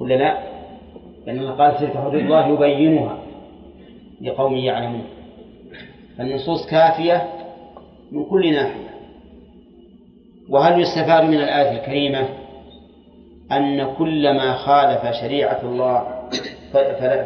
ولا 0.00 0.14
لا؟ 0.14 0.38
لأن 1.26 1.38
الله 1.38 1.52
قال 1.52 1.78
تلك 1.78 1.96
حدود 1.96 2.14
الله 2.14 2.48
يبينها 2.48 3.18
لقوم 4.20 4.56
يعلمون. 4.56 5.04
فالنصوص 6.18 6.66
كافية 6.70 7.28
من 8.12 8.24
كل 8.24 8.52
ناحية. 8.52 8.90
وهل 10.48 10.80
يستفاد 10.80 11.24
من 11.24 11.34
الآية 11.34 11.80
الكريمة؟ 11.80 12.28
أن 13.52 13.94
كل 13.98 14.34
ما 14.34 14.52
خالف 14.52 15.14
شريعة 15.20 15.60
الله 15.62 16.06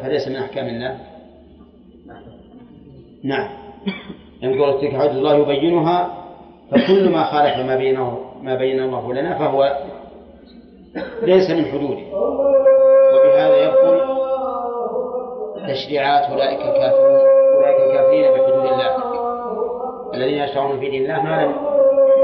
فليس 0.02 0.28
من 0.28 0.36
أحكام 0.36 0.66
الله؟ 0.66 0.98
نعم. 3.24 3.48
يقول 4.42 4.80
تلك 4.80 4.96
حدود 4.96 5.16
الله 5.16 5.34
يبينها 5.34 6.10
فكل 6.70 7.08
ما 7.08 7.24
خالف 7.24 7.66
ما 7.66 7.76
بينه 7.76 8.18
ما 8.42 8.54
بين 8.54 8.82
الله 8.82 9.14
لنا 9.14 9.38
فهو 9.38 9.78
ليس 11.22 11.50
من 11.50 11.64
حدوده. 11.64 12.16
وبهذا 13.14 13.56
يقول 13.56 14.00
تشريعات 15.68 16.30
أولئك 16.30 16.60
الكافرون 16.60 17.20
أولئك 17.56 17.80
الكافرين 17.80 18.30
بحدود 18.30 18.64
الله. 18.72 18.96
الذين 20.14 20.38
يشرعون 20.38 20.80
في 20.80 20.90
دين 20.90 21.02
الله 21.02 21.22
ما 21.22 21.44
لم 21.44 21.54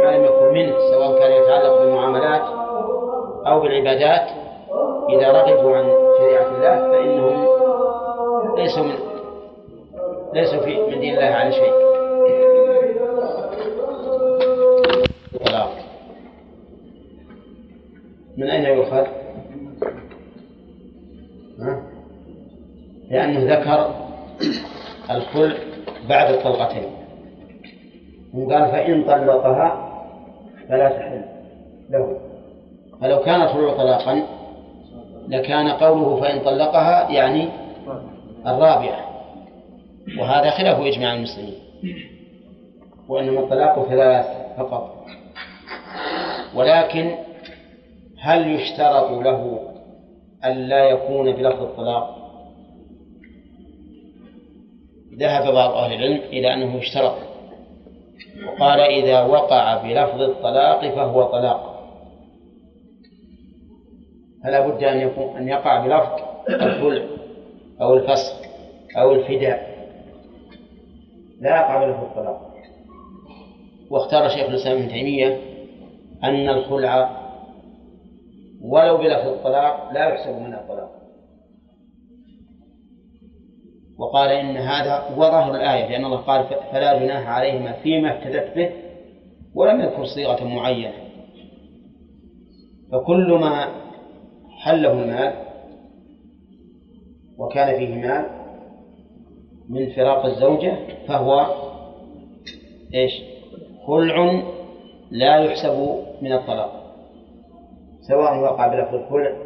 ما 0.05 0.17
لم 0.17 0.25
يكن 0.25 0.55
منه 0.55 0.75
سواء 0.91 1.19
كان 1.19 1.33
يتعلق 1.33 1.79
بالمعاملات 1.81 2.56
أو 3.47 3.61
بالعبادات 3.61 4.31
إذا 5.09 5.31
رغبوا 5.33 5.77
عن 5.77 5.85
شريعة 6.19 6.49
الله 6.57 6.91
فإنهم 6.91 7.47
ليسوا 8.57 8.83
من 8.83 8.95
ليسوا 10.35 10.61
في 10.61 10.81
من 10.81 11.01
دين 11.01 11.15
الله 11.15 11.25
على 11.25 11.53
شيء. 11.53 11.73
طلاق 15.47 15.73
من 18.37 18.51
أين 18.51 18.65
يؤخذ؟ 18.65 19.07
لأنه 23.11 23.55
ذكر 23.55 23.95
الخلع 25.11 25.57
بعد 26.09 26.35
الطلقتين. 26.35 26.91
وقال 28.35 28.71
فإن 28.71 29.05
طلقها 29.05 29.93
فلا 30.69 30.89
تحل 30.89 31.25
له. 31.91 32.26
فلو 33.01 33.21
كان 33.21 33.43
الخلع 33.43 33.77
طلاقا 33.77 34.23
لكان 35.29 35.69
قوله 35.69 36.21
فإن 36.21 36.41
طلقها 36.41 37.11
يعني 37.11 37.49
الرابعة. 38.47 39.07
وهذا 40.19 40.51
خلاف 40.51 40.81
إجماع 40.81 41.15
المسلمين. 41.15 41.55
وإنما 43.09 43.41
الطلاق 43.41 43.89
ثلاث 43.89 44.27
فقط. 44.59 44.97
ولكن 46.55 47.15
هل 48.19 48.51
يشترط 48.51 49.11
له 49.11 49.61
أن 50.45 50.53
لا 50.57 50.85
يكون 50.85 51.33
بلفظ 51.33 51.63
الطلاق؟ 51.63 52.17
ذهب 55.19 55.53
بعض 55.55 55.71
أهل 55.71 55.93
العلم 55.93 56.21
إلى 56.33 56.55
أنه 56.55 56.77
يشترط 56.77 57.17
وقال 58.47 58.81
إذا 58.81 59.23
وقع 59.23 59.83
بلفظ 59.83 60.21
الطلاق 60.21 60.89
فهو 60.95 61.23
طلاق. 61.23 61.76
فلا 64.47 64.69
بد 64.69 64.85
أن 64.85 65.01
يكون 65.01 65.37
أن 65.37 65.49
يقع 65.49 65.87
بلفظ 65.87 66.11
الخلع 66.49 67.05
أو 67.81 67.95
الفسخ 67.95 68.41
أو 68.99 69.13
الفداء. 69.13 69.77
لا 71.41 71.57
يقع 71.57 71.85
بلفظ 71.85 72.05
الطلاق. 72.05 72.53
واختار 73.91 74.29
شيخ 74.29 74.49
الإسلام 74.49 74.77
ابن 74.77 74.89
تيمية 74.89 75.41
أن 76.25 76.49
الخلع 76.49 77.21
ولو 78.63 78.97
بلفظ 78.97 79.29
الطلاق 79.29 79.93
لا 79.93 80.09
يحسب 80.09 80.43
من 80.43 80.55
الطلاق. 80.55 80.91
وقال 83.99 84.31
إن 84.31 84.57
هذا 84.57 84.97
هو 84.99 85.21
ظاهر 85.21 85.55
الآية 85.55 85.89
لأن 85.91 86.05
الله 86.05 86.17
قال 86.17 86.45
فلا 86.73 86.99
جناح 86.99 87.29
عليهما 87.29 87.73
فيما 87.73 88.19
افتدت 88.19 88.57
به 88.57 88.71
ولم 89.55 89.81
يذكر 89.81 90.05
صيغة 90.05 90.45
معينة. 90.45 90.93
فكل 92.93 93.33
ما 93.33 93.86
حله 94.67 94.93
المال 94.93 95.33
وكان 97.39 97.79
فيه 97.79 97.95
مال 97.95 98.27
من 99.69 99.91
فراق 99.91 100.25
الزوجة 100.25 100.77
فهو 101.09 101.47
إيش؟ 102.95 103.13
خلع 103.87 104.43
لا 105.11 105.37
يحسب 105.37 106.05
من 106.23 106.33
الطلاق 106.33 106.95
سواء 108.01 108.39
وقع 108.39 108.67
بلفظ 108.67 108.95
الخلع 108.95 109.37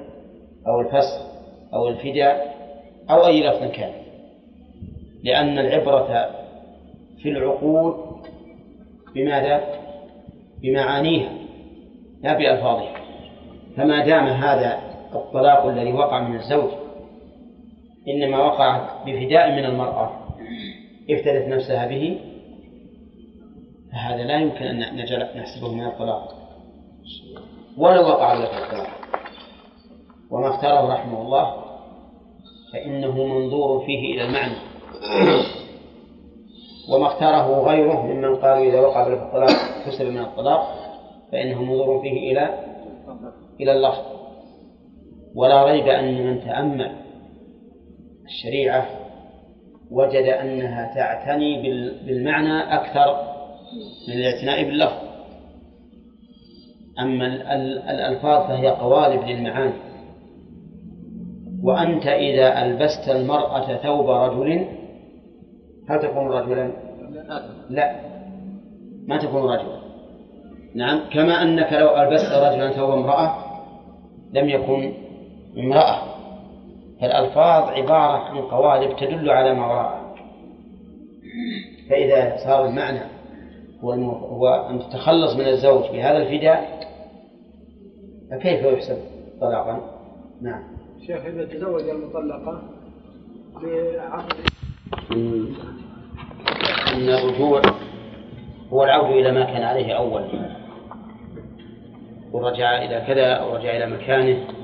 أو 0.67 0.81
الفسخ 0.81 1.27
أو 1.75 1.89
الفداء 1.89 2.57
أو 3.11 3.27
أي 3.27 3.43
لفظ 3.43 3.71
كان 3.73 3.93
لأن 5.25 5.59
العبرة 5.59 6.31
في 7.23 7.29
العقود 7.29 7.95
بماذا؟ 9.15 9.65
بمعانيها 10.63 11.33
لا 12.23 12.39
بألفاظها 12.39 13.01
فما 13.77 14.07
دام 14.07 14.27
هذا 14.27 14.90
الطلاق 15.15 15.67
الذي 15.67 15.93
وقع 15.93 16.29
من 16.29 16.37
الزوج 16.37 16.71
إنما 18.09 18.39
وقع 18.39 18.89
بفداء 19.07 19.51
من 19.51 19.65
المرأة. 19.65 20.11
افتدت 21.11 21.49
نفسها 21.49 21.87
به 21.87 22.21
فهذا 23.93 24.23
لا 24.23 24.39
يمكن 24.39 24.65
أن 24.65 24.97
نجعل 24.97 25.29
نحسبه 25.37 25.75
من 25.75 25.87
الطلاق. 25.87 26.35
ولو 27.79 28.03
وقع 28.03 28.33
له 28.33 28.65
الطلاق. 28.65 28.91
وما 30.31 30.49
اختاره 30.49 30.93
رحمه 30.93 31.23
الله 31.23 31.55
فإنه 32.73 33.27
منظور 33.27 33.87
فيه 33.87 34.15
إلى 34.15 34.25
المعنى. 34.25 34.57
وما 36.93 37.07
اختاره 37.07 37.63
غيره 37.63 38.07
ممن 38.07 38.37
قالوا 38.37 38.65
إذا 38.65 38.81
وقع 38.81 39.07
له 39.07 39.27
الطلاق 39.27 39.51
حسب 39.87 40.07
من 40.07 40.21
الطلاق 40.21 40.75
فإنه 41.33 41.63
منظور 41.63 42.01
فيه 42.03 42.33
إلى 42.33 42.65
إلى 43.61 43.73
اللفظ. 43.73 44.10
ولا 45.35 45.65
ريب 45.65 45.87
أن 45.87 46.27
من 46.27 46.41
تأمل 46.41 46.93
الشريعة 48.25 48.87
وجد 49.91 50.25
أنها 50.25 50.95
تعتني 50.95 51.63
بالمعنى 52.07 52.75
أكثر 52.75 53.21
من 54.09 54.15
الاعتناء 54.15 54.65
باللفظ. 54.65 55.11
أما 57.01 57.27
الألفاظ 57.91 58.49
فهي 58.49 58.69
قوالب 58.69 59.23
للمعاني. 59.25 59.73
وأنت 61.63 62.07
إذا 62.07 62.63
ألبست 62.63 63.09
المرأة 63.09 63.77
ثوب 63.77 64.11
رجل 64.11 64.67
هل 65.89 66.03
تكون 66.03 66.27
رجلا؟ 66.29 66.73
لا 67.71 68.01
ما 69.07 69.19
تكون 69.19 69.43
رجلا. 69.43 69.81
نعم 70.75 71.01
كما 71.13 71.43
أنك 71.43 71.73
لو 71.73 71.97
ألبست 71.97 72.33
رجلا 72.33 72.73
ثوب 72.73 72.91
امرأة 72.91 73.37
لم 74.33 74.49
يكن 74.49 74.93
امرأة 75.59 76.03
فالألفاظ 77.01 77.69
عبارة 77.69 78.19
عن 78.19 78.39
قوالب 78.39 78.97
تدل 78.97 79.31
على 79.31 79.55
ما 79.55 79.67
وراءها 79.67 80.15
فإذا 81.91 82.37
صار 82.37 82.67
المعنى 82.67 83.01
هو 83.85 83.93
هو 84.13 84.49
أن 84.71 84.79
تتخلص 84.79 85.37
من 85.37 85.47
الزوج 85.47 85.83
بهذا 85.93 86.17
الفداء 86.17 86.81
فكيف 88.31 88.65
يحسب 88.65 88.99
طلاقا؟ 89.41 89.81
نعم. 90.43 90.63
شيخ 91.07 91.25
إذا 91.25 91.45
تزوج 91.45 91.89
المطلقة 91.89 92.63
بعقد 93.55 94.33
أن 96.95 97.09
الرجوع 97.09 97.63
هو 98.73 98.85
العود 98.85 99.11
إلى 99.11 99.33
ما 99.33 99.45
كان 99.45 99.63
عليه 99.63 99.93
أولا 99.93 100.57
ورجع 102.33 102.83
إلى 102.85 103.05
كذا 103.07 103.33
أو 103.33 103.57
رجع 103.57 103.77
إلى 103.77 103.87
مكانه 103.87 104.60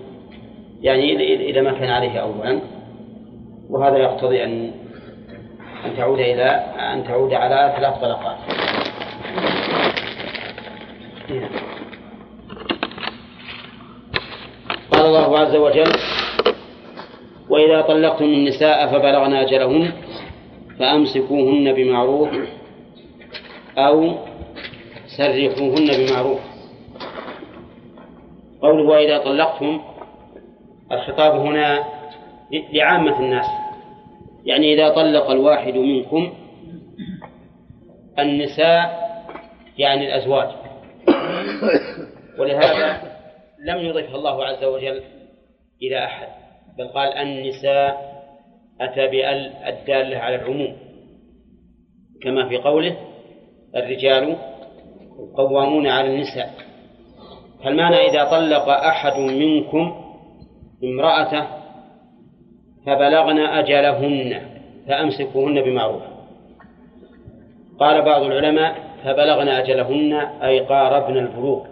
يعني 0.86 1.12
إلى 1.50 1.62
ما 1.62 1.72
كان 1.72 1.90
عليه 1.90 2.18
أولا. 2.18 2.60
وهذا 3.70 3.98
يقتضي 3.98 4.44
أن 4.44 4.70
أن 5.84 5.96
تعود 5.96 6.18
إلى 6.18 6.50
أن 6.94 7.04
تعود 7.04 7.34
على 7.34 7.74
ثلاث 7.76 8.00
طلقات. 8.00 8.36
قال 14.92 15.06
الله 15.06 15.38
عز 15.38 15.56
وجل 15.56 15.92
وإذا 17.48 17.80
طلقتم 17.82 18.24
النساء 18.24 18.86
فبلغن 18.86 19.34
أجلهن 19.34 19.92
فأمسكوهن 20.78 21.72
بمعروف 21.72 22.28
أو 23.78 24.14
سرحوهن 25.16 25.88
بمعروف. 25.98 26.40
قوله 28.62 28.82
وإذا 28.82 29.18
طلقتم 29.18 29.80
الخطاب 30.92 31.40
هنا 31.40 31.84
لعامة 32.72 33.20
الناس. 33.20 33.46
يعني 34.44 34.74
إذا 34.74 34.88
طلق 34.88 35.30
الواحد 35.30 35.74
منكم 35.74 36.32
النساء 38.18 39.06
يعني 39.78 40.06
الأزواج. 40.06 40.48
ولهذا 42.38 43.02
لم 43.64 43.78
يضف 43.78 44.14
الله 44.14 44.44
عز 44.44 44.64
وجل 44.64 45.02
إلى 45.82 46.04
أحد 46.04 46.28
بل 46.78 46.88
قال 46.88 47.12
النساء 47.12 48.16
أتى 48.80 49.06
بأل 49.06 49.52
الدالة 49.66 50.18
على 50.18 50.36
العموم. 50.36 50.76
كما 52.22 52.48
في 52.48 52.56
قوله 52.56 52.96
الرجال 53.76 54.36
قوامون 55.36 55.86
على 55.86 56.14
النساء. 56.14 56.50
فالمعنى 57.64 57.96
إذا 57.96 58.24
طلق 58.24 58.68
أحد 58.68 59.18
منكم 59.18 60.05
امرأته 60.84 61.46
فبلغن 62.86 63.38
أجلهن 63.38 64.40
فأمسكوهن 64.88 65.62
بمعروف. 65.62 66.02
قال 67.78 68.02
بعض 68.02 68.22
العلماء 68.22 68.74
فبلغن 69.04 69.48
أجلهن 69.48 70.12
أي 70.42 70.60
قاربن 70.60 71.16
البلوغ 71.16 71.66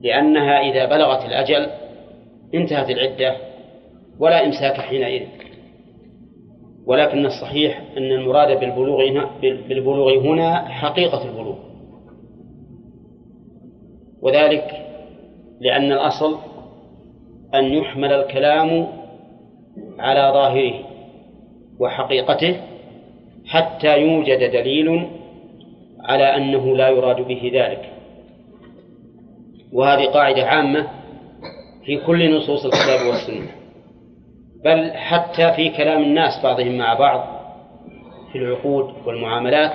لأنها 0.00 0.60
إذا 0.60 0.84
بلغت 0.84 1.24
الأجل 1.24 1.66
انتهت 2.54 2.90
العدة 2.90 3.36
ولا 4.18 4.46
إمساك 4.46 4.80
حينئذ. 4.80 5.28
ولكن 6.86 7.26
الصحيح 7.26 7.82
أن 7.96 8.12
المراد 8.12 8.60
بالبلوغ 8.60 9.08
هنا, 9.08 9.30
بالبلوغ 9.40 10.18
هنا 10.18 10.68
حقيقة 10.68 11.24
البلوغ. 11.28 11.56
وذلك 14.22 14.86
لأن 15.60 15.92
الأصل 15.92 16.36
أن 17.54 17.64
يحمل 17.64 18.12
الكلام 18.12 18.88
على 19.98 20.32
ظاهره 20.32 20.74
وحقيقته 21.80 22.60
حتى 23.46 23.98
يوجد 24.00 24.50
دليل 24.50 25.06
على 26.00 26.36
أنه 26.36 26.76
لا 26.76 26.88
يراد 26.88 27.16
به 27.16 27.50
ذلك. 27.54 27.92
وهذه 29.72 30.04
قاعدة 30.04 30.46
عامة 30.46 30.86
في 31.84 31.96
كل 31.96 32.36
نصوص 32.36 32.64
الكتاب 32.64 33.06
والسنة. 33.06 33.48
بل 34.64 34.92
حتى 34.92 35.52
في 35.52 35.68
كلام 35.68 36.02
الناس 36.02 36.42
بعضهم 36.42 36.78
مع 36.78 36.94
بعض 36.94 37.36
في 38.32 38.38
العقود 38.38 38.94
والمعاملات 39.06 39.72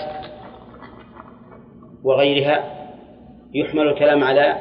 وغيرها 2.04 2.64
يحمل 3.54 3.88
الكلام 3.88 4.24
على 4.24 4.56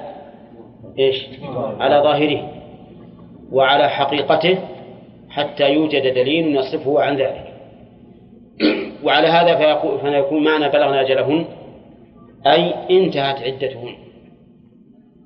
إيش؟ 0.99 1.27
على 1.81 1.97
ظاهره. 2.03 2.60
وعلى 3.53 3.89
حقيقته 3.89 4.59
حتى 5.31 5.71
يوجد 5.73 6.15
دليل 6.15 6.57
يصفه 6.57 7.01
عن 7.01 7.17
ذلك. 7.17 7.53
وعلى 9.05 9.29
هذا 9.29 9.57
فيكون 10.03 10.45
معنى 10.45 10.69
بلغنا 10.69 11.01
أجلهن 11.01 11.45
أي 12.47 12.75
انتهت 12.91 13.43
عدتهن. 13.43 13.95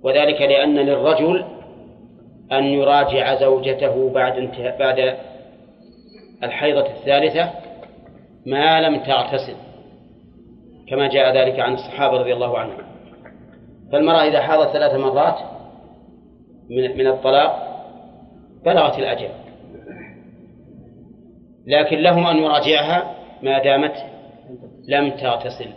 وذلك 0.02 0.42
لأن 0.42 0.76
للرجل 0.76 1.44
أن 2.52 2.64
يراجع 2.64 3.34
زوجته 3.34 4.12
بعد 4.14 4.36
انتهاء 4.38 4.78
بعد 4.78 5.16
الحيضة 6.42 6.86
الثالثة 6.86 7.50
ما 8.46 8.80
لم 8.80 8.96
تغتسل 8.96 9.54
كما 10.88 11.08
جاء 11.08 11.36
ذلك 11.36 11.60
عن 11.60 11.74
الصحابة 11.74 12.18
رضي 12.18 12.32
الله 12.32 12.58
عنهم. 12.58 12.78
فالمرأة 13.92 14.28
إذا 14.28 14.40
حاضت 14.40 14.72
ثلاث 14.72 14.94
مرات 14.94 15.38
من 16.70 16.98
من 16.98 17.06
الطلاق 17.06 17.73
بلغت 18.64 18.98
الأجل. 18.98 19.28
لكن 21.66 21.98
له 21.98 22.30
أن 22.30 22.36
يراجعها 22.36 23.14
ما 23.42 23.62
دامت 23.62 23.94
لم 24.88 25.10
تغتسل. 25.10 25.70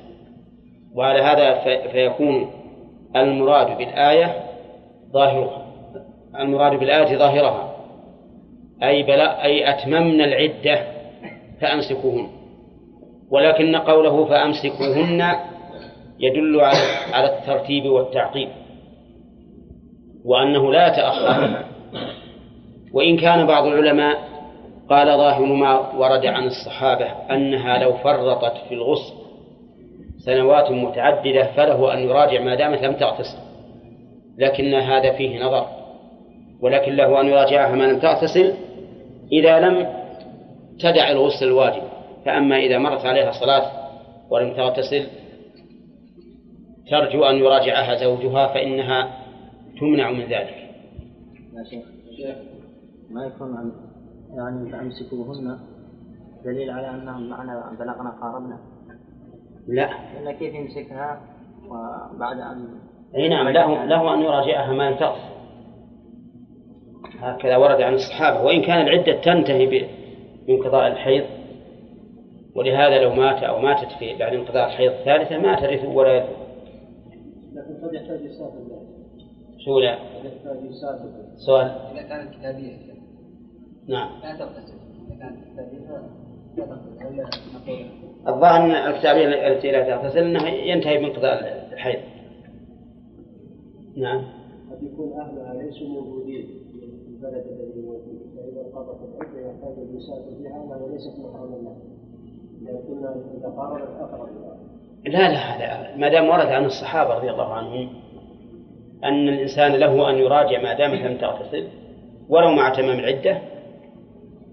وعلى 0.95 1.21
هذا 1.21 1.59
فيكون 1.91 2.51
المراد 3.15 3.77
بالآية 3.77 4.43
ظاهرها. 5.13 5.67
المراد 6.39 6.79
بالآية 6.79 7.17
ظاهرها. 7.17 7.75
أي 8.83 9.03
بلا 9.03 9.43
أي 9.43 9.69
أتممن 9.69 10.21
العدة 10.21 10.79
فأمسكوهن. 11.61 12.27
ولكن 13.31 13.75
قوله 13.75 14.25
فأمسكوهن 14.25 15.35
يدل 16.19 16.61
على 16.61 17.13
على 17.13 17.37
الترتيب 17.37 17.85
والتعقيب. 17.85 18.49
وأنه 20.25 20.71
لا 20.71 20.87
يتأخر. 20.87 21.65
وإن 22.93 23.17
كان 23.17 23.47
بعض 23.47 23.65
العلماء 23.65 24.17
قال 24.89 25.07
ظاهر 25.07 25.45
ما 25.45 25.93
ورد 25.95 26.25
عن 26.25 26.47
الصحابة 26.47 27.05
أنها 27.05 27.77
لو 27.77 27.93
فرطت 27.93 28.53
في 28.69 28.73
الغسل 28.73 29.13
سنوات 30.17 30.71
متعددة 30.71 31.51
فله 31.51 31.93
أن 31.93 31.99
يراجع 31.99 32.41
ما 32.41 32.55
دامت 32.55 32.83
لم 32.83 32.93
تغتسل. 32.93 33.37
لكن 34.37 34.73
هذا 34.73 35.11
فيه 35.11 35.45
نظر. 35.45 35.67
ولكن 36.61 36.95
له 36.95 37.21
أن 37.21 37.27
يراجعها 37.27 37.75
ما 37.75 37.83
لم 37.83 37.99
تغتسل 37.99 38.53
إذا 39.31 39.59
لم 39.59 39.87
تدع 40.79 41.11
الغسل 41.11 41.45
الواجب. 41.45 41.83
فأما 42.25 42.57
إذا 42.57 42.77
مرت 42.77 43.05
عليها 43.05 43.31
صلاة 43.31 43.71
ولم 44.29 44.53
تغتسل 44.53 45.07
ترجو 46.89 47.23
أن 47.23 47.35
يراجعها 47.35 47.95
زوجها 47.95 48.47
فإنها 48.47 49.17
تمنع 49.79 50.11
من 50.11 50.23
ذلك. 50.23 50.67
ما 53.11 53.25
يكون 53.25 53.57
عن 53.57 53.71
يعني 54.35 54.71
فأمسكوهن 54.71 55.57
دليل 56.45 56.69
على 56.69 56.89
أنهم 56.89 57.29
معنا 57.29 57.75
بلغنا 57.79 58.09
قاربنا. 58.21 58.59
لا. 59.67 59.89
لأن 60.13 60.31
كيف 60.31 60.53
يمسكها 60.53 61.21
وبعد 61.69 62.39
أن 62.39 62.67
أي 63.15 63.29
نعم 63.29 63.49
له, 63.49 63.85
له 63.85 64.13
أن 64.13 64.21
يراجعها 64.21 64.73
ما 64.73 64.91
تغسل 64.91 65.37
هكذا 67.19 67.57
ورد 67.57 67.81
عن 67.81 67.93
الصحابة. 67.93 68.45
وإن 68.45 68.61
كان 68.61 68.87
العدة 68.87 69.21
تنتهي 69.21 69.87
بانقضاء 70.47 70.87
الحيض 70.87 71.25
ولهذا 72.55 73.01
لو 73.01 73.13
مات 73.13 73.43
أو 73.43 73.59
ماتت 73.59 73.91
في 73.99 74.15
بعد 74.15 74.33
انقضاء 74.33 74.67
الحيض 74.67 74.91
الثالثة 74.91 75.37
ما 75.37 75.55
ترث 75.55 75.85
ولا 75.85 76.13
يرث 76.13 76.29
لكن 77.53 77.87
قد 77.87 77.93
يحتاج 77.93 78.21
يسافر 78.21 78.59
شو 79.65 79.79
لا؟ 79.79 79.95
قد 79.95 80.25
يحتاج 80.25 80.65
يسافر 80.65 81.09
سؤال. 81.45 81.67
إذا 81.67 82.01
كانت 82.01 82.33
كتابية. 82.33 82.86
نعم. 83.87 84.09
لا 84.23 84.35
تغتسل 84.37 84.73
إذا 85.07 85.19
كانت 85.19 85.37
كتابية 85.53 86.01
لا 86.57 86.65
تغتسل 86.65 87.05
ولا 87.05 87.29
نقول. 87.55 87.85
الظاهر 88.27 88.65
أن 88.65 88.71
الكتابية 88.71 89.47
التي 89.47 89.71
لا 89.71 89.95
تغتسل 89.95 90.19
أنها 90.19 90.47
ينتهي 90.49 90.97
بانقضاء 90.97 91.67
الحيض. 91.73 91.99
نعم. 93.95 94.23
قد 94.71 94.83
يكون 94.83 95.19
أهلها 95.19 95.53
ليسوا 95.53 95.87
موجودين 95.87 96.45
في 96.71 97.09
البلد 97.09 97.45
الذي 97.47 97.87
هو 97.87 97.93
فيه. 97.93 98.27
فإذا 98.35 98.61
انقضت 98.61 98.99
العدة 99.01 99.49
يحتاج 99.49 99.73
أن 99.77 99.97
يسافر 99.97 100.31
بها 100.39 100.59
وهي 100.59 100.93
ليست 100.93 101.19
محرما 101.19 101.55
له 101.55 101.75
لكن 102.61 103.05
إذا 103.37 103.49
قارنت 103.57 103.89
أقرب 103.99 104.29
لها 104.41 104.57
لا 105.05 105.29
لا 105.33 105.57
لا. 105.59 105.97
ما 105.97 106.09
دام 106.09 106.29
ورد 106.29 106.47
عن 106.47 106.65
الصحابة 106.65 107.13
رضي 107.13 107.31
الله 107.31 107.53
عنهم 107.53 107.89
أن 109.03 109.29
الإنسان 109.29 109.71
له 109.71 110.09
أن 110.09 110.15
يراجع 110.15 110.61
ما 110.61 110.73
دامت 110.73 111.01
لم 111.01 111.17
تغتسل 111.17 111.67
ولو 112.29 112.51
مع 112.51 112.69
تمام 112.69 112.99
العدة 112.99 113.41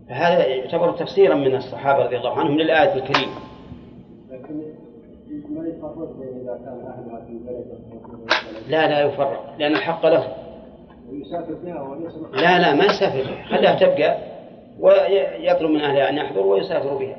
فهذا 0.09 0.47
يعتبر 0.47 0.93
تفسيرا 0.93 1.35
من 1.35 1.55
الصحابة 1.55 2.05
رضي 2.05 2.17
الله 2.17 2.39
عنهم 2.39 2.59
للآية 2.59 2.95
الكريمة. 2.95 3.39
لكن 4.31 4.75
ما 5.49 5.69
يفرق 5.69 6.17
بين 6.19 6.29
إذا 6.29 6.59
كان 6.65 6.87
أهلها 6.87 7.25
في 7.27 7.33
بلد 7.33 7.79
لا 8.69 8.89
لا 8.89 9.01
يفرق 9.01 9.55
لأن 9.59 9.73
الحق 9.73 10.07
له 10.07 10.35
لا 12.33 12.59
لا 12.59 12.75
ما 12.75 12.85
يسافر 12.85 13.45
خليها 13.51 13.75
تبقى 13.75 14.19
ويطلب 14.81 15.71
من 15.71 15.81
أهلها 15.81 16.11
أن 16.11 16.17
يحضروا 16.17 16.55
ويسافروا 16.55 16.99
بها. 16.99 17.17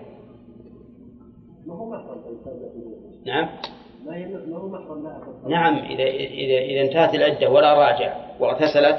ما 1.65 1.73
هو 1.73 1.89
محرم. 1.89 2.21
نعم. 3.25 3.49
ما 4.05 4.57
هو 4.57 4.67
محرم. 4.67 5.07
نعم 5.47 5.75
إذا 5.75 6.03
إذا 6.03 6.57
إذا 6.57 6.81
انتهت 6.81 7.15
العدة 7.15 7.49
ولا 7.49 7.73
راجع 7.73 8.15
واغتسلت 8.39 8.97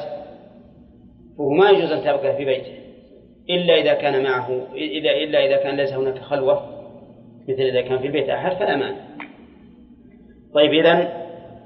فهو 1.39 1.51
ما 1.51 1.71
يجوز 1.71 1.93
أن 1.93 2.01
تبقى 2.01 2.37
في 2.37 2.45
بيته. 2.45 2.86
إلا 3.51 3.75
إذا 3.75 3.95
كان 3.95 4.23
معه 4.23 4.67
إلا 4.75 5.17
إلا 5.17 5.47
إذا 5.47 5.57
كان 5.57 5.77
ليس 5.77 5.93
هناك 5.93 6.19
خلوة 6.19 6.63
مثل 7.49 7.63
إذا 7.63 7.81
كان 7.81 7.99
في 7.99 8.07
البيت 8.07 8.29
أحد 8.29 8.53
فلا 8.53 8.77
مانع. 8.77 8.97
طيب 10.55 10.73
إذا 10.73 11.13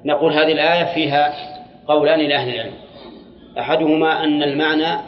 نقول 0.05 0.33
هذه 0.33 0.53
الآية 0.53 0.95
فيها 0.95 1.33
قولان 1.89 2.21
لأهل 2.21 2.55
العلم. 2.55 2.75
أحدهما 3.59 4.25
أن 4.25 4.43
المعنى 4.43 5.01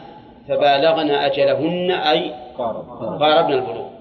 فبالغن 0.49 1.11
أجلهن 1.11 1.91
أي 1.91 2.35
قاربن 3.21 3.53
البلوغ. 3.53 3.93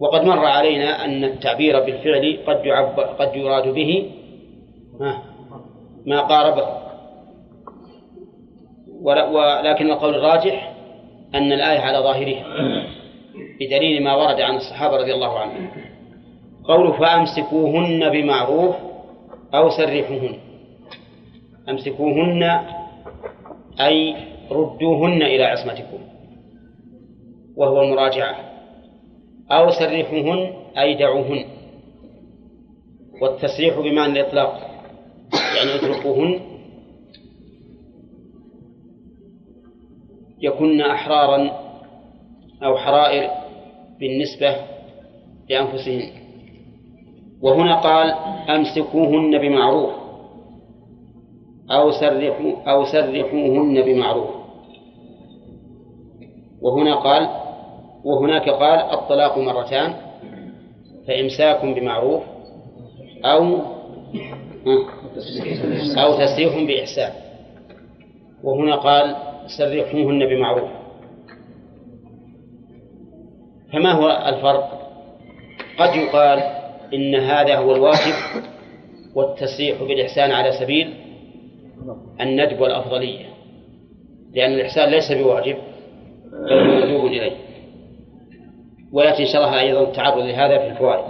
وقد 0.00 0.24
مر 0.24 0.44
علينا 0.44 1.04
أن 1.04 1.24
التعبير 1.24 1.80
بالفعل 1.80 2.38
قد 2.46 2.66
يعب 2.66 3.00
قد 3.00 3.36
يراد 3.36 3.68
به 3.68 4.10
ما 6.06 6.20
قاربه 6.20 6.68
ولكن 9.02 9.90
القول 9.90 10.14
الراجح 10.14 10.75
أن 11.34 11.52
الآية 11.52 11.78
على 11.78 11.98
ظاهرها 11.98 12.44
بدليل 13.60 14.02
ما 14.02 14.14
ورد 14.14 14.40
عن 14.40 14.56
الصحابة 14.56 14.96
رضي 14.96 15.14
الله 15.14 15.38
عنهم. 15.38 15.68
قوله 16.64 16.92
فأمسكوهن 16.92 18.10
بمعروف 18.10 18.76
أو 19.54 19.70
سرحوهن. 19.70 20.38
أمسكوهن 21.68 22.60
أي 23.80 24.16
ردوهن 24.50 25.22
إلى 25.22 25.44
عصمتكم 25.44 25.98
وهو 27.56 27.82
المراجعة. 27.82 28.36
أو 29.50 29.70
سرحوهن 29.70 30.52
أي 30.78 30.94
دعوهن. 30.94 31.44
والتسريح 33.22 33.78
بمعنى 33.78 34.20
الإطلاق 34.20 34.60
يعني 35.56 35.74
اتركوهن 35.74 36.40
يكن 40.40 40.80
أحرارا 40.80 41.50
أو 42.62 42.76
حرائر 42.76 43.30
بالنسبة 44.00 44.56
لأنفسهن. 45.50 46.10
وهنا 47.42 47.80
قال 47.80 48.10
أمسكوهن 48.50 49.38
بمعروف 49.38 49.90
أو 51.70 51.90
سرحوا 51.90 52.52
أو 52.66 52.84
سرحوهن 52.84 53.82
بمعروف. 53.82 54.30
وهنا 56.62 56.94
قال 56.94 57.28
وهناك 58.04 58.48
قال 58.48 58.78
الطلاق 58.80 59.38
مرتان 59.38 59.94
فإمساك 61.06 61.64
بمعروف 61.64 62.22
أو 63.24 63.58
أو 65.98 66.18
تسريح 66.18 66.66
بإحسان. 66.66 67.12
وهنا 68.44 68.76
قال 68.76 69.16
سرحوهن 69.46 70.26
بمعروف. 70.26 70.70
فما 73.72 73.92
هو 73.92 74.08
الفرق؟ 74.26 74.90
قد 75.78 75.96
يقال 75.96 76.38
إن 76.94 77.14
هذا 77.14 77.56
هو 77.56 77.74
الواجب 77.74 78.14
والتسريح 79.14 79.82
بالإحسان 79.82 80.32
على 80.32 80.52
سبيل 80.52 80.94
الندب 82.20 82.60
والأفضلية 82.60 83.26
لأن 84.34 84.52
الإحسان 84.52 84.90
ليس 84.90 85.12
بواجب 85.12 85.56
بل 86.50 86.64
مندوب 86.64 87.06
إليه. 87.06 87.36
ويأتي 88.92 89.22
إن 89.22 89.28
شاء 89.28 89.44
الله 89.44 89.60
أيضا 89.60 89.82
التعرض 89.82 90.18
لهذا 90.18 90.58
في 90.58 90.66
الفوائد. 90.66 91.04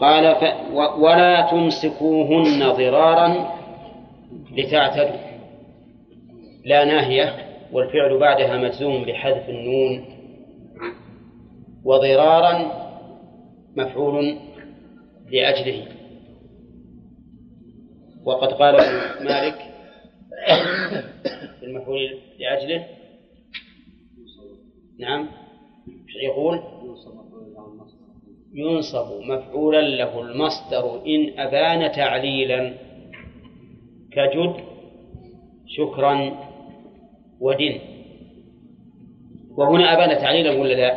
قال 0.00 0.34
ف... 0.34 0.44
ولا 0.98 1.50
تمسكوهن 1.50 2.68
ضرارا 2.72 3.50
لتعتدوا. 4.56 5.33
لا 6.64 6.84
ناهية 6.84 7.54
والفعل 7.72 8.18
بعدها 8.18 8.56
مجزوم 8.56 9.04
بحذف 9.04 9.48
النون 9.48 10.04
وضرارا 11.84 12.84
مفعول 13.76 14.36
لأجله. 15.32 15.86
وقد 18.24 18.48
قال 18.52 18.74
ابن 18.74 19.24
مالك 19.24 19.54
في 21.60 21.66
المفعول 21.66 22.18
لأجله. 22.38 22.86
نعم. 24.98 25.28
يقول؟ 26.22 26.60
ينصب 28.54 29.20
مفعولا 29.20 29.80
له 29.80 30.20
المصدر 30.20 31.06
إن 31.06 31.38
أبان 31.38 31.92
تعليلا. 31.92 32.74
كجد 34.12 34.54
شكرا. 35.66 36.44
ودن 37.44 37.78
وهنا 39.56 39.92
أبان 39.92 40.18
تعليلا 40.18 40.60
ولا 40.60 40.74
لا؟ 40.74 40.96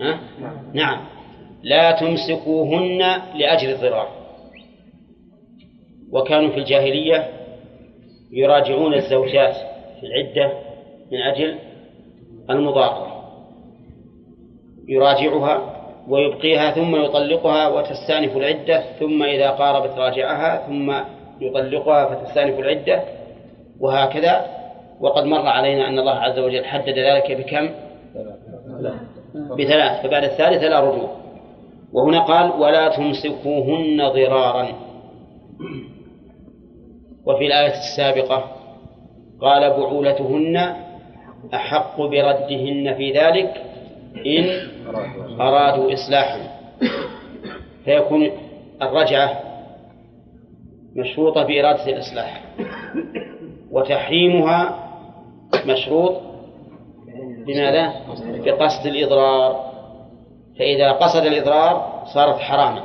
ها؟ 0.00 0.20
نعم 0.72 1.00
لا 1.62 1.92
تمسكوهن 1.92 2.98
لأجل 3.34 3.70
الضرار 3.70 4.08
وكانوا 6.12 6.50
في 6.50 6.58
الجاهلية 6.58 7.28
يراجعون 8.32 8.94
الزوجات 8.94 9.54
في 10.00 10.06
العدة 10.06 10.52
من 11.12 11.18
أجل 11.18 11.58
المضارة 12.50 13.24
يراجعها 14.88 15.74
ويبقيها 16.08 16.70
ثم 16.70 16.96
يطلقها 16.96 17.68
وتستأنف 17.68 18.36
العدة 18.36 18.82
ثم 18.98 19.22
إذا 19.22 19.50
قاربت 19.50 19.98
راجعها 19.98 20.66
ثم 20.66 20.92
يطلقها 21.40 22.14
فتستأنف 22.14 22.58
العدة 22.58 23.02
وهكذا 23.80 24.58
وقد 25.00 25.24
مر 25.24 25.46
علينا 25.46 25.88
أن 25.88 25.98
الله 25.98 26.14
عز 26.14 26.38
وجل 26.38 26.64
حدد 26.64 26.98
ذلك 26.98 27.32
بكم؟ 27.32 27.70
بثلاث 29.58 30.02
فبعد 30.02 30.24
الثالثة 30.24 30.68
لا 30.68 30.80
رجوع. 30.80 31.16
وهنا 31.92 32.20
قال 32.20 32.50
ولا 32.50 32.88
تمسكوهن 32.88 34.08
ضرارا. 34.08 34.68
وفي 37.26 37.46
الآية 37.46 37.72
السابقة 37.72 38.44
قال 39.40 39.70
بعولتهن 39.70 40.76
أحق 41.54 42.00
بردهن 42.00 42.94
في 42.94 43.12
ذلك 43.12 43.62
إن 44.26 44.68
أرادوا 45.40 45.92
إصلاحا. 45.92 46.38
فيكون 47.84 48.30
الرجعة 48.82 49.40
مشروطة 50.96 51.42
بإرادة 51.42 51.86
الإصلاح. 51.86 52.42
وتحريمها 53.70 54.87
مشروط 55.66 56.16
بماذا؟ 57.46 57.92
بقصد 58.44 58.86
الإضرار. 58.86 59.68
فإذا 60.58 60.92
قصد 60.92 61.26
الإضرار 61.26 62.02
صارت 62.14 62.38
حراما. 62.38 62.82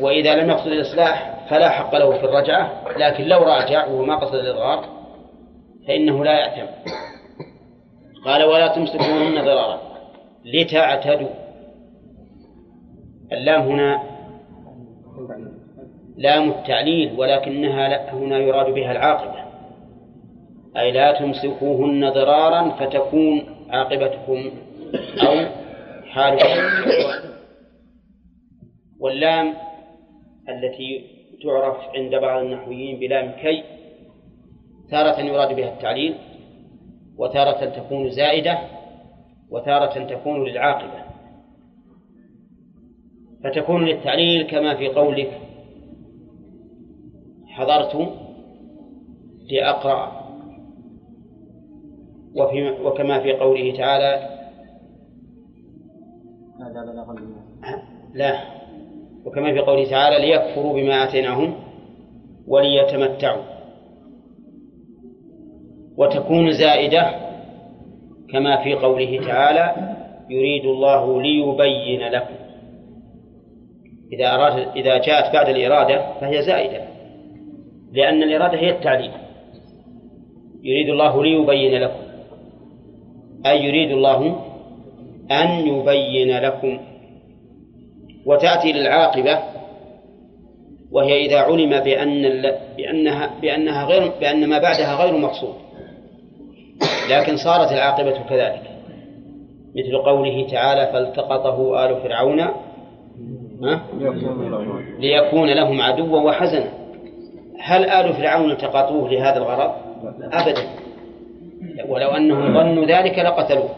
وإذا 0.00 0.34
لم 0.34 0.50
يقصد 0.50 0.66
الإصلاح 0.66 1.46
فلا 1.50 1.68
حق 1.68 1.94
له 1.94 2.18
في 2.18 2.24
الرجعة 2.24 2.72
لكن 2.96 3.24
لو 3.24 3.38
راجع 3.38 3.86
وهو 3.86 4.04
ما 4.04 4.16
قصد 4.16 4.34
الإضرار 4.34 4.84
فإنه 5.88 6.24
لا 6.24 6.32
يأتم 6.32 6.66
قال 8.24 8.44
ولا 8.44 8.68
تمسكوهن 8.68 9.44
ضرارا. 9.44 9.78
لتعتدوا. 10.44 11.28
اللام 13.32 13.62
هنا 13.62 14.02
لام 16.16 16.50
التعليل 16.50 17.20
ولكنها 17.20 18.12
هنا 18.12 18.38
يراد 18.38 18.74
بها 18.74 18.92
العاقبة. 18.92 19.51
أي 20.76 20.92
لا 20.92 21.18
تمسكوهن 21.18 22.10
ضرارا 22.10 22.70
فتكون 22.70 23.42
عاقبتكم 23.70 24.50
أو 25.26 25.46
حالكم. 26.04 26.62
واللام 29.00 29.54
التي 30.48 31.04
تعرف 31.42 31.76
عند 31.94 32.14
بعض 32.14 32.44
النحويين 32.44 33.00
بلام 33.00 33.30
كي 33.30 33.64
تارة 34.90 35.20
يراد 35.20 35.56
بها 35.56 35.68
التعليل 35.68 36.14
وتارة 37.16 37.64
تكون 37.64 38.10
زائدة 38.10 38.58
وتارة 39.50 40.04
تكون 40.04 40.44
للعاقبة. 40.44 41.02
فتكون 43.44 43.84
للتعليل 43.84 44.42
كما 44.42 44.74
في 44.74 44.88
قولك 44.88 45.40
حضرت 47.46 48.12
لأقرأ. 49.50 50.21
وفي 52.36 52.70
وكما 52.70 53.20
في 53.20 53.32
قوله 53.32 53.76
تعالى 53.76 54.28
لا. 58.14 58.38
وكما 59.24 59.52
في 59.52 59.58
قوله 59.58 59.90
تعالى 59.90 60.26
ليكفروا 60.26 60.72
بما 60.72 61.04
آتيناهم 61.04 61.54
وليتمتعوا. 62.46 63.42
وتكون 65.96 66.52
زائدة 66.52 67.10
كما 68.30 68.64
في 68.64 68.74
قوله 68.74 69.20
تعالى 69.26 69.96
يريد 70.30 70.64
الله 70.64 71.22
ليبين 71.22 72.00
لكم. 72.00 72.34
إذا 74.12 74.34
أراد 74.34 74.76
إذا 74.76 74.98
جاءت 74.98 75.32
بعد 75.32 75.48
الإرادة 75.48 76.12
فهي 76.20 76.42
زائدة. 76.42 76.84
لأن 77.92 78.22
الإرادة 78.22 78.58
هي 78.58 78.70
التعليم. 78.70 79.12
يريد 80.62 80.88
الله 80.88 81.22
ليبين 81.22 81.82
لكم. 81.82 82.01
أي 83.46 83.64
يريد 83.64 83.90
الله 83.90 84.40
أن 85.30 85.66
يبين 85.66 86.38
لكم 86.38 86.78
وتأتي 88.26 88.72
للعاقبة 88.72 89.38
وهي 90.92 91.26
إذا 91.26 91.38
علم 91.38 91.80
بأن 91.80 92.42
بأنها 92.76 93.30
بأنها 93.42 93.84
غير 93.84 94.12
بأن 94.20 94.48
ما 94.48 94.58
بعدها 94.58 95.04
غير 95.04 95.16
مقصود. 95.16 95.54
لكن 97.10 97.36
صارت 97.36 97.72
العاقبة 97.72 98.18
كذلك. 98.28 98.62
مثل 99.76 99.98
قوله 99.98 100.46
تعالى 100.46 100.92
فالتقطه 100.92 101.86
آل 101.86 101.96
فرعون 102.02 102.46
ليكون 104.98 105.50
لهم 105.50 105.80
عدوا 105.80 106.20
وحزنا. 106.20 106.68
هل 107.60 107.84
آل 107.84 108.12
فرعون 108.12 108.50
التقطوه 108.50 109.10
لهذا 109.10 109.38
الغرض؟ 109.38 109.72
أبدا. 110.32 110.81
ولو 111.88 112.08
أنهم 112.08 112.54
ظنوا 112.54 112.84
ذلك 112.86 113.18
لقتلوه. 113.18 113.68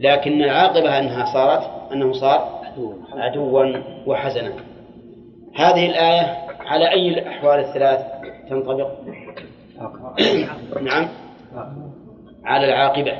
لكن 0.00 0.42
العاقبة 0.42 0.98
أنها 0.98 1.24
صارت 1.32 1.92
أنه 1.92 2.12
صار 2.12 2.62
عدوا 3.12 3.76
وحزنا. 4.06 4.52
هذه 5.54 5.86
الآية 5.86 6.36
على 6.60 6.90
أي 6.90 7.08
الأحوال 7.08 7.60
الثلاث 7.60 8.00
تنطبق؟ 8.50 8.90
نعم. 10.82 11.08
على 12.44 12.66
العاقبة. 12.66 13.12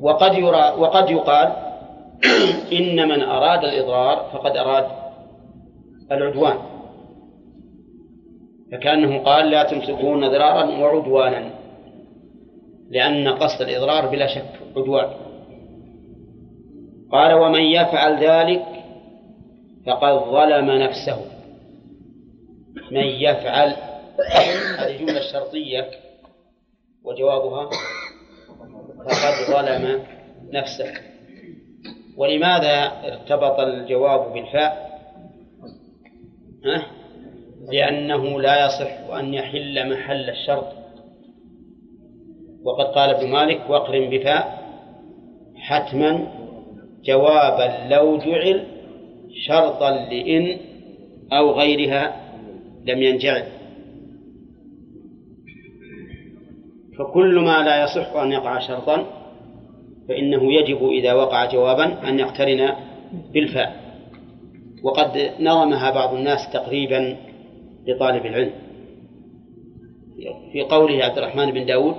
وقد 0.00 0.34
يرى 0.34 0.74
وقد 0.78 1.10
يقال 1.10 1.52
إن 2.78 3.08
من 3.08 3.22
أراد 3.22 3.64
الإضرار 3.64 4.16
فقد 4.32 4.56
أراد 4.56 4.86
العدوان. 6.12 6.56
فكأنه 8.72 9.18
قال 9.18 9.50
لا 9.50 9.62
تمسكون 9.62 10.28
ضرارا 10.28 10.64
وعدوانا. 10.64 11.55
لأن 12.90 13.28
قصد 13.28 13.62
الإضرار 13.62 14.06
بلا 14.06 14.26
شك 14.26 14.60
عدوان. 14.76 15.10
قال 17.12 17.34
ومن 17.34 17.62
يفعل 17.62 18.24
ذلك 18.24 18.64
فقد 19.86 20.30
ظلم 20.30 20.70
نفسه. 20.70 21.20
من 22.90 23.06
يفعل 23.06 23.76
هذه 24.78 24.96
جملة 24.98 25.20
شرطية 25.32 25.90
وجوابها 27.04 27.70
فقد 29.04 29.54
ظلم 29.54 30.02
نفسه. 30.52 30.92
ولماذا 32.16 32.92
ارتبط 33.04 33.60
الجواب 33.60 34.32
بالفاء؟ 34.32 35.00
ها؟ 36.64 36.86
لأنه 37.72 38.40
لا 38.40 38.66
يصح 38.66 39.14
أن 39.14 39.34
يحل 39.34 39.92
محل 39.92 40.30
الشرط. 40.30 40.85
وقد 42.66 42.84
قال 42.84 43.10
ابن 43.10 43.30
مالك 43.30 43.70
واقرن 43.70 44.10
بفاء 44.10 44.66
حتما 45.56 46.26
جوابا 47.04 47.94
لو 47.94 48.18
جعل 48.18 48.64
شرطا 49.46 49.90
لإن 49.90 50.58
أو 51.32 51.50
غيرها 51.50 52.16
لم 52.86 53.02
ينجعل. 53.02 53.44
فكل 56.98 57.40
ما 57.40 57.62
لا 57.62 57.84
يصح 57.84 58.16
أن 58.16 58.32
يقع 58.32 58.58
شرطا 58.58 59.06
فإنه 60.08 60.52
يجب 60.52 60.88
إذا 60.88 61.12
وقع 61.12 61.46
جوابا 61.52 62.08
أن 62.08 62.18
يقترن 62.18 62.72
بالفاء. 63.32 63.76
وقد 64.82 65.30
نظمها 65.40 65.90
بعض 65.90 66.14
الناس 66.14 66.52
تقريبا 66.52 67.16
لطالب 67.86 68.26
العلم. 68.26 68.52
في 70.52 70.62
قوله 70.62 71.04
عبد 71.04 71.18
الرحمن 71.18 71.50
بن 71.50 71.66
داود 71.66 71.94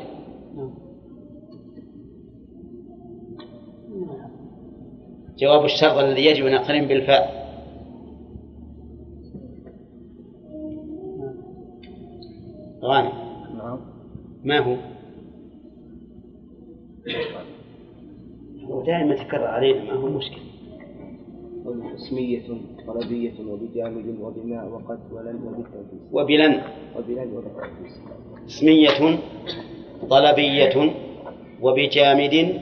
جواب 5.37 5.65
الشرط 5.65 5.97
الذي 5.97 6.25
يجب 6.25 6.45
أن 6.45 6.53
يقترن 6.53 6.85
بالفاء. 6.85 7.47
غانم. 12.83 13.11
نعم. 13.57 13.79
ما 14.43 14.59
هو؟ 14.59 14.75
هو 18.65 18.83
دائما 18.85 19.15
تكرر 19.15 19.47
علينا 19.47 19.83
ما 19.83 19.93
هو 19.93 20.07
مشكل 20.07 20.41
اسمية 21.95 22.41
طلبية 22.87 23.33
وبجامد 23.47 24.19
وبما 24.21 24.63
وقد 24.63 24.99
ولن 25.11 25.35
وبالتنفيس 25.35 26.01
وبلن. 26.11 26.61
وبلن 26.97 27.31
وبالتنفيس 27.33 28.01
اسمية 28.47 29.19
طلبية 30.09 30.93
وبجامد 31.61 32.61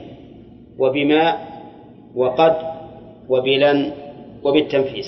وبما 0.78 1.55
وقد 2.16 2.56
وبلن 3.28 3.92
وبالتنفيذ. 4.42 5.04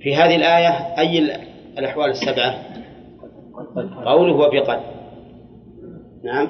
في 0.00 0.14
هذه 0.14 0.36
الآية 0.36 0.68
أي 0.98 1.36
الأحوال 1.78 2.10
السبعة؟ 2.10 2.54
قوله 4.04 4.34
وبقد. 4.34 4.80
نعم. 6.24 6.48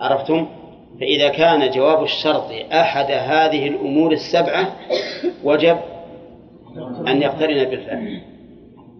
عرفتم؟ 0.00 0.46
فإذا 1.00 1.28
كان 1.28 1.70
جواب 1.70 2.02
الشرط 2.02 2.50
أحد 2.72 3.10
هذه 3.10 3.68
الأمور 3.68 4.12
السبعة 4.12 4.72
وجب 5.44 5.76
أن 7.08 7.22
يقترن 7.22 7.64
بالفعل. 7.64 8.20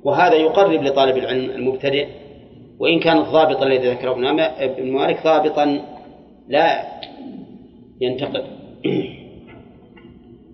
وهذا 0.05 0.35
يقرب 0.35 0.83
لطالب 0.83 1.17
العلم 1.17 1.51
المبتدئ 1.51 2.09
وإن 2.79 3.01
كان 3.01 3.19
الضابط 3.19 3.63
الذي 3.63 3.89
ذكره 3.89 4.13
ابن 4.59 4.93
مالك 4.93 5.25
ضابطا 5.25 5.81
لا 6.49 6.92
ينتقد. 8.03 8.45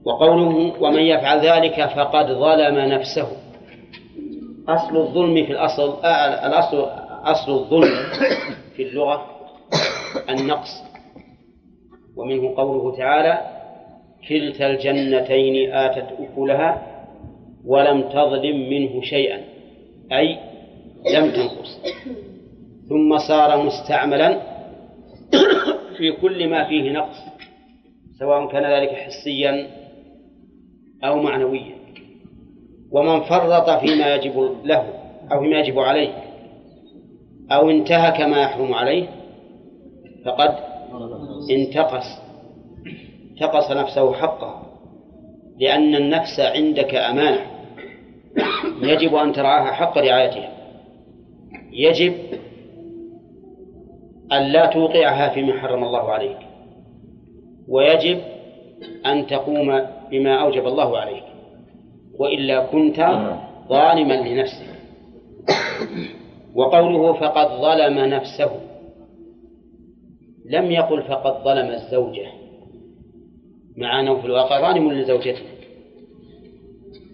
وقوله 0.05 0.83
ومن 0.83 1.03
يفعل 1.03 1.39
ذلك 1.41 1.87
فقد 1.97 2.27
ظلم 2.27 2.79
نفسه. 2.79 3.29
أصل 4.69 4.97
الظلم 4.97 5.35
في 5.47 5.53
الأصل 5.53 6.05
آه 6.05 6.47
الأصل 6.47 6.87
أصل 7.25 7.53
الظلم 7.53 7.95
في 8.77 8.83
اللغة 8.83 9.27
النقص. 10.29 10.83
ومنه 12.17 12.55
قوله 12.57 12.97
تعالى 12.97 13.35
كلتا 14.29 14.67
الجنتين 14.67 15.73
آتت 15.73 16.09
أكلها 16.21 16.71
ولم 17.67 18.03
تظلم 18.03 18.71
منه 18.71 19.01
شيئا 19.03 19.41
أي 20.13 20.39
لم 21.15 21.31
تنقص. 21.31 21.81
ثم 22.89 23.19
صار 23.19 23.65
مستعملا 23.65 24.41
في 25.99 26.13
كل 26.23 26.49
ما 26.51 26.69
فيه 26.69 26.93
نقص. 26.93 27.28
سواء 28.19 28.47
كان 28.47 28.73
ذلك 28.73 28.91
حسيا 28.91 29.67
أو 31.05 31.23
معنويا. 31.23 31.79
ومن 32.93 33.21
فرط 33.21 33.71
فيما 33.71 34.15
يجب 34.15 34.57
له 34.65 34.93
أو 35.33 35.41
فيما 35.41 35.59
يجب 35.61 35.79
عليه 35.79 36.13
أو 37.53 37.71
انتهك 37.71 38.21
ما 38.21 38.43
يحرم 38.43 38.75
عليه 38.75 39.09
فقد 40.25 40.55
انتقص 41.51 42.05
انتقص 43.31 43.71
نفسه 43.71 44.13
حقه 44.13 44.63
لأن 45.59 45.95
النفس 45.95 46.41
عندك 46.41 46.95
أمانة. 46.95 47.47
يجب 48.83 49.15
أن 49.15 49.33
ترعاها 49.33 49.73
حق 49.73 49.99
رعايتها. 49.99 50.53
يجب 51.73 52.15
أن 54.33 54.43
لا 54.43 54.67
توقعها 54.67 55.29
فيما 55.29 55.61
حرم 55.61 55.85
الله 55.85 56.13
عليك. 56.13 56.48
ويجب 57.69 58.21
أن 59.07 59.27
تقوم 59.27 59.81
بما 60.11 60.43
أوجب 60.43 60.67
الله 60.67 60.99
عليك 60.99 61.25
وإلا 62.19 62.65
كنت 62.67 62.97
ظالما 63.69 64.15
لنفسك. 64.15 64.67
وقوله 66.55 67.13
فقد 67.13 67.49
ظلم 67.61 67.99
نفسه 67.99 68.51
لم 70.51 70.71
يقل 70.71 71.03
فقد 71.03 71.45
ظلم 71.45 71.71
الزوجة. 71.71 72.27
مع 73.77 74.01
أنه 74.01 74.21
في 74.21 74.27
الواقع 74.27 74.61
ظالم 74.61 74.93
لزوجته. 74.93 75.45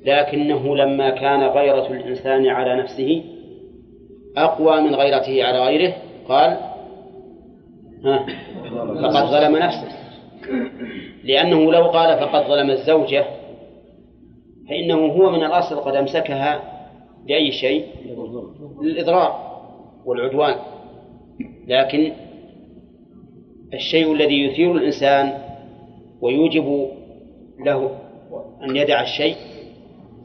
لكنه 0.04 0.76
لما 0.76 1.10
كان 1.10 1.42
غيرة 1.42 1.86
الإنسان 1.86 2.46
على 2.46 2.82
نفسه 2.82 3.24
أقوى 4.36 4.80
من 4.80 4.94
غيرته 4.94 5.44
على 5.44 5.58
غيره 5.58 5.94
قال 6.28 6.58
ها 8.04 8.26
فقد 9.02 9.26
ظلم 9.26 9.56
نفسه. 9.56 10.03
لأنه 11.24 11.72
لو 11.72 11.84
قال 11.84 12.18
فقد 12.18 12.46
ظلم 12.48 12.70
الزوجة 12.70 13.24
فإنه 14.68 14.94
هو 14.96 15.30
من 15.30 15.44
الأصل 15.44 15.76
قد 15.76 15.94
أمسكها 15.96 16.60
بأي 17.26 17.52
شيء؟ 17.52 17.86
للإضرار 18.82 19.60
والعدوان. 20.04 20.54
لكن 21.68 22.12
الشيء 23.74 24.12
الذي 24.12 24.44
يثير 24.44 24.72
الإنسان 24.72 25.32
ويوجب 26.20 26.88
له 27.66 27.90
أن 28.62 28.76
يدع 28.76 29.02
الشيء 29.02 29.36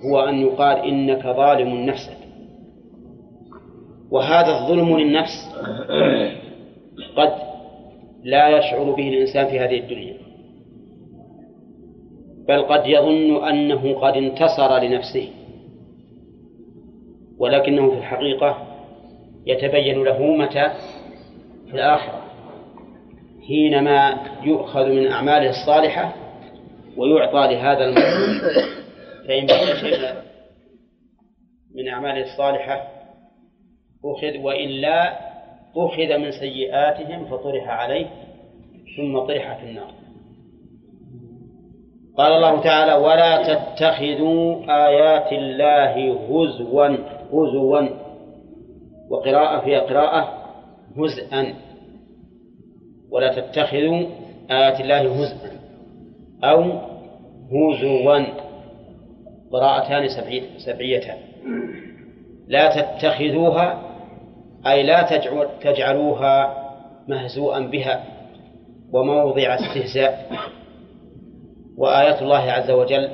هو 0.05 0.19
أن 0.19 0.41
يقال 0.41 0.77
إنك 0.77 1.23
ظالم 1.23 1.85
نفسك. 1.85 2.17
وهذا 4.11 4.59
الظلم 4.59 4.97
للنفس 4.97 5.49
قد 7.17 7.48
لا 8.23 8.49
يشعر 8.49 8.91
به 8.91 9.07
الإنسان 9.09 9.47
في 9.47 9.59
هذه 9.59 9.79
الدنيا. 9.79 10.17
بل 12.47 12.61
قد 12.61 12.87
يظن 12.87 13.47
أنه 13.47 13.93
قد 13.99 14.13
انتصر 14.13 14.79
لنفسه. 14.79 15.29
ولكنه 17.37 17.91
في 17.91 17.97
الحقيقة 17.97 18.67
يتبين 19.45 20.03
له 20.03 20.23
متى؟ 20.23 20.69
في 21.67 21.73
الآخرة. 21.75 22.23
حينما 23.47 24.17
يؤخذ 24.43 24.85
من 24.89 25.07
أعماله 25.07 25.49
الصالحة 25.49 26.15
ويعطى 26.97 27.55
لهذا 27.55 27.85
المظلوم 27.85 28.39
فإن 29.27 29.45
بقي 29.45 29.75
شيء 29.75 30.13
من 31.75 31.87
أعماله 31.87 32.21
الصالحة 32.21 32.87
أخذ 34.05 34.37
وإلا 34.37 35.19
أخذ 35.75 36.17
من 36.17 36.31
سيئاتهم 36.31 37.25
فطرح 37.25 37.69
عليه 37.69 38.07
ثم 38.97 39.19
طرح 39.19 39.57
في 39.57 39.69
النار. 39.69 39.91
قال 42.17 42.31
الله 42.31 42.61
تعالى 42.61 42.93
ولا 42.93 43.43
تتخذوا 43.43 44.55
آيات 44.87 45.33
الله 45.33 46.13
هزوا 46.13 46.97
هزوا. 47.33 47.89
وقراءة 49.09 49.65
في 49.65 49.75
قراءة 49.75 50.33
هزءا. 50.97 51.53
ولا 53.11 53.41
تتخذوا 53.41 54.05
آيات 54.51 54.79
الله 54.79 55.23
هزءا 55.23 55.51
أو 56.43 56.63
هزوا. 57.51 58.25
قراءتان 59.51 60.07
سبعيتان. 60.57 61.17
لا 62.47 62.81
تتخذوها 62.81 63.88
أي 64.67 64.83
لا 64.83 65.19
تجعلوها 65.61 66.69
مهزوءا 67.07 67.59
بها 67.59 68.03
وموضع 68.93 69.55
استهزاء. 69.55 70.31
وآيات 71.77 72.21
الله 72.21 72.51
عز 72.51 72.71
وجل 72.71 73.09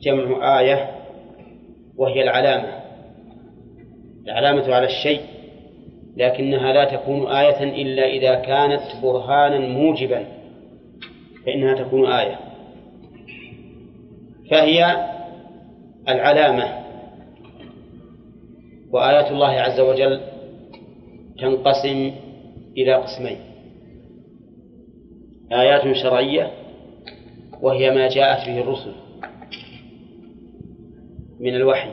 جمع 0.00 0.60
آية 0.60 0.90
وهي 1.96 2.22
العلامة. 2.22 2.68
العلامة 4.26 4.74
على 4.74 4.86
الشيء 4.86 5.20
لكنها 6.16 6.72
لا 6.72 6.96
تكون 6.96 7.26
آية 7.26 7.82
إلا 7.82 8.06
إذا 8.06 8.34
كانت 8.34 8.82
برهانا 9.02 9.58
موجبا 9.58 10.24
فإنها 11.46 11.74
تكون 11.74 12.06
آية. 12.12 12.38
فهي 14.50 15.06
العلامة. 16.08 16.86
وآيات 18.92 19.30
الله 19.30 19.50
عز 19.50 19.80
وجل 19.80 20.20
تنقسم 21.38 22.12
إلى 22.76 22.94
قسمين. 22.94 23.38
آيات 25.52 25.96
شرعية 25.96 26.50
وهي 27.62 27.90
ما 27.90 28.08
جاءت 28.08 28.48
به 28.48 28.60
الرسل 28.60 28.92
من 31.40 31.54
الوحي 31.54 31.90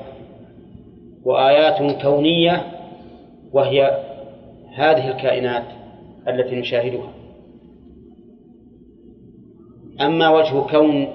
وآيات 1.24 2.02
كونية 2.02 2.66
وهي 3.54 4.04
هذه 4.76 5.12
الكائنات 5.12 5.66
التي 6.28 6.56
نشاهدها. 6.56 7.14
أما 10.02 10.30
وجه 10.30 10.60
كون 10.60 11.08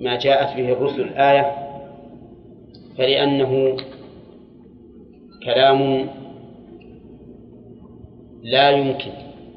ما 0.00 0.18
جاءت 0.18 0.56
به 0.56 0.72
الرسل 0.72 1.08
آية 1.08 1.54
فلأنه 2.98 3.76
كلام 5.44 6.08
لا 8.44 8.70
يمكن 8.70 9.10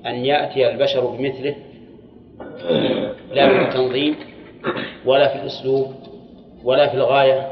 أن 0.06 0.16
يأتي 0.26 0.70
البشر 0.72 1.06
بمثله 1.06 1.56
لا 3.32 3.50
في 3.50 3.62
التنظيم 3.62 4.16
ولا 5.06 5.28
في 5.28 5.36
الأسلوب 5.36 5.88
ولا 6.64 6.88
في 6.88 6.94
الغاية 6.94 7.48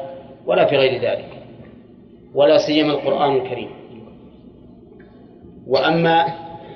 ولا 0.46 0.66
في 0.66 0.78
غير 0.78 1.02
ذلك 1.02 1.30
ولا 2.34 2.58
سيما 2.58 2.94
القرآن 2.94 3.36
الكريم 3.36 3.70
وأما 5.68 6.26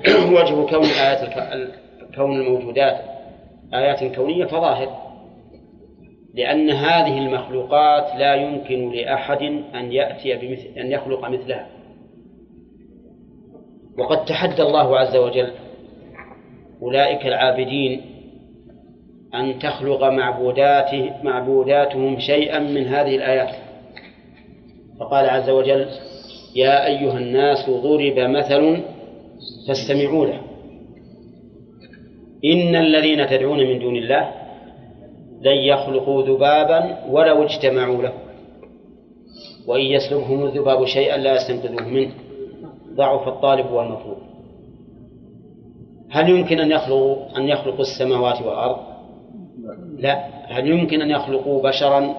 وجه 0.36 0.54
كون 0.70 0.84
آيات. 0.84 1.20
كون 2.14 2.40
الموجودات 2.40 3.00
آيات 3.74 4.04
كونية 4.16 4.44
فظاهر 4.44 5.10
لأن 6.34 6.70
هذه 6.70 7.18
المخلوقات 7.18 8.16
لا 8.18 8.34
يمكن 8.34 8.92
لأحد 8.92 9.42
أن 9.74 9.92
يأتي 9.92 10.36
بمثل 10.36 10.68
أن 10.80 10.92
يخلق 10.92 11.28
مثلها 11.28 11.79
وقد 13.98 14.24
تحدى 14.24 14.62
الله 14.62 14.98
عز 14.98 15.16
وجل 15.16 15.50
أولئك 16.82 17.26
العابدين 17.26 18.00
أن 19.34 19.58
تخلق 19.58 20.04
معبوداته 20.04 21.10
معبوداتهم 21.22 22.18
شيئا 22.18 22.58
من 22.58 22.86
هذه 22.86 23.16
الآيات. 23.16 23.54
فقال 25.00 25.30
عز 25.30 25.50
وجل 25.50 25.86
يا 26.56 26.86
أيها 26.86 27.18
الناس 27.18 27.70
ضرب 27.70 28.18
مثل 28.18 28.82
فاستمعوا 29.68 30.26
له. 30.26 30.40
إن 32.44 32.76
الذين 32.76 33.26
تدعون 33.26 33.58
من 33.58 33.78
دون 33.78 33.96
الله 33.96 34.32
لن 35.42 35.56
يخلقوا 35.56 36.22
ذبابا 36.22 37.04
ولو 37.10 37.42
اجتمعوا 37.42 38.02
له. 38.02 38.12
وإن 39.66 39.84
يسلبهم 39.84 40.44
الذباب 40.44 40.84
شيئا 40.84 41.16
لا 41.16 41.34
يستنقذوه 41.34 41.88
منه. 41.88 42.12
ضعف 43.00 43.28
الطالب 43.28 43.70
والمطلوب 43.70 44.18
هل 46.10 46.30
يمكن 46.30 46.60
أن 46.60 46.70
يخلقوا 46.70 47.16
أن 47.36 47.48
يخلقوا 47.48 47.80
السماوات 47.80 48.42
والأرض؟ 48.42 48.76
لا 49.98 50.24
هل 50.48 50.66
يمكن 50.66 51.02
أن 51.02 51.10
يخلقوا 51.10 51.62
بشرا؟ 51.62 52.14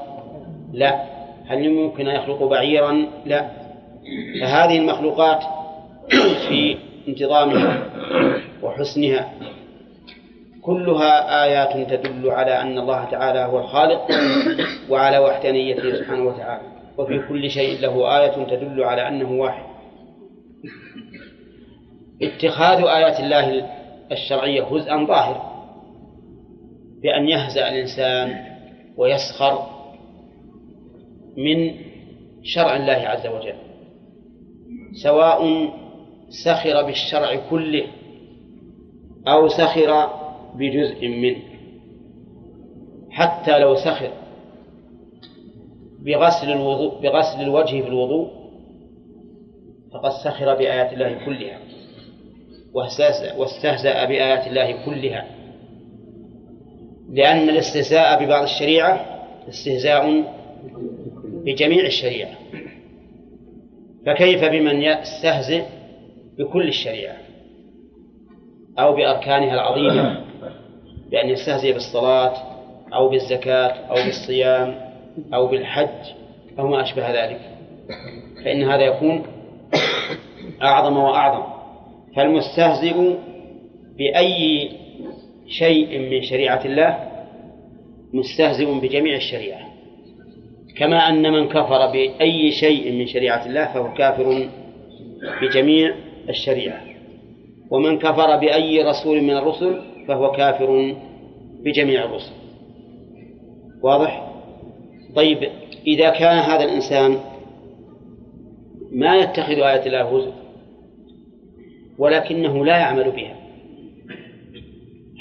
لا 0.74 1.04
هل 1.48 1.66
يمكن 1.66 2.08
أن 2.08 2.16
يخلقوا 2.16 2.50
بعيرا؟ 2.50 3.06
لا 3.26 3.50
فهذه 4.42 4.78
المخلوقات 4.78 5.44
في 6.50 6.78
انتظامها 7.08 7.84
وحسنها 8.64 9.30
كلها 10.62 11.44
آيات 11.44 11.90
تدل 11.90 12.30
على 12.30 12.62
أن 12.62 12.78
الله 12.78 13.06
تعالى 13.06 13.40
هو 13.40 13.60
الخالق 13.60 14.08
وعلى 14.90 15.20
وحدانيته 15.20 15.96
سبحانه 15.96 16.24
وتعالى 16.24 16.62
وفي 16.98 17.20
كل 17.30 17.50
شيء 17.50 17.80
له 17.80 18.18
آية 18.18 18.46
تدل 18.46 18.84
على 18.84 19.08
أنه 19.08 19.32
واحد 19.32 19.71
اتخاذ 22.22 22.86
آيات 22.86 23.20
الله 23.20 23.70
الشرعية 24.12 24.64
هزءا 24.64 25.06
ظاهر 25.06 25.52
بأن 27.02 27.28
يهزأ 27.28 27.70
الإنسان 27.70 28.46
ويسخر 28.98 29.68
من 31.38 31.76
شرع 32.44 32.76
الله 32.76 32.94
عز 32.94 33.28
وجل 33.28 33.56
سواء 35.04 35.70
سخر 36.46 36.84
بالشرع 36.84 37.36
كله 37.50 37.88
أو 39.28 39.48
سخر 39.48 40.10
بجزء 40.56 41.08
منه. 41.08 41.42
حتى 43.12 43.60
لو 43.60 43.76
سخر 43.76 44.12
بغسل 46.06 46.52
الوضوء 46.52 47.02
بغسل 47.02 47.42
الوجه 47.42 47.82
في 47.82 47.88
الوضوء 47.88 48.41
فقد 49.94 50.12
سخر 50.24 50.56
بآيات 50.56 50.94
الله 50.94 51.26
كلها. 51.26 51.60
واستهزأ 53.38 54.06
بآيات 54.06 54.48
الله 54.48 54.86
كلها. 54.86 55.26
لأن 57.10 57.50
الاستهزاء 57.50 58.26
ببعض 58.26 58.44
الشريعة 58.44 59.06
استهزاء 59.50 60.24
بجميع 61.46 61.86
الشريعة. 61.86 62.32
فكيف 64.06 64.46
بمن 64.46 64.82
يستهزئ 64.82 65.64
بكل 66.38 66.68
الشريعة؟ 66.68 67.18
أو 68.80 68.96
بأركانها 68.96 69.54
العظيمة 69.54 70.22
بأن 71.12 71.30
يستهزئ 71.30 71.74
بالصلاة 71.74 72.34
أو 72.94 73.10
بالزكاة 73.10 73.68
أو 73.68 73.96
بالصيام 73.96 74.76
أو 75.34 75.48
بالحج 75.48 76.14
أو 76.60 76.68
ما 76.68 76.82
أشبه 76.82 77.26
ذلك. 77.26 77.42
فإن 78.46 78.64
هذا 78.64 78.82
يكون 78.82 79.24
أعظم 80.62 80.98
وأعظم. 80.98 81.44
فالمستهزئ 82.16 83.16
بأي 83.98 84.70
شيء 85.48 86.00
من 86.00 86.22
شريعة 86.22 86.66
الله 86.66 86.98
مستهزئ 88.14 88.80
بجميع 88.80 89.16
الشريعة. 89.16 89.62
كما 90.78 91.10
أن 91.10 91.34
من 91.34 91.48
كفر 91.48 91.92
بأي 91.92 92.52
شيء 92.52 92.92
من 92.92 93.08
شريعة 93.08 93.46
الله 93.46 93.74
فهو 93.74 93.94
كافر 93.94 94.48
بجميع 95.42 95.96
الشريعة. 96.30 96.82
ومن 97.72 98.00
كفر 98.00 98.38
بأي 98.38 98.84
رسول 98.84 99.22
من 99.22 99.38
الرسل 99.38 99.82
فهو 100.08 100.32
كافر 100.32 100.96
بجميع 101.64 102.06
الرسل. 102.06 102.32
واضح؟ 103.84 104.28
طيب 105.16 105.50
إذا 105.88 106.10
كان 106.10 106.38
هذا 106.38 106.64
الإنسان 106.64 107.20
ما 108.92 109.18
يتخذ 109.18 109.54
آية 109.54 109.86
الله 109.86 110.18
هزء 110.18 110.34
ولكنه 111.98 112.66
لا 112.66 112.78
يعمل 112.78 113.12
بها 113.12 113.36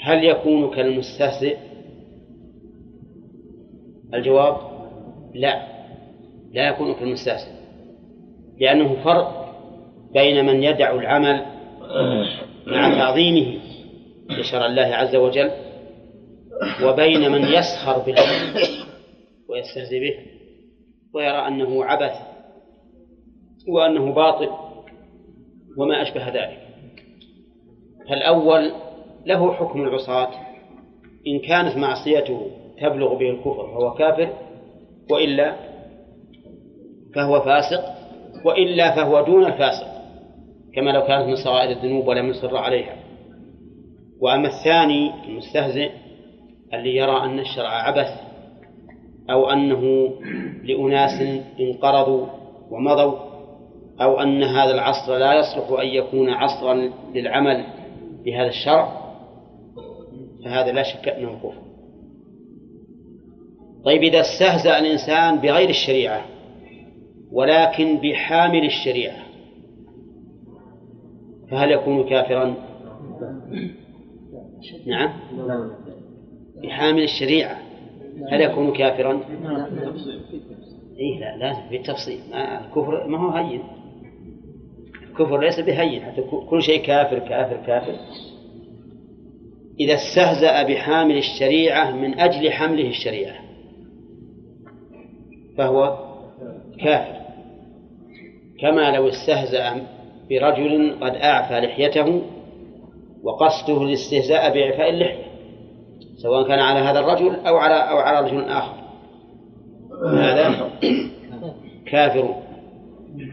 هل 0.01 0.23
يكون 0.23 0.75
كالمستهزئ؟ 0.75 1.57
الجواب 4.13 4.57
لا 5.33 5.67
لا 6.53 6.67
يكون 6.67 6.93
كالمستهزئ 6.93 7.51
لأنه 8.59 9.03
فرق 9.03 9.55
بين 10.13 10.45
من 10.45 10.63
يدع 10.63 10.95
العمل 10.95 11.45
مع 12.67 12.95
تعظيمه 12.95 13.59
لشرع 14.29 14.65
الله 14.65 14.95
عز 14.95 15.15
وجل 15.15 15.51
وبين 16.83 17.31
من 17.31 17.43
يسخر 17.43 17.97
به 17.97 18.15
ويستهزئ 19.49 19.99
به 19.99 20.15
ويرى 21.13 21.47
أنه 21.47 21.85
عبث 21.85 22.30
وأنه 23.67 24.13
باطل 24.13 24.49
وما 25.77 26.01
أشبه 26.01 26.27
ذلك. 26.27 26.59
فالأول 28.09 28.71
له 29.25 29.53
حكم 29.53 29.81
العصاة 29.81 30.29
إن 31.27 31.39
كانت 31.39 31.77
معصيته 31.77 32.47
تبلغ 32.81 33.17
به 33.17 33.29
الكفر 33.29 33.67
فهو 33.67 33.93
كافر 33.93 34.33
وإلا 35.11 35.55
فهو 37.15 37.41
فاسق 37.41 37.83
وإلا 38.45 38.95
فهو 38.95 39.25
دون 39.25 39.45
الفاسق 39.45 39.87
كما 40.75 40.91
لو 40.91 41.01
كانت 41.01 41.27
من 41.27 41.35
صغائر 41.35 41.77
الذنوب 41.77 42.07
ولم 42.07 42.29
يصر 42.29 42.57
عليها. 42.57 42.95
وأما 44.21 44.47
الثاني 44.47 45.11
المستهزئ 45.25 45.91
اللي 46.73 46.95
يرى 46.95 47.17
أن 47.23 47.39
الشرع 47.39 47.69
عبث 47.69 48.07
أو 49.29 49.49
أنه 49.49 50.09
لأناس 50.63 51.41
انقرضوا 51.59 52.27
ومضوا 52.71 53.30
أو 54.01 54.19
أن 54.19 54.43
هذا 54.43 54.71
العصر 54.71 55.17
لا 55.17 55.33
يصلح 55.33 55.79
أن 55.79 55.87
يكون 55.87 56.29
عصرا 56.29 56.91
للعمل 57.15 57.65
بهذا 58.25 58.47
الشرع 58.47 59.01
فهذا 60.45 60.71
لا 60.71 60.83
شك 60.83 61.07
أنه 61.07 61.39
كفر 61.39 61.61
طيب 63.85 64.03
إذا 64.03 64.21
استهزأ 64.21 64.79
الإنسان 64.79 65.37
بغير 65.37 65.69
الشريعة 65.69 66.25
ولكن 67.31 67.97
بحامل 67.97 68.65
الشريعة 68.65 69.23
فهل 71.51 71.71
يكون 71.71 72.09
كافرا؟ 72.09 72.55
نعم 74.85 75.13
بحامل 76.63 77.03
الشريعة 77.03 77.57
هل 78.31 78.41
يكون 78.41 78.73
كافرا؟ 78.73 79.21
إيه 80.97 81.19
لا 81.19 81.37
لازم 81.37 81.69
في 81.69 81.77
تفصيل 81.77 82.19
الكفر 82.33 83.07
ما 83.07 83.17
هو 83.17 83.29
هين 83.29 83.61
الكفر 85.21 85.39
ليس 85.39 85.59
بهين 85.59 86.01
حتى 86.01 86.21
كل 86.49 86.61
شيء 86.61 86.81
كافر 86.81 87.19
كافر 87.19 87.57
كافر. 87.67 87.95
إذا 89.79 89.93
استهزأ 89.93 90.63
بحامل 90.63 91.17
الشريعة 91.17 91.91
من 91.91 92.19
أجل 92.19 92.51
حمله 92.51 92.87
الشريعة 92.89 93.35
فهو 95.57 95.97
كافر. 96.79 97.21
كما 98.59 98.91
لو 98.91 99.07
استهزأ 99.07 99.87
برجل 100.29 100.95
قد 101.01 101.15
أعفى 101.15 101.59
لحيته 101.59 102.21
وقصده 103.23 103.83
الاستهزاء 103.83 104.53
بإعفاء 104.53 104.89
اللحية 104.89 105.31
سواء 106.17 106.47
كان 106.47 106.59
على 106.59 106.79
هذا 106.79 106.99
الرجل 106.99 107.35
أو 107.35 107.57
على 107.57 107.75
أو 107.75 107.97
على 107.97 108.27
رجل 108.27 108.43
آخر. 108.43 108.75
هذا 110.25 110.69
كافر. 111.85 112.40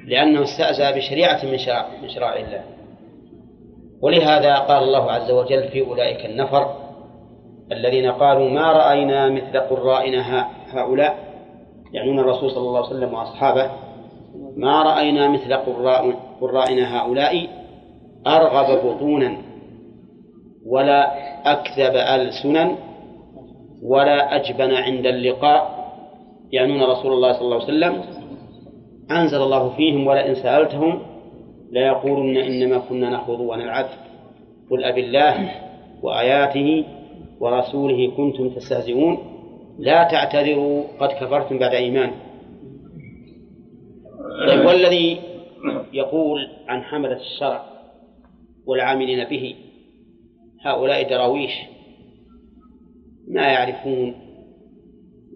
لأنه 0.06 0.42
استأذى 0.42 0.98
بشريعة 0.98 1.44
من 1.44 1.58
شرائع 1.58 2.00
من 2.02 2.08
شرائع 2.08 2.46
الله. 2.46 2.62
ولهذا 4.02 4.54
قال 4.54 4.82
الله 4.82 5.10
عز 5.12 5.30
وجل 5.30 5.68
في 5.68 5.80
أولئك 5.80 6.26
النفر 6.26 6.74
الذين 7.72 8.10
قالوا 8.10 8.50
ما 8.50 8.72
رأينا 8.72 9.28
مثل 9.28 9.60
قرائنا 9.60 10.48
هؤلاء. 10.68 11.18
يعنون 11.92 12.18
الرسول 12.18 12.50
صلى 12.50 12.68
الله 12.68 12.86
عليه 12.86 12.96
وسلم 12.96 13.14
وأصحابه 13.14 13.70
ما 14.56 14.82
رأينا 14.82 15.28
مثل 15.28 15.54
قراء 15.54 16.14
قرائنا 16.40 16.98
هؤلاء 16.98 17.48
أرغب 18.26 18.86
بطونا 18.86 19.36
ولا 20.66 21.12
أكذب 21.52 21.96
ألسنا 21.96 22.76
ولا 23.82 24.36
أجبن 24.36 24.74
عند 24.74 25.06
اللقاء. 25.06 25.78
يعنون 26.52 26.82
رسول 26.82 27.12
الله 27.12 27.32
صلى 27.32 27.42
الله 27.42 27.54
عليه 27.54 27.64
وسلم 27.64 28.17
أنزل 29.10 29.42
الله 29.42 29.76
فيهم 29.76 30.06
ولئن 30.06 30.34
سألتهم 30.34 31.02
ليقولن 31.70 32.36
إنما 32.36 32.78
كنا 32.78 33.10
نخوض 33.10 33.40
ونلعب. 33.40 33.86
قل 34.70 34.84
أب 34.84 34.98
الله 34.98 35.50
وآياته 36.02 36.84
ورسوله 37.40 38.10
كنتم 38.16 38.48
تستهزئون. 38.48 39.18
لا 39.78 40.04
تعتذروا 40.04 40.82
قد 41.00 41.08
كفرتم 41.08 41.58
بعد 41.58 41.74
إيمان. 41.74 42.10
طيب 44.48 44.66
والذي 44.66 45.18
يقول 45.92 46.48
عن 46.68 46.82
حملة 46.82 47.16
الشرع 47.16 47.64
والعاملين 48.66 49.24
به 49.24 49.54
هؤلاء 50.64 51.10
دراويش 51.10 51.50
ما 53.28 53.42
يعرفون 53.42 54.14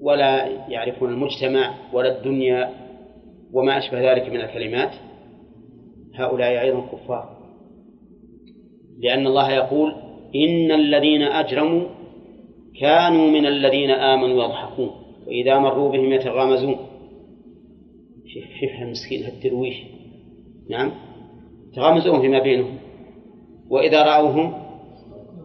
ولا 0.01 0.47
يعرفون 0.69 1.13
المجتمع 1.13 1.75
ولا 1.93 2.19
الدنيا 2.19 2.71
وما 3.53 3.79
أشبه 3.79 4.13
ذلك 4.13 4.29
من 4.29 4.41
الكلمات 4.41 4.95
هؤلاء 6.15 6.61
أيضا 6.61 6.81
كفار. 6.81 7.37
لأن 8.99 9.27
الله 9.27 9.53
يقول 9.53 9.95
إن 10.35 10.73
الذين 10.73 11.23
أجرموا 11.23 11.89
كانوا 12.81 13.31
من 13.31 13.47
الذين 13.47 13.91
آمنوا 13.91 14.45
يضحكون 14.45 14.91
وإذا 15.27 15.59
مروا 15.59 15.93
بهم 15.93 16.13
يتغامزون. 16.13 16.77
شوف 18.27 18.45
شوف 18.45 18.83
المسكين 18.83 19.25
هالدرويش 19.25 19.77
نعم. 20.71 20.93
يتغامزون 21.73 22.21
فيما 22.21 22.39
بينهم. 22.39 22.77
وإذا 23.71 24.03
رأوهم 24.03 24.55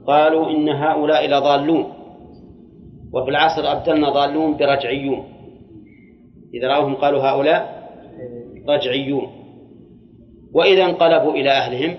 قالوا 0.07 0.49
إن 0.51 0.69
هؤلاء 0.69 1.27
لضالون. 1.27 1.85
وفي 3.13 3.29
العصر 3.29 3.71
أبدلنا 3.71 4.09
ضالون 4.09 4.57
برجعيون. 4.57 5.23
إذا 6.53 6.67
رأوهم 6.67 6.95
قالوا 6.95 7.21
هؤلاء 7.21 7.76
رجعيون 8.69 9.27
وإذا 10.53 10.85
انقلبوا 10.85 11.33
إلى 11.33 11.49
أهلهم 11.49 11.97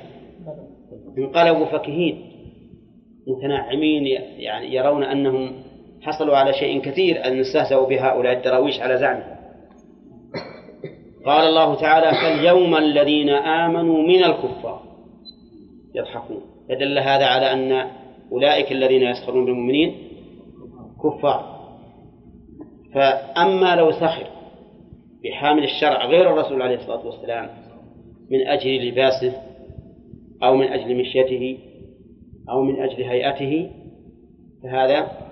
انقلبوا 1.19 1.67
فكهين 1.67 2.29
متنعمين 3.27 4.07
يعني 4.39 4.75
يرون 4.75 5.03
أنهم 5.03 5.53
حصلوا 6.03 6.37
على 6.37 6.53
شيء 6.53 6.81
كثير 6.81 7.25
أن 7.25 7.41
استهزأوا 7.41 7.89
بهؤلاء 7.89 8.37
الدراويش 8.37 8.81
على 8.81 8.97
زعمهم. 8.97 9.39
قال 11.27 11.47
الله 11.47 11.75
تعالى 11.75 12.17
فاليوم 12.17 12.77
الذين 12.77 13.31
آمنوا 13.31 14.03
من 14.03 14.25
الكفار 14.25 14.83
يضحكون. 15.95 16.41
فدل 16.69 16.99
هذا 16.99 17.27
على 17.27 17.53
أن 17.53 17.91
أولئك 18.33 18.73
الذين 18.73 19.03
يسخرون 19.03 19.45
بالمؤمنين 19.45 19.95
كفار. 21.03 21.59
فأما 22.95 23.77
لو 23.77 23.93
سخر 23.93 24.38
بحامل 25.25 25.65
الشرع 25.65 26.07
غير 26.07 26.33
الرسول 26.33 26.63
عليه 26.63 26.75
الصلاة 26.77 27.07
والسلام 27.07 27.51
من 28.31 28.47
أجل 28.47 28.89
لباسه 28.89 29.33
أو 30.43 30.57
من 30.57 30.67
أجل 30.67 30.97
مشيته 31.01 31.59
أو 32.51 32.63
من 32.63 32.83
أجل 32.83 33.03
هيئته 33.03 33.71
فهذا 34.63 35.28